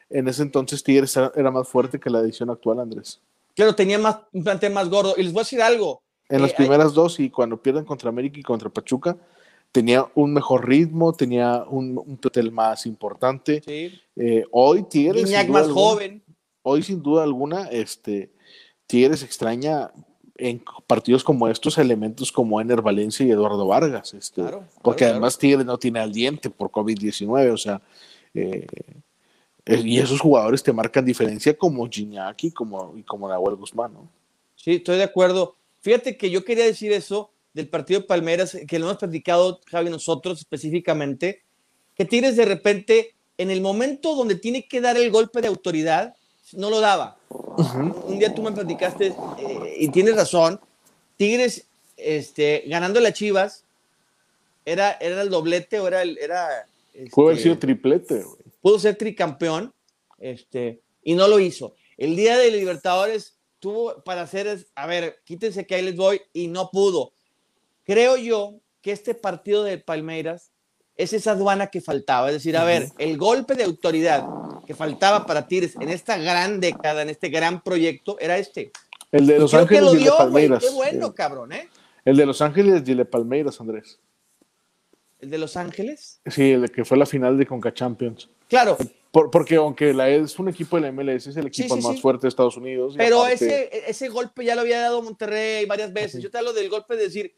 en 0.09 0.27
ese 0.27 0.41
entonces 0.43 0.83
Tigres 0.83 1.15
era, 1.15 1.51
más 1.51 1.67
fuerte 1.67 1.99
que 1.99 2.09
la 2.09 2.19
edición 2.19 2.49
actual, 2.49 2.79
Andrés. 2.79 3.21
Claro, 3.55 3.73
tenía 3.73 3.97
más, 3.97 4.17
un 4.33 4.43
plantel 4.43 4.73
más 4.73 4.89
gordo. 4.89 5.15
Y 5.17 5.23
les 5.23 5.31
voy 5.31 5.41
a 5.41 5.43
decir 5.43 5.61
algo. 5.61 6.01
En 6.29 6.41
las 6.41 6.51
eh, 6.51 6.55
primeras 6.57 6.93
dos 6.93 7.19
y 7.19 7.29
cuando 7.29 7.61
pierden 7.61 7.85
contra 7.85 8.09
América 8.09 8.39
y 8.39 8.43
contra 8.43 8.69
Pachuca, 8.69 9.17
tenía 9.71 10.07
un 10.15 10.33
mejor 10.33 10.67
ritmo, 10.67 11.13
tenía 11.13 11.63
un, 11.69 11.97
un 11.97 12.17
plantel 12.17 12.51
más 12.51 12.85
importante. 12.85 13.61
Sí. 13.65 13.99
Eh, 14.15 14.45
hoy 14.51 14.83
Tigres... 14.83 15.29
más 15.49 15.67
joven. 15.67 16.23
Hoy 16.63 16.83
sin 16.83 17.01
duda 17.01 17.23
alguna, 17.23 17.69
este, 17.69 18.29
Tigres 18.87 19.23
extraña 19.23 19.91
en 20.37 20.61
partidos 20.85 21.23
como 21.23 21.47
estos 21.47 21.77
elementos 21.77 22.31
como 22.31 22.61
Ener 22.61 22.81
Valencia 22.81 23.25
y 23.25 23.31
Eduardo 23.31 23.65
Vargas, 23.65 24.13
este, 24.13 24.43
porque 24.81 25.05
además 25.05 25.37
Tigre 25.37 25.63
no 25.63 25.77
tiene 25.77 25.99
al 25.99 26.11
diente 26.11 26.49
por 26.49 26.69
COVID-19, 26.69 27.51
o 27.51 27.57
sea, 27.57 27.81
eh, 28.33 28.67
y 29.65 29.99
esos 29.99 30.19
jugadores 30.19 30.63
te 30.63 30.71
marcan 30.71 31.05
diferencia 31.05 31.57
como 31.57 31.87
Gignac 31.89 32.43
y 32.43 32.51
como, 32.51 32.93
y 32.97 33.03
como 33.03 33.27
Nahuel 33.27 33.55
Guzmán, 33.55 33.93
¿no? 33.93 34.09
Sí, 34.55 34.75
estoy 34.75 34.97
de 34.97 35.03
acuerdo. 35.03 35.55
Fíjate 35.79 36.17
que 36.17 36.29
yo 36.29 36.43
quería 36.43 36.65
decir 36.65 36.91
eso 36.91 37.31
del 37.57 37.69
partido 37.69 38.01
de 38.01 38.05
Palmeiras, 38.05 38.55
que 38.67 38.77
lo 38.77 38.85
hemos 38.85 38.99
platicado, 38.99 39.59
Javi, 39.65 39.89
nosotros 39.89 40.37
específicamente, 40.37 41.41
que 41.95 42.05
Tigres 42.05 42.35
de 42.35 42.45
repente, 42.45 43.15
en 43.39 43.49
el 43.49 43.61
momento 43.61 44.15
donde 44.15 44.35
tiene 44.35 44.67
que 44.67 44.79
dar 44.79 44.95
el 44.95 45.09
golpe 45.09 45.41
de 45.41 45.47
autoridad, 45.47 46.15
no 46.53 46.69
lo 46.69 46.79
daba. 46.79 47.17
Un 47.29 48.19
día 48.19 48.35
tú 48.35 48.43
me 48.43 48.51
platicaste, 48.51 49.07
eh, 49.07 49.75
y 49.79 49.89
tienes 49.89 50.15
razón, 50.15 50.59
Tigres 51.17 51.65
este, 51.97 52.63
ganando 52.67 52.99
las 52.99 53.13
Chivas, 53.13 53.63
era, 54.63 54.91
era 55.01 55.23
el 55.23 55.31
doblete 55.31 55.79
o 55.79 55.87
era 55.87 56.03
el... 56.03 56.19
Era, 56.19 56.67
Pudo 57.11 57.27
haber 57.27 57.37
este, 57.37 57.49
sido 57.49 57.57
triplete, 57.57 58.23
Pudo 58.61 58.77
ser 58.77 58.97
tricampeón, 58.97 59.73
este, 60.19 60.79
y 61.03 61.15
no 61.15 61.27
lo 61.27 61.39
hizo. 61.39 61.73
El 61.97 62.15
día 62.15 62.37
de 62.37 62.51
Libertadores 62.51 63.35
tuvo 63.57 64.03
para 64.03 64.21
hacer, 64.21 64.63
a 64.75 64.85
ver, 64.85 65.21
quítense 65.25 65.65
que 65.65 65.73
ahí 65.73 65.81
les 65.81 65.95
voy, 65.95 66.21
y 66.33 66.49
no 66.49 66.69
pudo. 66.69 67.13
Creo 67.87 68.17
yo 68.17 68.59
que 68.81 68.91
este 68.91 69.15
partido 69.15 69.63
de 69.63 69.77
Palmeiras 69.77 70.51
es 70.97 71.13
esa 71.13 71.31
aduana 71.31 71.67
que 71.67 71.79
faltaba. 71.79 72.27
Es 72.27 72.33
decir, 72.33 72.57
a 72.57 72.65
ver, 72.65 72.89
el 72.97 73.17
golpe 73.17 73.55
de 73.55 73.63
autoridad 73.63 74.27
que 74.65 74.75
faltaba 74.75 75.25
para 75.25 75.47
Tigres 75.47 75.75
en 75.79 75.87
esta 75.87 76.17
gran 76.17 76.59
década, 76.59 77.01
en 77.01 77.09
este 77.09 77.29
gran 77.29 77.63
proyecto, 77.63 78.19
era 78.19 78.37
este. 78.37 78.71
El 79.13 79.25
de 79.25 79.39
Los 79.39 79.53
Ángeles 79.53 79.93
y 80.01 80.05
Palmeiras. 80.05 80.63
Qué 80.63 80.69
bueno, 80.71 81.15
cabrón, 81.15 81.53
¿eh? 81.53 81.69
El 82.03 82.17
de 82.17 82.25
Los 82.25 82.41
Ángeles 82.41 82.83
y 82.85 82.91
el 82.91 82.97
de 82.97 83.05
Palmeiras, 83.05 83.61
Andrés. 83.61 83.99
¿El 85.19 85.29
de 85.29 85.37
Los 85.37 85.55
Ángeles? 85.55 86.19
Sí, 86.25 86.51
el 86.51 86.63
de 86.63 86.67
que 86.67 86.83
fue 86.83 86.97
la 86.97 87.05
final 87.05 87.37
de 87.37 87.45
Conca 87.45 87.73
Champions. 87.73 88.29
Claro. 88.49 88.77
porque 89.11 89.55
aunque 89.55 89.93
la 89.93 90.09
es 90.09 90.37
un 90.39 90.49
equipo 90.49 90.75
de 90.75 90.83
la 90.83 90.91
MLS, 90.91 91.27
es 91.27 91.37
el 91.37 91.47
equipo 91.47 91.77
más 91.77 92.01
fuerte 92.01 92.23
de 92.23 92.29
Estados 92.29 92.57
Unidos. 92.57 92.95
Pero 92.97 93.27
ese, 93.27 93.69
ese 93.87 94.09
golpe 94.09 94.43
ya 94.43 94.55
lo 94.55 94.61
había 94.61 94.81
dado 94.81 95.01
Monterrey 95.01 95.65
varias 95.65 95.93
veces. 95.93 96.21
Yo 96.21 96.29
te 96.29 96.37
hablo 96.37 96.51
del 96.51 96.69
golpe 96.69 96.97
de 96.97 97.03
decir, 97.03 97.33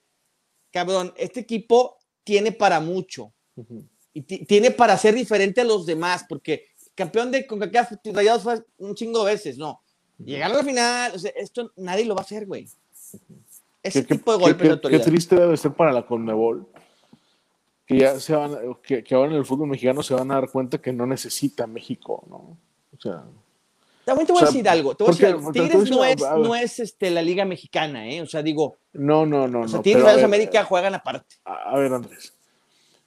cabrón, 0.72 1.14
este 1.18 1.42
equipo 1.42 1.98
tiene 2.24 2.52
para 2.52 2.80
mucho. 2.80 3.34
Y 4.14 4.22
tiene 4.22 4.72
para 4.72 4.98
ser 4.98 5.14
diferente 5.16 5.62
a 5.62 5.66
los 5.66 5.86
demás, 5.86 6.26
porque 6.28 6.66
campeón 6.96 7.32
de 7.32 7.46
CONCACAF 7.46 7.94
Rayados 8.06 8.44
fue 8.44 8.64
un 8.78 8.96
chingo 8.96 9.24
de 9.24 9.34
veces, 9.34 9.58
no. 9.58 9.82
Llegar 10.18 10.52
a 10.52 10.56
la 10.56 10.64
final, 10.64 11.12
o 11.16 11.20
sea, 11.20 11.32
esto 11.36 11.72
nadie 11.78 12.06
lo 12.06 12.16
va 12.16 12.22
a 12.22 12.24
hacer, 12.24 12.46
güey. 12.46 12.68
Ese 13.82 14.04
tipo 14.04 14.34
de 14.34 14.44
golpe 14.44 14.66
de 14.66 14.72
autoridad. 14.72 15.00
Qué 15.00 15.10
triste 15.10 15.36
debe 15.36 15.56
ser 15.56 15.74
para 15.74 15.94
la 15.94 16.06
Conmebol. 16.06 16.68
Que 17.86 18.00
ya 18.00 18.20
se 18.20 18.36
van, 18.36 18.58
que, 18.84 19.04
ahora 19.16 19.32
en 19.32 19.38
el 19.38 19.46
fútbol 19.46 19.70
mexicano 19.70 20.04
se 20.04 20.14
van 20.14 20.30
a 20.32 20.36
dar 20.36 20.52
cuenta 20.52 20.80
que 20.80 20.94
no 20.94 21.06
necesita 21.06 21.66
México, 21.66 22.24
¿no? 22.30 22.58
O 22.96 23.02
sea. 23.02 23.24
También 24.06 24.26
te 24.26 24.34
voy 24.34 24.42
a 24.42 24.46
decir 24.46 24.68
algo. 24.68 24.96
Te 24.96 25.04
voy 25.04 25.12
a 25.12 25.14
decir 25.14 25.26
algo. 25.28 25.52
Tigres 25.52 25.90
no 25.92 26.04
es, 26.04 26.20
no 26.20 26.56
es 26.56 26.80
este, 26.80 27.12
la 27.12 27.22
Liga 27.22 27.46
Mexicana, 27.46 28.10
¿eh? 28.10 28.22
O 28.22 28.26
sea, 28.26 28.42
digo. 28.42 28.78
No, 28.94 29.26
no, 29.26 29.48
no. 29.48 29.62
O 29.62 29.68
sea, 29.68 29.82
Tigres 29.82 30.18
y 30.20 30.24
América 30.24 30.64
juegan 30.64 30.96
aparte. 30.96 31.36
A, 31.46 31.78
ver, 31.78 31.94
Andrés. 31.94 32.34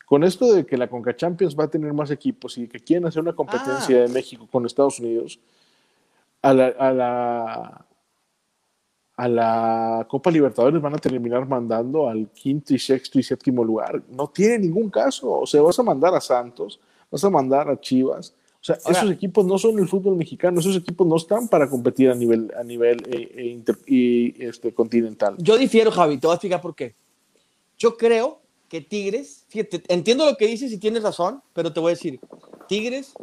Con 0.07 0.25
esto 0.25 0.53
de 0.53 0.67
que 0.67 0.77
la 0.77 0.89
Conca 0.89 1.17
Champions 1.17 1.57
va 1.59 1.65
a 1.65 1.71
tener 1.71 1.93
más 1.93 2.11
equipos 2.11 2.59
y 2.59 2.69
que 2.69 2.81
quieren 2.81 3.07
hacer 3.07 3.23
una 3.23 3.35
competencia 3.35 4.03
de 4.03 4.09
México 4.09 4.47
con 4.51 4.67
Estados 4.67 5.01
Unidos, 5.01 5.41
a 6.43 6.53
la, 6.53 6.67
a 6.67 6.93
la, 6.93 7.87
a 9.17 9.29
la 9.29 10.07
Copa 10.09 10.31
Libertadores 10.31 10.83
van 10.83 10.95
a 10.95 10.99
terminar 10.99 11.47
mandando 11.47 12.09
al 12.09 12.29
quinto 12.31 12.75
y 12.75 12.79
sexto 12.79 13.19
y 13.19 13.23
séptimo 13.23 13.65
lugar. 13.65 14.03
No 14.09 14.29
tiene 14.29 14.59
ningún 14.59 14.91
caso. 14.91 15.31
O 15.31 15.47
sea, 15.47 15.63
vas 15.63 15.79
a 15.79 15.83
mandar 15.83 16.15
a 16.15 16.21
Santos, 16.21 16.81
vas 17.11 17.25
a 17.25 17.31
mandar 17.31 17.71
a 17.71 17.81
Chivas. 17.81 18.35
O 18.63 18.65
sea, 18.65 18.77
esos 18.77 19.11
equipos 19.11 19.45
no 19.45 19.59
son 19.59 19.77
el 19.81 19.89
fútbol 19.89 20.15
mexicano, 20.15 20.61
esos 20.61 20.77
equipos 20.77 21.05
no 21.05 21.17
están 21.17 21.49
para 21.49 21.69
competir 21.69 22.11
a 22.11 22.15
nivel, 22.15 22.53
a 22.57 22.63
nivel 22.63 23.03
eh, 23.09 23.61
eh, 23.67 23.75
y, 23.87 24.45
este, 24.45 24.73
continental. 24.73 25.35
Yo 25.39 25.59
difiero, 25.59 25.91
Javi, 25.91 26.17
te 26.19 26.29
voy 26.29 26.35
a 26.35 26.37
explicar 26.37 26.61
por 26.61 26.77
qué. 26.77 26.95
Yo 27.77 27.97
creo 27.97 28.39
que 28.69 28.81
Tigres, 28.81 29.45
fíjate, 29.49 29.83
entiendo 29.89 30.25
lo 30.25 30.37
que 30.37 30.47
dices 30.47 30.71
y 30.71 30.79
tienes 30.79 31.03
razón, 31.03 31.43
pero 31.53 31.73
te 31.73 31.81
voy 31.81 31.91
a 31.91 31.95
decir, 31.97 32.21
Tigres 32.69 33.15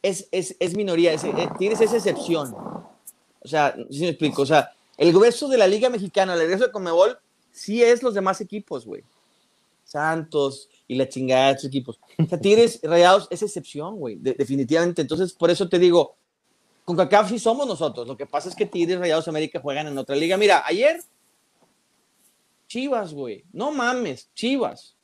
es, 0.00 0.28
es, 0.32 0.56
es 0.58 0.74
minoría, 0.74 1.12
es, 1.12 1.24
eh, 1.24 1.34
Tigres 1.58 1.82
es 1.82 1.92
excepción. 1.92 2.54
O 2.54 3.48
sea, 3.48 3.76
si 3.90 4.00
me 4.00 4.08
explico, 4.08 4.40
o 4.40 4.46
sea, 4.46 4.70
el 4.96 5.12
grueso 5.12 5.46
de 5.46 5.58
la 5.58 5.66
Liga 5.66 5.90
Mexicana, 5.90 6.32
el 6.32 6.40
regreso 6.40 6.64
de 6.64 6.72
Comebol, 6.72 7.18
sí 7.50 7.82
es 7.82 8.02
los 8.02 8.14
demás 8.14 8.40
equipos, 8.40 8.86
güey. 8.86 9.04
Santos 9.84 10.70
y 10.92 10.96
la 10.96 11.08
chingada 11.08 11.48
de 11.48 11.52
esos 11.54 11.64
equipos. 11.64 11.98
O 12.18 12.26
sea, 12.26 12.40
Tigres 12.40 12.80
Rayados 12.82 13.28
es 13.30 13.42
excepción, 13.42 13.96
güey, 13.96 14.16
definitivamente. 14.16 15.02
Entonces, 15.02 15.32
por 15.32 15.50
eso 15.50 15.68
te 15.68 15.78
digo, 15.78 16.16
con 16.84 16.96
CACAF 16.96 17.30
sí 17.30 17.38
somos 17.38 17.66
nosotros. 17.66 18.06
Lo 18.06 18.16
que 18.16 18.26
pasa 18.26 18.48
es 18.48 18.54
que 18.54 18.66
Tigres 18.66 18.98
Rayados 18.98 19.28
América 19.28 19.60
juegan 19.60 19.86
en 19.86 19.98
otra 19.98 20.16
liga. 20.16 20.36
Mira, 20.36 20.62
ayer 20.66 21.00
Chivas, 22.72 23.12
güey. 23.12 23.44
No 23.52 23.70
mames, 23.70 24.30
Chivas. 24.34 24.96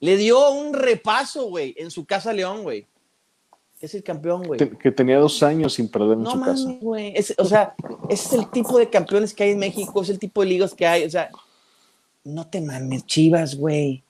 Le 0.00 0.16
dio 0.16 0.50
un 0.50 0.74
repaso, 0.74 1.48
güey, 1.48 1.74
en 1.78 1.90
su 1.90 2.04
casa 2.04 2.32
León, 2.32 2.62
güey. 2.62 2.88
Es 3.80 3.94
el 3.94 4.02
campeón, 4.02 4.42
güey. 4.42 4.58
Que 4.58 4.90
tenía 4.90 5.18
dos 5.18 5.42
años 5.42 5.74
sin 5.74 5.88
perder 5.88 6.14
en 6.14 6.24
no 6.24 6.32
su 6.32 6.36
mames, 6.36 6.80
güey. 6.80 7.14
O 7.38 7.44
sea, 7.44 7.74
ese 8.08 8.26
es 8.26 8.32
el 8.32 8.50
tipo 8.50 8.78
de 8.78 8.90
campeones 8.90 9.32
que 9.32 9.44
hay 9.44 9.50
en 9.52 9.58
México, 9.58 10.02
es 10.02 10.08
el 10.08 10.18
tipo 10.18 10.42
de 10.42 10.48
ligas 10.48 10.74
que 10.74 10.86
hay. 10.86 11.04
O 11.04 11.10
sea, 11.10 11.30
no 12.24 12.46
te 12.48 12.60
mames, 12.60 13.06
Chivas, 13.06 13.54
güey. 13.54 14.02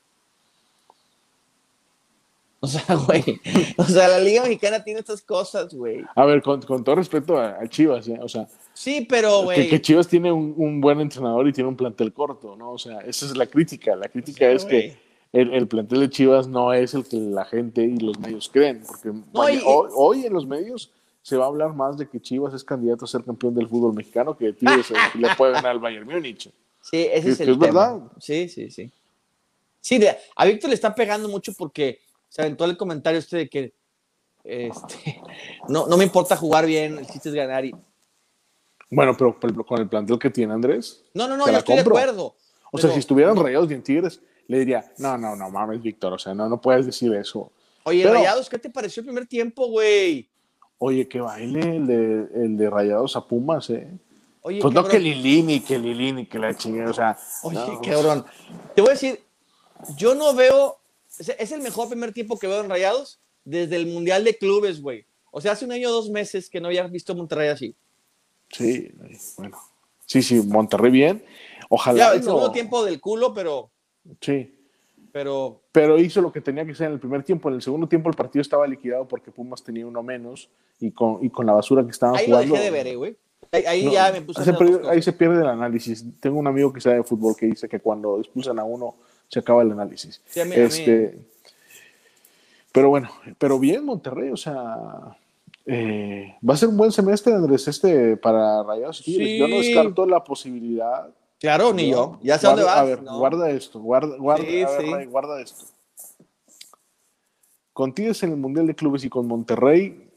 O 2.63 2.67
sea, 2.67 2.95
güey. 2.95 3.41
O 3.79 3.85
sea, 3.85 4.07
la 4.07 4.19
Liga 4.19 4.43
Mexicana 4.43 4.85
tiene 4.85 5.01
estas 5.01 5.23
cosas, 5.23 5.73
güey. 5.73 6.05
A 6.15 6.27
ver, 6.27 6.43
con, 6.43 6.61
todo 6.61 6.95
respeto 6.95 7.39
a, 7.39 7.67
Chivas, 7.69 8.07
¿eh? 8.09 8.19
o 8.21 8.29
sea, 8.29 8.47
Sí, 8.75 9.07
pero, 9.09 9.43
güey. 9.43 9.69
Que, 9.69 9.81
Chivas 9.81 10.09
tiene 10.09 10.31
un, 10.33 10.81
buen 10.81 11.01
entrenador 11.01 11.49
y 11.49 11.53
tiene 11.53 11.69
un 11.69 11.77
plantel 11.77 12.13
corto, 12.13 12.57
¿no? 12.57 12.73
O 12.73 12.79
sea, 12.79 13.01
esa 13.01 13.27
es 13.27 13.37
la 13.37 13.47
crítica. 13.47 13.97
La 13.97 14.09
crítica 14.09 14.51
es 14.51 14.65
que 14.65 14.97
el, 15.33 15.69
plantel 15.69 16.01
de 16.01 16.11
Chivas 16.11 16.49
no 16.49 16.73
es 16.73 16.95
el 16.95 17.05
que 17.05 17.17
la 17.17 17.45
gente 17.45 17.83
y 17.83 17.99
los 17.99 18.19
medios 18.19 18.49
creen. 18.49 18.83
Porque 18.87 19.61
hoy, 19.65 20.25
en 20.25 20.33
los 20.33 20.47
medios 20.47 20.91
se 21.23 21.37
va 21.37 21.45
a 21.45 21.49
hablar 21.49 21.75
más 21.75 21.99
de 21.99 22.09
que 22.09 22.21
Chivas 22.21 22.55
es 22.55 22.65
candidato 22.65 23.05
a 23.05 23.09
ser 23.09 23.23
campeón 23.23 23.55
del 23.55 23.69
fútbol 23.69 23.93
mexicano 23.93 24.37
que 24.37 24.53
Tigres 24.53 24.91
le 25.15 25.29
puede 25.37 25.53
ganar 25.53 25.73
al 25.73 25.79
Bayern 25.79 26.07
Múnich. 26.07 26.51
Sí, 26.81 27.07
ese 27.13 27.31
es, 27.31 27.41
el 27.41 27.51
es 27.51 27.59
verdad. 27.59 28.01
Sí, 28.19 28.49
sí, 28.49 28.71
sí. 28.71 28.91
Sí, 29.83 30.01
a 30.37 30.45
Víctor 30.47 30.71
le 30.71 30.75
está 30.75 30.95
pegando 30.95 31.29
mucho 31.29 31.53
porque 31.53 32.01
se 32.31 32.41
aventó 32.41 32.65
el 32.65 32.79
comentario 32.79 33.19
este 33.19 33.37
de 33.37 33.49
que 33.51 33.75
este, 34.43 35.21
no, 35.69 35.87
no 35.87 35.99
me 35.99 36.05
importa 36.05 36.37
jugar 36.37 36.65
bien, 36.65 36.99
el 36.99 37.07
chiste 37.07 37.29
es 37.29 37.35
ganar. 37.35 37.67
Y... 37.67 37.75
Bueno, 38.89 39.15
pero, 39.17 39.39
con 39.67 39.81
el 39.81 39.89
plantel 39.89 40.19
que 40.19 40.31
tiene 40.31 40.55
Andrés. 40.55 41.05
No, 41.13 41.29
no, 41.29 41.37
no, 41.37 41.47
yo 41.47 41.59
estoy 41.59 41.75
de 41.75 41.83
acuerdo. 41.83 42.35
O 42.73 42.79
sea, 42.79 42.91
si 42.91 43.01
estuvieran 43.01 43.37
rayados 43.37 43.71
y 43.71 43.75
en 43.75 43.83
Tigres, 43.83 44.23
le 44.47 44.61
diría, 44.61 44.93
no, 44.99 45.19
no, 45.19 45.37
no 45.37 45.51
mames, 45.51 45.83
Víctor, 45.83 46.15
o 46.15 46.19
sea, 46.19 46.35
no, 46.35 46.49
no 46.49 46.61
puedes 46.61 46.87
decir 46.87 47.13
eso. 47.15 47.53
Oye, 47.85 48.09
Rayados, 48.09 48.49
¿qué 48.49 48.59
te 48.59 48.71
pareció 48.71 49.01
el 49.01 49.07
primer 49.07 49.27
tiempo, 49.27 49.67
güey? 49.69 50.29
Oye, 50.79 51.09
qué 51.09 51.21
baile 51.21 51.77
el 51.77 51.87
de, 51.87 52.29
el 52.35 52.57
de 52.57 52.71
Rayados 52.71 53.17
a 53.17 53.27
Pumas, 53.27 53.71
¿eh? 53.71 53.89
Oye, 54.43 54.61
pues 54.61 54.73
no 54.73 54.85
que 54.85 54.99
Lilini, 54.99 55.61
que 55.61 55.79
Lilini, 55.79 56.27
que 56.27 56.39
la 56.39 56.57
chingada, 56.57 56.91
o 56.91 56.95
sea. 56.95 57.19
Oye, 57.43 57.61
cabrón. 57.85 58.25
Te 58.75 58.81
voy 58.81 58.91
a 58.91 58.93
decir, 58.95 59.21
yo 59.97 60.15
no 60.15 60.35
veo, 60.35 60.80
es 61.19 61.53
el 61.53 61.61
mejor 61.61 61.89
primer 61.89 62.13
tiempo 62.13 62.39
que 62.39 62.47
veo 62.47 62.61
en 62.61 62.71
Rayados 62.71 63.21
desde 63.45 63.77
el 63.77 63.87
Mundial 63.87 64.25
de 64.25 64.37
Clubes, 64.37 64.81
güey. 64.81 65.07
O 65.33 65.41
sea, 65.41 65.53
hace 65.53 65.65
un 65.65 65.73
año 65.73 65.89
o 65.89 65.93
dos 65.93 66.11
meses 66.11 66.51
que 66.51 66.61
no 66.61 66.69
había 66.69 66.87
visto 66.87 67.15
Monterrey 67.15 67.49
así. 67.49 67.75
Sí, 68.51 68.91
bueno. 69.37 69.59
Sí, 70.07 70.23
sí, 70.23 70.41
Monterrey 70.41 70.91
bien. 70.91 71.25
Ojalá. 71.69 71.99
Ya, 71.99 72.13
el 72.15 72.23
segundo 72.23 72.51
tiempo 72.51 72.85
del 72.85 73.01
culo, 73.01 73.33
pero. 73.33 73.71
Sí. 74.21 74.57
Pero. 75.13 75.63
Pero 75.71 75.99
hizo 75.99 76.21
lo 76.21 76.33
que 76.33 76.41
tenía 76.41 76.65
que 76.65 76.73
hacer 76.73 76.89
en 76.89 76.95
el 76.95 77.01
primer 77.01 77.23
tiempo. 77.23 77.49
En 77.49 77.57
el 77.57 77.63
segundo 77.63 77.89
tiempo 77.89 78.11
el 78.11 78.17
partido 78.17 78.43
estaba 78.43 78.67
liquidado 78.67 79.07
porque 79.07 79.31
Pumas 79.31 79.63
tenía 79.63 79.87
uno 79.87 80.03
menos 80.03 80.51
y 80.81 80.91
con, 80.91 81.25
y 81.25 81.31
con 81.31 81.47
la 81.47 81.53
basura 81.53 81.85
que 81.85 81.91
estaban 81.91 82.17
jugando. 82.17 82.39
Ahí 82.39 82.47
lo 82.49 82.55
dejé 82.55 82.65
de 82.65 82.71
ver, 82.71 82.87
eh, 82.89 82.97
güey. 82.97 83.17
Ahí, 83.53 83.91
ya 83.91 84.13
me 84.13 84.23
puse 84.23 84.49
a 84.49 84.91
Ahí 84.91 85.03
se 85.03 85.13
pierde 85.13 85.41
el 85.41 85.49
análisis. 85.49 86.05
Tengo 86.21 86.39
un 86.39 86.47
amigo 86.47 86.73
que 86.73 86.81
sabe 86.81 86.97
de 86.97 87.05
fútbol 87.05 87.37
que 87.37 87.47
dice 87.47 87.69
que 87.69 87.81
cuando 87.81 88.19
expulsan 88.19 88.59
a 88.59 88.65
uno 88.65 88.97
se 89.31 89.39
acaba 89.39 89.63
el 89.63 89.73
análisis. 89.73 90.21
Sí, 90.27 90.41
a 90.41 90.45
mí, 90.45 90.55
este, 90.57 91.19
Pero 92.73 92.89
bueno, 92.89 93.11
pero 93.39 93.59
bien 93.59 93.85
Monterrey, 93.85 94.31
o 94.31 94.37
sea, 94.37 95.17
eh, 95.67 96.35
va 96.47 96.55
a 96.55 96.57
ser 96.57 96.69
un 96.69 96.77
buen 96.77 96.91
semestre, 96.91 97.33
Andrés, 97.33 97.67
este 97.69 98.17
para 98.17 98.63
Rayados 98.65 99.05
Yo 99.05 99.49
no 99.49 99.59
descarto 99.59 100.05
la 100.05 100.23
posibilidad. 100.23 101.09
Claro, 101.39 101.73
ni 101.73 101.91
yo. 101.91 102.19
Ya 102.23 102.39
sé 102.39 102.47
dónde 102.47 102.65
vas. 102.65 102.77
A 102.77 102.85
ver, 102.85 103.01
guarda 103.03 103.51
esto, 103.51 103.81
guarda, 103.81 104.17
guarda, 104.17 105.05
guarda 105.07 105.41
esto. 105.41 105.65
Con 107.73 107.95
Tigres 107.95 108.23
en 108.25 108.33
el 108.33 108.37
Mundial 108.37 108.67
de 108.67 108.75
Clubes 108.75 109.05
y 109.05 109.09
con 109.09 109.27
Monterrey 109.27 110.11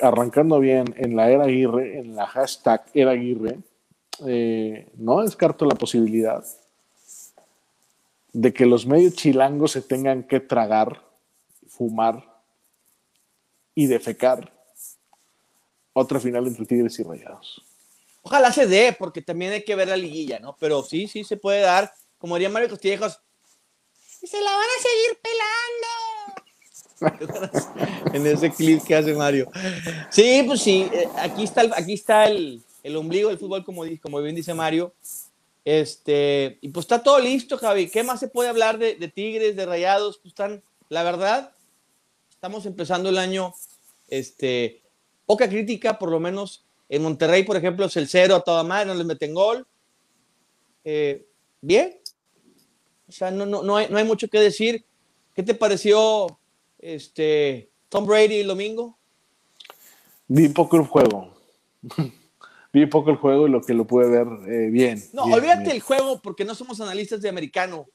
arrancando 0.00 0.58
bien 0.58 0.94
en 0.96 1.16
la 1.16 1.30
era 1.30 1.44
Aguirre, 1.44 1.98
en 1.98 2.16
la 2.16 2.26
hashtag 2.26 2.84
era 2.92 3.12
Aguirre, 3.12 3.58
eh, 4.26 4.88
no 4.96 5.22
descarto 5.22 5.64
la 5.64 5.74
posibilidad 5.74 6.44
de 8.34 8.52
que 8.52 8.66
los 8.66 8.84
medios 8.84 9.14
chilangos 9.14 9.72
se 9.72 9.80
tengan 9.80 10.22
que 10.24 10.40
tragar, 10.40 11.02
fumar 11.68 12.22
y 13.74 13.86
defecar 13.86 14.52
otra 15.92 16.18
final 16.18 16.48
entre 16.48 16.66
Tigres 16.66 16.98
y 16.98 17.04
Rayados. 17.04 17.62
Ojalá 18.22 18.50
se 18.52 18.66
dé, 18.66 18.94
porque 18.98 19.22
también 19.22 19.52
hay 19.52 19.64
que 19.64 19.76
ver 19.76 19.86
la 19.88 19.96
liguilla, 19.96 20.40
¿no? 20.40 20.56
Pero 20.58 20.82
sí, 20.82 21.06
sí 21.06 21.22
se 21.22 21.36
puede 21.36 21.60
dar. 21.60 21.94
Como 22.18 22.34
diría 22.34 22.48
Mario 22.48 22.70
Costillejos, 22.70 23.20
se 23.96 24.40
la 24.40 24.50
van 24.50 24.66
a 24.66 24.82
seguir 24.82 25.16
pelando. 27.00 28.14
en 28.14 28.26
ese 28.26 28.50
clip 28.50 28.82
que 28.82 28.96
hace 28.96 29.14
Mario. 29.14 29.48
Sí, 30.10 30.42
pues 30.44 30.60
sí, 30.60 30.88
eh, 30.92 31.08
aquí 31.18 31.44
está 31.44 31.60
el, 31.60 31.72
aquí 31.72 31.92
está 31.92 32.26
el, 32.26 32.64
el 32.82 32.96
ombligo 32.96 33.28
del 33.28 33.38
fútbol, 33.38 33.64
como, 33.64 33.84
como 34.02 34.20
bien 34.20 34.34
dice 34.34 34.54
Mario. 34.54 34.92
Este, 35.64 36.58
y 36.60 36.68
pues 36.68 36.84
está 36.84 37.02
todo 37.02 37.18
listo, 37.18 37.56
Javi. 37.56 37.88
¿Qué 37.88 38.02
más 38.02 38.20
se 38.20 38.28
puede 38.28 38.50
hablar 38.50 38.78
de, 38.78 38.94
Tigres, 39.08 39.56
de 39.56 39.66
Rayados? 39.66 40.18
Pues 40.18 40.32
están, 40.32 40.62
la 40.88 41.02
verdad, 41.02 41.52
estamos 42.30 42.66
empezando 42.66 43.08
el 43.08 43.18
año, 43.18 43.54
este, 44.08 44.82
poca 45.24 45.48
crítica, 45.48 45.98
por 45.98 46.10
lo 46.10 46.20
menos 46.20 46.64
en 46.88 47.02
Monterrey, 47.02 47.44
por 47.44 47.56
ejemplo, 47.56 47.86
es 47.86 47.96
el 47.96 48.08
cero 48.08 48.36
a 48.36 48.40
toda 48.40 48.62
madre, 48.62 48.86
no 48.86 48.94
les 48.94 49.06
meten 49.06 49.32
gol. 49.32 49.66
Eh, 50.84 51.26
bien. 51.62 51.98
O 53.08 53.12
sea, 53.12 53.30
no, 53.30 53.46
no, 53.46 53.62
no, 53.62 53.76
hay, 53.76 53.88
no 53.88 53.96
hay 53.96 54.04
mucho 54.04 54.28
que 54.28 54.38
decir. 54.38 54.84
¿Qué 55.34 55.42
te 55.42 55.54
pareció 55.54 56.38
este, 56.78 57.70
Tom 57.88 58.06
Brady 58.06 58.40
el 58.40 58.48
domingo? 58.48 58.98
Vi 60.28 60.48
poco 60.50 60.76
el 60.76 60.84
juego. 60.84 61.34
Vi 62.74 62.84
poco 62.86 63.10
el 63.10 63.16
juego 63.16 63.48
y 63.48 63.50
lo 63.50 63.62
que 63.62 63.72
lo 63.72 63.86
pude 63.86 64.10
ver 64.10 64.26
eh, 64.46 64.68
bien. 64.68 65.02
No, 65.14 65.22
olvídate 65.22 65.70
el 65.70 65.80
juego 65.80 66.20
porque 66.20 66.44
no 66.44 66.54
somos 66.54 66.80
analistas 66.80 67.22
de 67.22 67.30
americano. 67.30 67.86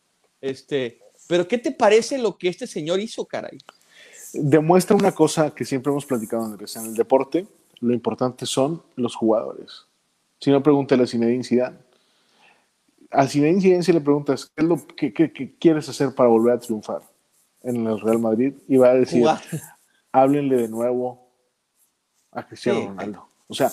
Este, 0.41 0.99
pero 1.27 1.47
¿qué 1.47 1.59
te 1.59 1.71
parece 1.71 2.17
lo 2.17 2.36
que 2.36 2.47
este 2.47 2.65
señor 2.65 2.99
hizo, 2.99 3.25
caray? 3.25 3.59
Demuestra 4.34 4.95
una 4.95 5.11
cosa 5.11 5.53
que 5.53 5.65
siempre 5.65 5.91
hemos 5.91 6.05
platicado, 6.05 6.45
Andrés. 6.45 6.75
En 6.75 6.86
el 6.86 6.95
deporte, 6.95 7.45
lo 7.82 7.93
importante 7.93 8.47
son 8.47 8.82
los 8.95 9.15
jugadores. 9.15 9.86
Si 10.39 10.49
no, 10.49 10.63
pregúntale 10.63 11.03
a 11.03 11.07
Zinedine 11.07 11.43
Zidane. 11.43 11.77
A 13.11 13.27
Zinedine 13.27 13.61
Zidane 13.61 13.84
si 13.84 13.93
le 13.93 14.01
preguntas, 14.01 14.49
¿qué, 14.55 14.63
es 14.63 14.67
lo, 14.67 14.88
qué, 14.95 15.13
qué 15.13 15.55
quieres 15.59 15.89
hacer 15.89 16.15
para 16.15 16.30
volver 16.30 16.55
a 16.55 16.59
triunfar? 16.59 17.01
en 17.63 17.88
el 17.88 17.99
Real 17.99 18.19
Madrid 18.19 18.53
y 18.67 18.77
va 18.77 18.89
a 18.89 18.95
decir, 18.95 19.25
háblenle 20.11 20.57
de 20.57 20.67
nuevo 20.67 21.30
a 22.32 22.45
Cristiano 22.45 22.88
Ronaldo. 22.88 23.27
O 23.47 23.53
sea, 23.53 23.71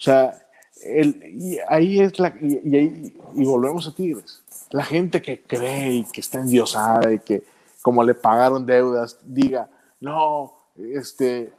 o 0.00 0.02
sea, 0.02 0.46
y 0.82 1.58
ahí 1.68 2.00
es 2.00 2.18
la, 2.18 2.34
y, 2.40 2.74
ahí, 2.74 3.14
y 3.34 3.44
volvemos 3.44 3.86
a 3.86 3.94
Tigres. 3.94 4.42
La 4.70 4.82
gente 4.82 5.20
que 5.20 5.42
cree 5.42 5.92
y 5.92 6.04
que 6.04 6.22
está 6.22 6.40
endiosada 6.40 7.12
y 7.12 7.18
que 7.18 7.42
como 7.82 8.02
le 8.02 8.14
pagaron 8.14 8.64
deudas, 8.64 9.18
diga, 9.22 9.68
no, 10.00 10.54
este, 10.76 11.52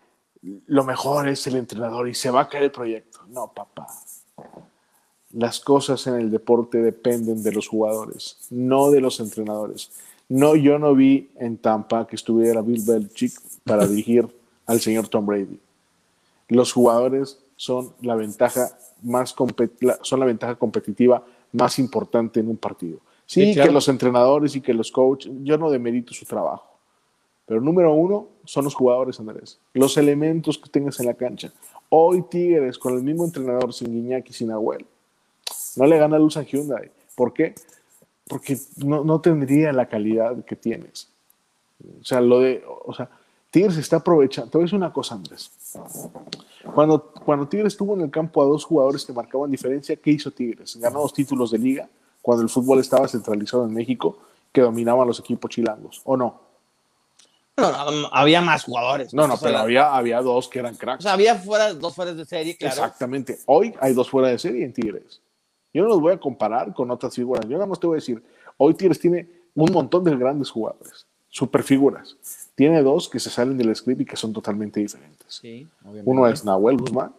lo 0.65 0.83
mejor 0.83 1.27
es 1.27 1.45
el 1.45 1.55
entrenador 1.55 2.09
y 2.09 2.15
se 2.15 2.31
va 2.31 2.41
a 2.41 2.49
caer 2.49 2.63
el 2.63 2.71
proyecto. 2.71 3.19
No, 3.29 3.51
papá. 3.53 3.87
Las 5.33 5.59
cosas 5.59 6.05
en 6.07 6.15
el 6.15 6.31
deporte 6.31 6.79
dependen 6.79 7.43
de 7.43 7.51
los 7.51 7.67
jugadores, 7.67 8.47
no 8.49 8.89
de 8.89 9.01
los 9.01 9.19
entrenadores. 9.19 9.91
No, 10.29 10.55
yo 10.55 10.79
no 10.79 10.95
vi 10.95 11.29
en 11.37 11.57
Tampa 11.57 12.07
que 12.07 12.15
estuviera 12.15 12.61
Bill 12.61 12.83
Belichick 12.85 13.33
para 13.63 13.85
dirigir 13.87 14.27
al 14.65 14.79
señor 14.81 15.07
Tom 15.09 15.27
Brady. 15.27 15.59
Los 16.55 16.73
jugadores 16.73 17.39
son 17.55 17.93
la 18.01 18.15
ventaja 18.15 18.77
más 19.03 19.33
son 20.01 20.19
la 20.19 20.25
ventaja 20.25 20.55
competitiva 20.55 21.23
más 21.53 21.79
importante 21.79 22.39
en 22.39 22.49
un 22.49 22.57
partido. 22.57 22.99
Sí, 23.25 23.55
que 23.55 23.71
los 23.71 23.87
entrenadores 23.87 24.55
y 24.55 24.61
que 24.61 24.73
los 24.73 24.91
coaches, 24.91 25.31
yo 25.43 25.57
no 25.57 25.71
demerito 25.71 26.13
su 26.13 26.25
trabajo. 26.25 26.77
Pero 27.45 27.61
número 27.61 27.93
uno 27.93 28.27
son 28.45 28.65
los 28.65 28.75
jugadores, 28.75 29.19
Andrés. 29.19 29.59
Los 29.73 29.97
elementos 29.97 30.57
que 30.57 30.69
tengas 30.69 30.99
en 30.99 31.07
la 31.07 31.13
cancha. 31.13 31.51
Hoy 31.89 32.23
Tigres, 32.29 32.77
con 32.77 32.93
el 32.93 33.03
mismo 33.03 33.25
entrenador, 33.25 33.73
sin 33.73 33.91
Guiñac 33.91 34.29
y 34.29 34.33
sin 34.33 34.51
Abuel, 34.51 34.85
no 35.75 35.85
le 35.85 35.97
gana 35.97 36.19
luz 36.19 36.37
a 36.37 36.43
Hyundai. 36.43 36.91
¿Por 37.15 37.33
qué? 37.33 37.55
porque 38.31 38.57
no, 38.77 39.03
no, 39.03 39.19
tendría 39.19 39.73
la 39.73 39.89
calidad 39.89 40.45
que 40.45 40.55
tienes. 40.55 41.09
O 41.99 42.05
sea, 42.05 42.21
lo 42.21 42.39
de, 42.39 42.63
o 42.65 42.93
sea, 42.93 43.09
Tigres 43.49 43.75
está 43.75 43.97
aprovechando. 43.97 44.49
Te 44.49 44.57
voy 44.57 44.63
a 44.63 44.65
decir 44.67 44.77
una 44.77 44.93
cosa, 44.93 45.15
Andrés. 45.15 45.51
Cuando, 46.73 47.11
cuando 47.25 47.47
Tigres 47.47 47.75
tuvo 47.75 47.95
en 47.95 48.01
el 48.01 48.11
campo 48.11 48.41
a 48.41 48.45
dos 48.45 48.63
jugadores 48.63 49.05
que 49.05 49.13
marcaban 49.13 49.51
diferencia, 49.51 49.95
¿qué 49.95 50.11
hizo 50.11 50.31
Tigres? 50.31 50.77
Ganó 50.79 51.01
dos 51.01 51.13
títulos 51.13 51.51
de 51.51 51.57
liga 51.57 51.89
cuando 52.21 52.43
el 52.43 52.49
fútbol 52.49 52.79
estaba 52.79 53.07
centralizado 53.07 53.65
en 53.65 53.73
México, 53.73 54.17
que 54.51 54.61
dominaban 54.61 55.07
los 55.07 55.19
equipos 55.19 55.49
chilangos, 55.49 56.01
¿o 56.05 56.15
no? 56.15 56.51
No, 57.57 57.67
había 58.11 58.41
más 58.41 58.63
jugadores. 58.63 59.13
No, 59.13 59.27
no, 59.27 59.37
pero 59.37 59.59
había, 59.59 59.93
había 59.93 60.21
dos 60.21 60.47
que 60.47 60.59
eran 60.59 60.75
cracks. 60.75 60.99
O 60.99 61.03
sea, 61.03 61.13
había 61.13 61.35
fuera, 61.35 61.73
dos 61.73 61.93
fuera 61.93 62.13
de 62.13 62.25
serie, 62.25 62.57
claro. 62.57 62.73
Exactamente. 62.73 63.39
Hoy 63.45 63.73
hay 63.79 63.93
dos 63.93 64.09
fuera 64.09 64.29
de 64.29 64.39
serie 64.39 64.65
en 64.65 64.73
Tigres. 64.73 65.21
Yo 65.73 65.83
no 65.83 65.89
los 65.89 66.01
voy 66.01 66.13
a 66.13 66.19
comparar 66.19 66.73
con 66.73 66.89
otras 66.91 67.15
figuras. 67.15 67.45
Yo 67.45 67.53
nada 67.53 67.65
más 67.65 67.79
te 67.79 67.87
voy 67.87 67.95
a 67.95 67.99
decir, 67.99 68.23
hoy 68.57 68.73
Tigres 68.73 68.99
tiene 68.99 69.27
un 69.53 69.71
montón 69.71 70.03
de 70.03 70.15
grandes 70.15 70.49
jugadores, 70.49 71.05
super 71.29 71.63
figuras. 71.63 72.17
Tiene 72.61 72.83
dos 72.83 73.09
que 73.09 73.19
se 73.19 73.31
salen 73.31 73.57
del 73.57 73.75
script 73.75 74.01
y 74.01 74.05
que 74.05 74.15
son 74.15 74.31
totalmente 74.31 74.79
diferentes. 74.79 75.41
uno 76.05 76.27
es 76.27 76.45
Nahuel 76.45 76.77
Guzmán. 76.77 77.11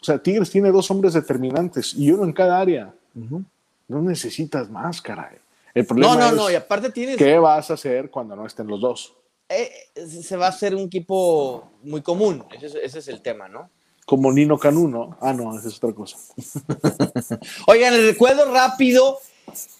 O 0.00 0.04
sea, 0.04 0.20
Tigres 0.20 0.50
tiene 0.50 0.72
dos 0.72 0.90
hombres 0.90 1.12
determinantes 1.12 1.94
y 1.94 2.10
uno 2.10 2.24
en 2.24 2.32
cada 2.32 2.58
área. 2.58 2.92
No 3.14 4.02
necesitas 4.02 4.68
más, 4.68 5.00
caray. 5.00 5.36
El 5.72 5.86
problema 5.86 6.16
no, 6.16 6.30
no, 6.30 6.32
no, 6.32 6.50
y 6.50 6.56
aparte 6.56 6.90
tienes... 6.90 7.16
¿Qué 7.16 7.38
vas 7.38 7.70
a 7.70 7.74
hacer 7.74 8.10
cuando 8.10 8.34
no 8.34 8.44
estén 8.44 8.66
los 8.66 8.80
dos? 8.80 9.14
Eh, 9.48 9.70
se 9.94 10.36
va 10.36 10.46
a 10.46 10.48
hacer 10.48 10.74
un 10.74 10.82
equipo 10.82 11.70
muy 11.84 12.02
común. 12.02 12.44
ese 12.60 12.98
es 12.98 13.06
el 13.06 13.22
tema, 13.22 13.46
¿no? 13.46 13.70
como 14.04 14.32
Nino 14.32 14.58
Canuno. 14.58 15.16
Ah, 15.20 15.32
no, 15.32 15.56
esa 15.56 15.68
es 15.68 15.76
otra 15.76 15.92
cosa. 15.92 16.16
Oigan, 17.68 17.94
les 17.94 18.06
recuerdo 18.06 18.52
rápido 18.52 19.20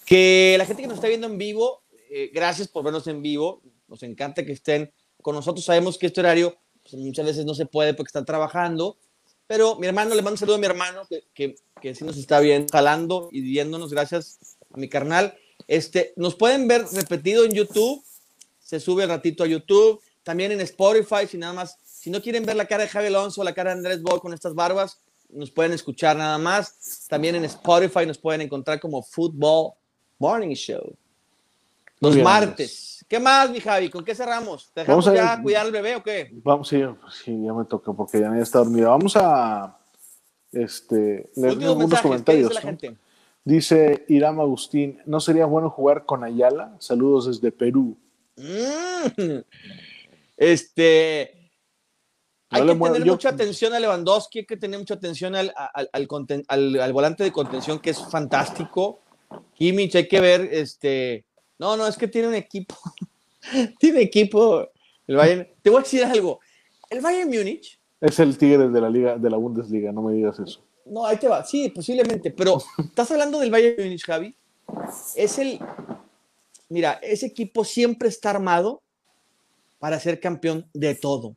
que 0.04 0.54
la 0.58 0.64
gente 0.64 0.82
que 0.82 0.88
nos 0.88 0.98
está 0.98 1.08
viendo 1.08 1.26
en 1.26 1.38
vivo, 1.38 1.82
eh, 2.08 2.30
gracias 2.32 2.68
por 2.68 2.84
vernos 2.84 3.08
en 3.08 3.20
vivo. 3.20 3.60
Nos 3.88 4.02
encanta 4.02 4.44
que 4.44 4.52
estén 4.52 4.92
con 5.22 5.34
nosotros. 5.34 5.64
Sabemos 5.64 5.98
que 5.98 6.06
este 6.06 6.20
horario 6.20 6.56
pues, 6.82 6.94
muchas 6.94 7.26
veces 7.26 7.44
no 7.44 7.54
se 7.54 7.66
puede 7.66 7.94
porque 7.94 8.08
están 8.08 8.24
trabajando. 8.24 8.96
Pero 9.46 9.76
mi 9.76 9.86
hermano, 9.86 10.14
le 10.14 10.22
mando 10.22 10.32
un 10.32 10.38
saludo 10.38 10.56
a 10.56 10.58
mi 10.58 10.66
hermano 10.66 11.02
que, 11.08 11.24
que, 11.32 11.54
que 11.80 11.94
sí 11.94 12.04
nos 12.04 12.16
está 12.16 12.40
bien, 12.40 12.66
jalando 12.68 13.28
y 13.30 13.40
viéndonos. 13.40 13.90
Gracias 13.90 14.38
a 14.72 14.76
mi 14.76 14.88
carnal. 14.88 15.36
Este, 15.68 16.12
nos 16.16 16.34
pueden 16.34 16.68
ver 16.68 16.84
repetido 16.92 17.44
en 17.44 17.52
YouTube, 17.52 18.04
se 18.58 18.80
sube 18.80 19.04
un 19.04 19.10
ratito 19.10 19.44
a 19.44 19.46
YouTube, 19.46 20.00
también 20.22 20.52
en 20.52 20.60
Spotify, 20.60 21.26
si 21.28 21.38
nada 21.38 21.52
más, 21.52 21.78
si 21.84 22.10
no 22.10 22.20
quieren 22.20 22.44
ver 22.44 22.56
la 22.56 22.66
cara 22.66 22.84
de 22.84 22.88
Javi 22.88 23.06
Alonso, 23.06 23.42
la 23.42 23.54
cara 23.54 23.70
de 23.70 23.78
Andrés 23.78 24.02
Boy 24.02 24.20
con 24.20 24.32
estas 24.32 24.54
barbas, 24.54 25.00
nos 25.28 25.50
pueden 25.50 25.72
escuchar 25.72 26.16
nada 26.16 26.38
más. 26.38 27.06
También 27.08 27.34
en 27.34 27.44
Spotify 27.44 28.06
nos 28.06 28.18
pueden 28.18 28.42
encontrar 28.42 28.80
como 28.80 29.02
Football 29.02 29.72
Morning 30.18 30.54
Show. 30.54 30.94
Los 32.00 32.16
martes. 32.16 32.95
¿Qué 33.08 33.20
más, 33.20 33.50
mi 33.50 33.60
Javi? 33.60 33.88
¿Con 33.88 34.04
qué 34.04 34.14
cerramos? 34.14 34.70
¿Te 34.72 34.80
dejamos 34.80 35.04
ya 35.04 35.40
cuidar 35.40 35.66
al 35.66 35.72
bebé 35.72 35.96
o 35.96 36.02
qué? 36.02 36.30
Vamos, 36.42 36.68
sí, 36.68 36.82
sí, 37.24 37.44
ya 37.44 37.52
me 37.52 37.64
toca 37.64 37.92
porque 37.92 38.20
ya 38.20 38.36
está 38.38 38.58
dormida. 38.58 38.88
Vamos 38.88 39.16
a 39.16 39.78
este, 40.50 41.30
leer 41.36 41.62
algunos 41.62 42.00
comentarios. 42.00 42.48
Dice, 42.48 42.54
la 42.54 42.60
gente? 42.60 42.96
dice 43.44 44.04
Irán 44.08 44.40
Agustín, 44.40 45.00
¿no 45.06 45.20
sería 45.20 45.46
bueno 45.46 45.70
jugar 45.70 46.04
con 46.04 46.24
Ayala? 46.24 46.74
Saludos 46.80 47.26
desde 47.26 47.52
Perú. 47.52 47.96
Mm. 48.36 49.38
Este, 50.36 51.46
hay 52.50 52.66
que 52.66 52.74
tener 52.74 53.06
mucha 53.06 53.30
atención 53.30 53.72
a 53.72 53.80
Lewandowski, 53.80 54.40
hay 54.40 54.46
que 54.46 54.56
tener 54.56 54.78
mucha 54.78 54.94
atención 54.94 55.34
al, 55.34 55.52
al, 55.54 56.92
volante 56.92 57.24
de 57.24 57.32
contención 57.32 57.78
que 57.78 57.90
es 57.90 58.04
fantástico. 58.10 59.00
Kimmich, 59.54 59.94
hay 59.94 60.08
que 60.08 60.20
ver, 60.20 60.42
este, 60.52 61.24
no, 61.58 61.76
no, 61.76 61.86
es 61.86 61.96
que 61.96 62.08
tiene 62.08 62.28
un 62.28 62.34
equipo, 62.34 62.76
tiene 63.78 64.02
equipo. 64.02 64.68
El 65.06 65.16
Bayern, 65.16 65.48
te 65.62 65.70
voy 65.70 65.80
a 65.80 65.82
decir 65.82 66.04
algo, 66.04 66.40
el 66.90 67.00
Bayern 67.00 67.30
Múnich 67.30 67.78
es 68.00 68.18
el 68.18 68.36
Tigre 68.36 68.68
de 68.68 68.80
la 68.80 68.90
liga, 68.90 69.16
de 69.16 69.30
la 69.30 69.36
Bundesliga, 69.36 69.92
no 69.92 70.02
me 70.02 70.14
digas 70.14 70.38
eso. 70.38 70.60
No, 70.84 71.06
ahí 71.06 71.16
te 71.16 71.28
va, 71.28 71.44
sí, 71.44 71.70
posiblemente, 71.70 72.30
pero 72.30 72.62
estás 72.78 73.10
hablando 73.10 73.40
del 73.40 73.50
Bayern 73.50 73.82
Múnich, 73.82 74.04
Javi. 74.04 74.34
Es 75.14 75.38
el, 75.38 75.58
mira, 76.68 77.00
ese 77.02 77.26
equipo 77.26 77.64
siempre 77.64 78.08
está 78.08 78.30
armado 78.30 78.82
para 79.78 79.98
ser 79.98 80.20
campeón 80.20 80.68
de 80.72 80.94
todo. 80.94 81.36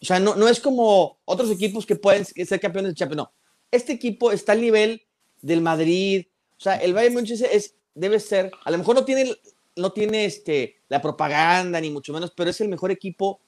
O 0.00 0.04
sea, 0.04 0.18
no, 0.18 0.34
no 0.34 0.48
es 0.48 0.60
como 0.60 1.18
otros 1.24 1.50
equipos 1.50 1.86
que 1.86 1.96
pueden 1.96 2.24
ser 2.24 2.60
campeones 2.60 2.92
de 2.92 2.96
Champions. 2.96 3.18
No, 3.18 3.32
este 3.70 3.92
equipo 3.92 4.32
está 4.32 4.52
al 4.52 4.60
nivel 4.60 5.02
del 5.40 5.60
Madrid. 5.60 6.26
O 6.58 6.60
sea, 6.60 6.76
el 6.76 6.92
Bayern 6.92 7.14
Múnich 7.14 7.30
es, 7.30 7.74
debe 7.94 8.20
ser, 8.20 8.50
a 8.64 8.70
lo 8.70 8.78
mejor 8.78 8.94
no 8.96 9.04
tiene, 9.04 9.34
no 9.76 9.92
tiene 9.92 10.24
este, 10.24 10.76
la 10.88 11.00
propaganda 11.00 11.80
ni 11.80 11.90
mucho 11.90 12.12
menos, 12.12 12.32
pero 12.34 12.50
es 12.50 12.60
el 12.60 12.68
mejor 12.68 12.90
equipo 12.90 13.40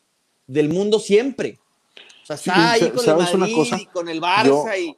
del 0.47 0.69
mundo 0.69 0.99
siempre. 0.99 1.59
O 2.23 2.27
sea, 2.27 2.37
está 2.37 2.73
ahí 2.73 2.91
con 2.91 3.09
el 3.09 3.39
Madrid 3.39 3.73
y 3.81 3.87
con 3.87 4.09
el 4.09 4.21
Barça 4.21 4.79
y... 4.79 4.97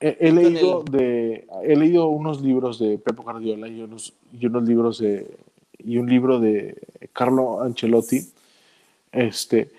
He, 0.00 0.32
leído 0.32 0.82
de, 0.82 1.46
he 1.62 1.76
leído 1.76 2.08
unos 2.08 2.42
libros 2.42 2.78
de 2.78 2.98
Pepo 2.98 3.22
Guardiola 3.22 3.68
y 3.68 3.80
unos, 3.80 4.12
y 4.38 4.44
unos 4.44 4.64
libros 4.64 4.98
de 4.98 5.26
y 5.78 5.98
un 5.98 6.08
libro 6.08 6.40
de 6.40 6.76
Carlo 7.12 7.62
Ancelotti, 7.62 8.20
este, 9.12 9.70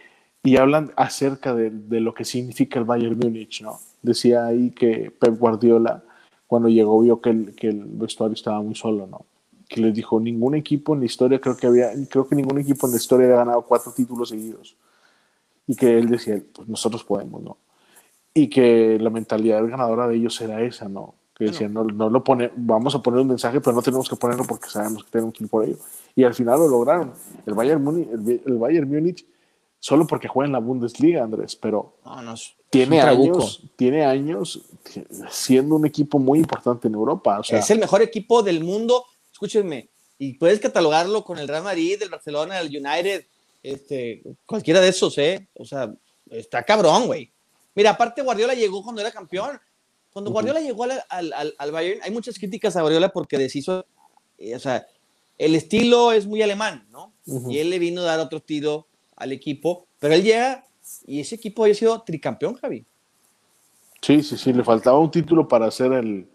y 0.43 0.57
hablan 0.57 0.93
acerca 0.95 1.53
de, 1.53 1.69
de, 1.69 1.99
lo 1.99 2.13
que 2.13 2.25
significa 2.25 2.79
el 2.79 2.85
Bayern 2.85 3.17
Múnich, 3.17 3.61
¿no? 3.61 3.79
Decía 4.01 4.45
ahí 4.45 4.71
que 4.71 5.11
Pep 5.11 5.37
Guardiola, 5.37 6.03
cuando 6.47 6.69
llegó, 6.69 7.01
vio 7.01 7.21
que 7.21 7.29
el, 7.29 7.55
que 7.55 7.69
el 7.69 7.83
vestuario 7.85 8.35
estaba 8.35 8.61
muy 8.61 8.75
solo, 8.75 9.07
¿no? 9.07 9.25
Que 9.67 9.81
les 9.81 9.93
dijo, 9.93 10.19
ningún 10.19 10.55
equipo 10.55 10.93
en 10.93 10.99
la 10.99 11.05
historia, 11.05 11.39
creo 11.39 11.57
que 11.57 11.67
había, 11.67 11.91
creo 12.09 12.27
que 12.27 12.35
ningún 12.35 12.59
equipo 12.59 12.85
en 12.85 12.91
la 12.91 12.97
historia 12.97 13.25
había 13.25 13.37
ganado 13.37 13.61
cuatro 13.63 13.91
títulos 13.91 14.29
seguidos. 14.29 14.75
Y 15.67 15.75
que 15.75 15.97
él 15.97 16.07
decía, 16.07 16.41
pues 16.53 16.67
nosotros 16.67 17.03
podemos, 17.03 17.41
¿no? 17.41 17.57
Y 18.33 18.47
que 18.49 18.99
la 18.99 19.09
mentalidad 19.09 19.67
ganadora 19.67 20.07
de 20.07 20.15
ellos 20.15 20.39
era 20.41 20.61
esa, 20.61 20.87
¿no? 20.87 21.15
Que 21.35 21.45
decían, 21.45 21.73
no, 21.73 21.83
no 21.83 22.09
lo 22.09 22.23
pone, 22.23 22.51
vamos 22.55 22.93
a 22.95 23.01
poner 23.01 23.19
un 23.21 23.27
mensaje, 23.27 23.59
pero 23.59 23.75
no 23.75 23.81
tenemos 23.81 24.07
que 24.07 24.15
ponerlo 24.15 24.45
porque 24.45 24.69
sabemos 24.69 25.03
que 25.03 25.11
tenemos 25.11 25.33
que 25.33 25.43
ir 25.43 25.49
por 25.49 25.65
ello. 25.65 25.77
Y 26.15 26.23
al 26.23 26.33
final 26.33 26.59
lo 26.59 26.67
lograron. 26.67 27.11
El 27.45 27.55
Bayern 27.55 27.83
Múnich, 27.83 28.07
el 28.45 28.57
Bayern 28.57 28.87
Múnich 28.87 29.25
solo 29.85 30.07
porque 30.07 30.27
juega 30.27 30.47
en 30.47 30.53
la 30.53 30.59
Bundesliga, 30.59 31.23
Andrés, 31.23 31.55
pero 31.55 31.97
tiene, 32.71 33.01
años, 33.01 33.61
tiene 33.75 34.03
años 34.03 34.61
siendo 35.29 35.75
un 35.75 35.85
equipo 35.85 36.17
muy 36.17 36.39
importante 36.39 36.87
en 36.87 36.95
Europa. 36.95 37.39
es 37.47 37.69
el 37.69 37.77
mejor 37.77 38.01
equipo 38.01 38.41
del 38.41 38.63
mundo, 38.63 39.05
escúchenme, 39.31 39.89
y 40.17 40.33
puedes 40.39 40.59
catalogarlo 40.59 41.23
con 41.23 41.37
el 41.37 41.47
Real 41.47 41.61
Madrid, 41.61 42.01
el 42.01 42.09
Barcelona, 42.09 42.59
el 42.59 42.75
United, 42.75 43.27
este, 43.61 44.23
cualquiera 44.47 44.81
de 44.81 44.87
esos, 44.87 45.15
¿eh? 45.19 45.47
O 45.53 45.65
sea, 45.65 45.93
está 46.31 46.63
cabrón, 46.63 47.05
güey. 47.05 47.31
Mira, 47.75 47.91
aparte 47.91 48.23
Guardiola 48.23 48.55
llegó 48.55 48.81
cuando 48.81 49.01
era 49.01 49.11
campeón. 49.11 49.61
Cuando 50.11 50.31
Guardiola 50.31 50.61
llegó 50.61 50.85
al, 50.85 51.03
al, 51.09 51.53
al, 51.55 51.71
Bayern, 51.71 52.01
hay 52.01 52.09
muchas 52.09 52.39
críticas 52.39 52.75
a 52.75 52.81
Guardiola 52.81 53.09
porque 53.09 53.37
deshizo, 53.37 53.85
eh, 54.39 54.55
o 54.55 54.59
sea, 54.59 54.87
el 55.37 55.53
estilo 55.53 56.11
es 56.11 56.25
muy 56.25 56.41
alemán, 56.41 56.87
¿no? 56.89 57.13
Y 57.47 57.59
él 57.59 57.69
le 57.69 57.77
vino 57.77 58.01
a 58.01 58.05
dar 58.05 58.19
otro 58.19 58.39
estilo 58.39 58.87
al 59.15 59.31
equipo, 59.31 59.87
pero 59.99 60.13
él 60.13 60.23
llega 60.23 60.65
y 61.05 61.19
ese 61.19 61.35
equipo 61.35 61.63
había 61.63 61.75
sido 61.75 62.01
tricampeón, 62.01 62.55
Javi. 62.55 62.85
Sí, 64.01 64.21
sí, 64.21 64.37
sí, 64.37 64.53
le 64.53 64.63
faltaba 64.63 64.99
un 64.99 65.09
título 65.09 65.47
para 65.47 65.65
hacer 65.65 65.91
el, 65.93 66.27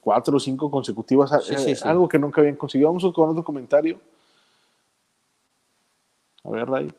cuatro, 0.00 0.36
o 0.36 0.40
cinco 0.40 0.70
consecutivas, 0.70 1.32
eh, 1.50 1.76
algo 1.82 2.08
que 2.08 2.18
nunca 2.18 2.40
habían 2.40 2.56
conseguido. 2.56 2.88
Vamos 2.90 3.12
con 3.14 3.30
otro 3.30 3.42
comentario. 3.42 3.98
A 6.44 6.50
ver, 6.50 6.68
Ray. 6.68 6.92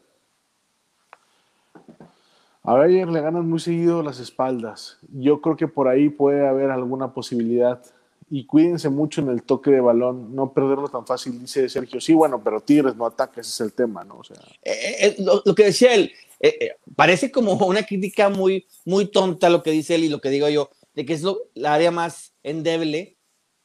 A 2.64 2.74
ver, 2.76 3.08
le 3.08 3.22
ganan 3.22 3.50
muy 3.50 3.60
seguido 3.60 4.04
las 4.04 4.20
espaldas. 4.20 5.00
Yo 5.14 5.40
creo 5.42 5.56
que 5.56 5.68
por 5.68 5.88
ahí 5.88 6.10
puede 6.10 6.48
haber 6.48 6.72
alguna 6.72 7.14
posibilidad 7.14 7.82
y 8.30 8.46
cuídense 8.46 8.90
mucho 8.90 9.22
en 9.22 9.30
el 9.30 9.44
toque 9.44 9.72
de 9.72 9.82
balón, 9.82 10.36
no 10.36 10.54
perderlo 10.54 10.88
tan 10.88 11.06
fácil, 11.06 11.40
dice 11.40 11.68
Sergio. 11.68 12.00
Sí, 12.00 12.14
bueno, 12.14 12.42
pero 12.44 12.62
Tigres 12.62 12.96
no 12.96 13.06
ataca, 13.06 13.42
ese 13.42 13.50
es 13.50 13.62
el 13.62 13.74
tema, 13.74 14.04
¿no? 14.04 14.20
O 14.20 14.24
sea, 14.24 14.38
eh, 14.64 14.98
eh, 15.02 15.16
lo, 15.20 15.56
que 15.56 15.66
decía 15.66 15.94
él, 15.94 16.12
eh, 16.40 16.76
parece 16.96 17.32
como 17.32 17.54
una 17.54 17.84
crítica 17.84 18.30
muy, 18.30 18.68
muy 18.86 19.08
tonta 19.08 19.50
lo 19.50 19.64
que 19.64 19.72
dice 19.72 19.96
él 19.96 20.04
y 20.04 20.10
lo 20.10 20.22
que 20.22 20.30
digo 20.30 20.48
yo, 20.50 20.70
de 20.94 21.06
que 21.06 21.14
es 21.14 21.24
la 21.56 21.74
área 21.74 21.92
más 21.92 22.34
endeble, 22.44 23.18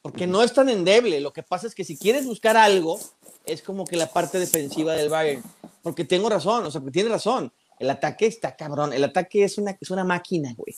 porque 0.03 0.27
no 0.27 0.43
es 0.43 0.53
tan 0.53 0.69
endeble. 0.69 1.21
Lo 1.21 1.33
que 1.33 1.43
pasa 1.43 1.67
es 1.67 1.75
que 1.75 1.85
si 1.85 1.97
quieres 1.97 2.27
buscar 2.27 2.57
algo, 2.57 2.99
es 3.45 3.62
como 3.62 3.85
que 3.85 3.97
la 3.97 4.12
parte 4.12 4.39
defensiva 4.39 4.95
del 4.95 5.11
Bayern, 5.11 5.43
porque 5.83 6.05
tengo 6.05 6.29
razón, 6.29 6.65
o 6.65 6.71
sea, 6.71 6.81
que 6.81 6.91
tiene 6.91 7.11
razón. 7.11 7.53
El 7.79 7.91
ataque 7.91 8.27
está 8.27 8.57
cabrón, 8.57 8.93
el 8.93 9.05
ataque 9.05 9.45
es 9.45 9.59
una, 9.59 9.77
es 9.81 9.91
una 9.91 10.05
máquina, 10.05 10.55
güey. 10.57 10.75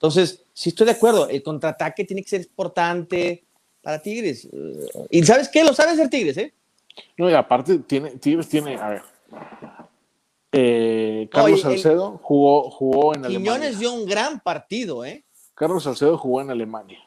Entonces, 0.00 0.46
sí 0.54 0.70
estoy 0.70 0.86
de 0.86 0.92
acuerdo, 0.92 1.28
el 1.28 1.42
contraataque 1.42 2.06
tiene 2.06 2.22
que 2.22 2.30
ser 2.30 2.40
importante 2.40 3.44
para 3.82 4.00
Tigres. 4.00 4.48
¿Y 5.10 5.22
sabes 5.24 5.50
qué? 5.50 5.62
Lo 5.62 5.74
sabe 5.74 5.90
hacer 5.90 6.08
Tigres, 6.08 6.38
¿eh? 6.38 6.54
No, 7.18 7.28
y 7.28 7.34
aparte, 7.34 7.80
tiene, 7.80 8.12
Tigres 8.12 8.48
tiene, 8.48 8.76
a 8.76 8.88
ver, 8.88 9.02
eh, 10.52 11.28
Carlos 11.30 11.60
Salcedo 11.60 12.18
jugó, 12.22 12.70
jugó 12.70 13.14
en 13.14 13.26
Alemania. 13.26 13.52
Quiñones 13.52 13.78
dio 13.78 13.92
un 13.92 14.06
gran 14.06 14.40
partido, 14.40 15.04
¿eh? 15.04 15.22
Carlos 15.54 15.84
Salcedo 15.84 16.16
jugó 16.16 16.40
en 16.40 16.50
Alemania. 16.50 16.98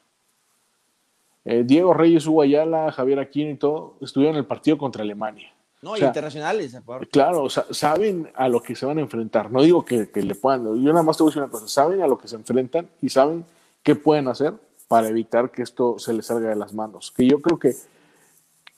Eh, 1.46 1.64
Diego 1.66 1.94
Reyes, 1.94 2.28
Hugo 2.28 2.44
Ayala, 2.44 2.92
Javier 2.92 3.20
Aquino 3.20 3.50
y 3.50 3.58
todo 3.58 3.98
estuvieron 4.02 4.36
en 4.36 4.42
el 4.42 4.46
partido 4.46 4.78
contra 4.78 5.02
Alemania. 5.02 5.52
No, 5.84 5.98
internacionales. 5.98 6.78
Claro, 7.12 7.50
saben 7.50 8.32
a 8.36 8.48
lo 8.48 8.64
que 8.64 8.74
se 8.74 8.86
van 8.86 9.00
a 9.00 9.02
enfrentar. 9.02 9.52
No 9.52 9.62
digo 9.62 9.84
que, 9.84 10.08
le 10.14 10.34
puedan. 10.34 10.64
Yo 10.82 10.94
nada 10.94 11.04
más 11.04 11.18
te 11.18 11.24
voy 11.24 11.30
a 11.30 11.32
decir 11.32 11.44
una 11.44 11.52
cosa. 11.52 11.68
Saben 11.68 12.02
a 12.02 12.08
lo 12.08 12.18
que 12.18 12.30
se 12.30 12.38
enfrentan 12.38 12.88
y 13.02 13.10
saben 13.10 13.44
qué 13.84 13.94
pueden 13.94 14.30
hacer 14.30 14.54
para 14.88 15.10
evitar 15.10 15.52
que 15.52 15.62
esto 15.62 16.00
se 16.00 16.14
les 16.14 16.26
salga 16.26 16.48
de 16.48 16.56
las 16.56 16.74
manos. 16.74 17.12
Que 17.12 17.28
yo 17.28 17.42
creo 17.42 17.60
que, 17.60 17.76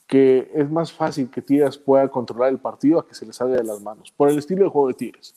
que 0.08 0.50
es 0.52 0.68
más 0.68 0.92
fácil 0.92 1.30
que 1.30 1.42
Tigres 1.42 1.78
pueda 1.78 2.08
controlar 2.08 2.50
el 2.50 2.58
partido 2.58 2.98
a 2.98 3.06
que 3.06 3.14
se 3.14 3.24
les 3.24 3.36
salga 3.36 3.54
de 3.54 3.62
las 3.62 3.80
manos. 3.80 4.12
Por 4.16 4.28
el 4.28 4.38
estilo 4.38 4.64
de 4.64 4.70
juego 4.70 4.88
de 4.88 4.94
Tigres. 4.94 5.36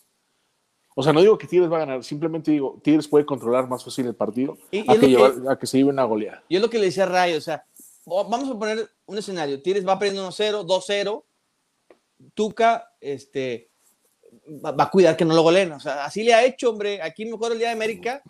O 0.96 1.04
sea, 1.04 1.14
no 1.14 1.22
digo 1.22 1.38
que 1.38 1.46
Tigres 1.46 1.72
va 1.72 1.76
a 1.78 1.82
ganar, 1.82 2.04
simplemente 2.04 2.50
digo, 2.50 2.80
Tigres 2.82 3.08
puede 3.08 3.28
controlar 3.28 3.70
más 3.70 3.84
fácil 3.84 4.08
el 4.08 4.16
partido 4.16 4.58
a, 4.88 4.96
que 4.96 5.44
a, 5.48 5.56
que 5.56 5.68
se 5.68 5.78
lleve 5.78 5.92
una 5.92 6.04
goleada. 6.04 6.42
Y 6.50 6.56
es 6.56 6.62
lo 6.64 6.70
que 6.70 6.80
le 6.80 6.86
decía 6.86 7.06
Ray, 7.06 7.36
o 7.36 7.42
sea, 7.42 7.64
vamos 8.08 8.50
a 8.50 8.58
poner 8.58 8.90
un 9.06 9.20
escenario. 9.20 9.62
Tigres 9.62 9.88
va 9.88 10.00
perdiendo 10.00 10.28
1-0, 10.28 10.66
2-0 10.66 11.24
Tuca 12.34 12.92
este, 13.02 13.70
va, 14.48 14.84
a 14.84 14.90
cuidar 14.90 15.16
que 15.16 15.26
no 15.26 15.36
lo 15.36 15.44
goleen. 15.44 15.72
O 15.74 15.80
sea, 15.80 16.06
así 16.06 16.24
le 16.24 16.34
ha 16.34 16.44
hecho, 16.44 16.70
hombre. 16.70 17.02
Aquí 17.02 17.26
mejor 17.26 17.52
el 17.52 17.60
día 17.60 17.68
de 17.68 17.74
América 17.74 18.22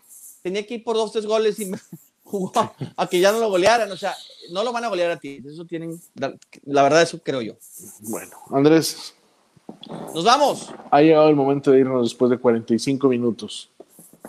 tenía 0.42 0.66
que 0.66 0.76
ir 0.76 0.84
por 0.84 0.96
dos, 0.96 1.12
tres 1.12 1.26
goles 1.26 1.60
y 1.60 1.72
jugó 2.24 2.52
a 2.96 3.08
que 3.08 3.20
ya 3.20 3.32
no 3.32 3.40
lo 3.40 3.50
golearan. 3.50 3.92
O 3.92 3.98
sea, 3.98 4.16
no 4.52 4.64
lo 4.64 4.72
van 4.72 4.84
a 4.84 4.90
golear 4.90 5.12
a 5.12 5.20
ti. 5.20 5.42
Eso 5.46 5.66
tienen, 5.66 6.00
la 6.16 6.84
verdad, 6.84 7.02
eso 7.02 7.20
creo 7.22 7.42
yo. 7.42 7.56
Bueno, 8.02 8.32
Andrés. 8.52 9.16
Nos 10.14 10.24
vamos. 10.24 10.74
Ha 10.90 11.02
llegado 11.02 11.30
el 11.30 11.36
momento 11.36 11.72
de 11.72 11.80
irnos 11.80 12.10
después 12.10 12.32
de 12.32 12.40
45 12.40 13.08
minutos. 13.08 13.70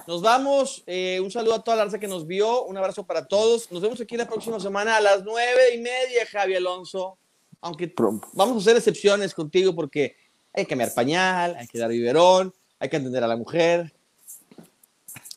Nos 0.06 0.20
vamos. 0.20 0.82
Eh, 0.86 1.18
un 1.22 1.30
saludo 1.30 1.54
a 1.54 1.64
toda 1.64 1.78
la 1.78 1.84
raza 1.84 1.98
que 1.98 2.08
nos 2.08 2.26
vio. 2.26 2.64
Un 2.64 2.76
abrazo 2.76 3.04
para 3.04 3.26
todos. 3.26 3.72
Nos 3.72 3.80
vemos 3.80 4.00
aquí 4.00 4.16
la 4.16 4.28
próxima 4.28 4.60
semana 4.60 4.96
a 4.96 5.00
las 5.00 5.24
nueve 5.24 5.74
y 5.74 5.78
media, 5.78 6.26
Javi 6.30 6.56
Alonso 6.56 7.16
aunque 7.60 7.92
vamos 8.32 8.56
a 8.56 8.58
hacer 8.58 8.76
excepciones 8.76 9.34
contigo 9.34 9.74
porque 9.74 10.16
hay 10.52 10.64
que 10.64 10.68
cambiar 10.68 10.94
pañal, 10.94 11.56
hay 11.58 11.66
que 11.66 11.78
dar 11.78 11.90
biberón, 11.90 12.52
hay 12.78 12.88
que 12.88 12.96
atender 12.96 13.22
a 13.22 13.28
la 13.28 13.36
mujer. 13.36 13.92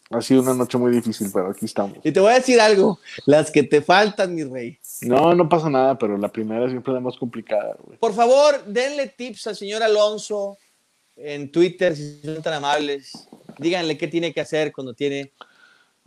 Ha 0.09 0.21
sido 0.21 0.41
una 0.41 0.53
noche 0.53 0.77
muy 0.77 0.91
difícil, 0.91 1.29
pero 1.33 1.49
aquí 1.49 1.65
estamos. 1.65 1.97
Y 2.03 2.11
te 2.11 2.19
voy 2.19 2.31
a 2.31 2.35
decir 2.35 2.61
algo, 2.61 2.99
las 3.25 3.49
que 3.49 3.63
te 3.63 3.81
faltan, 3.81 4.35
mi 4.35 4.43
rey. 4.43 4.77
No, 5.01 5.33
no 5.33 5.49
pasa 5.49 5.69
nada, 5.69 5.97
pero 5.97 6.17
la 6.17 6.31
primera 6.31 6.69
siempre 6.69 6.91
es 6.91 6.95
la 6.95 6.99
más 6.99 7.17
complicada, 7.17 7.75
güey. 7.83 7.97
Por 7.97 8.13
favor, 8.13 8.63
denle 8.65 9.07
tips 9.07 9.47
al 9.47 9.55
señor 9.55 9.81
Alonso 9.81 10.57
en 11.15 11.51
Twitter, 11.51 11.95
si 11.95 12.21
son 12.21 12.41
tan 12.43 12.53
amables. 12.53 13.27
Díganle 13.57 13.97
qué 13.97 14.07
tiene 14.07 14.33
que 14.33 14.41
hacer 14.41 14.71
cuando 14.71 14.93
tiene 14.93 15.31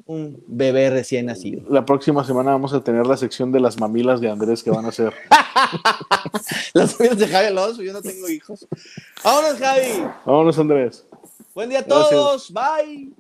un 0.07 0.43
bebé 0.47 0.89
recién 0.91 1.25
eh, 1.25 1.33
nacido. 1.33 1.63
La 1.69 1.85
próxima 1.85 2.25
semana 2.25 2.53
vamos 2.53 2.73
a 2.73 2.83
tener 2.83 3.07
la 3.07 3.17
sección 3.17 3.53
de 3.53 3.61
las 3.61 3.79
mamilas 3.79 4.21
de 4.21 4.31
Andrés 4.31 4.63
que 4.63 4.71
van 4.71 4.87
a 4.87 4.93
ser. 4.93 5.13
las 6.75 6.99
mamilas 6.99 7.19
de 7.19 7.29
Javi 7.29 7.47
Alonso, 7.49 7.83
yo 7.83 7.93
no 7.93 8.03
tengo 8.03 8.29
hijos. 8.29 8.67
Vámonos, 9.23 9.59
Javi. 9.59 10.05
Vámonos, 10.25 10.59
Andrés. 10.59 11.07
Buen 11.55 11.71
día 11.71 11.81
a 11.81 11.85
todos. 11.85 12.53
Gracias. 12.53 12.85
Bye. 12.85 13.13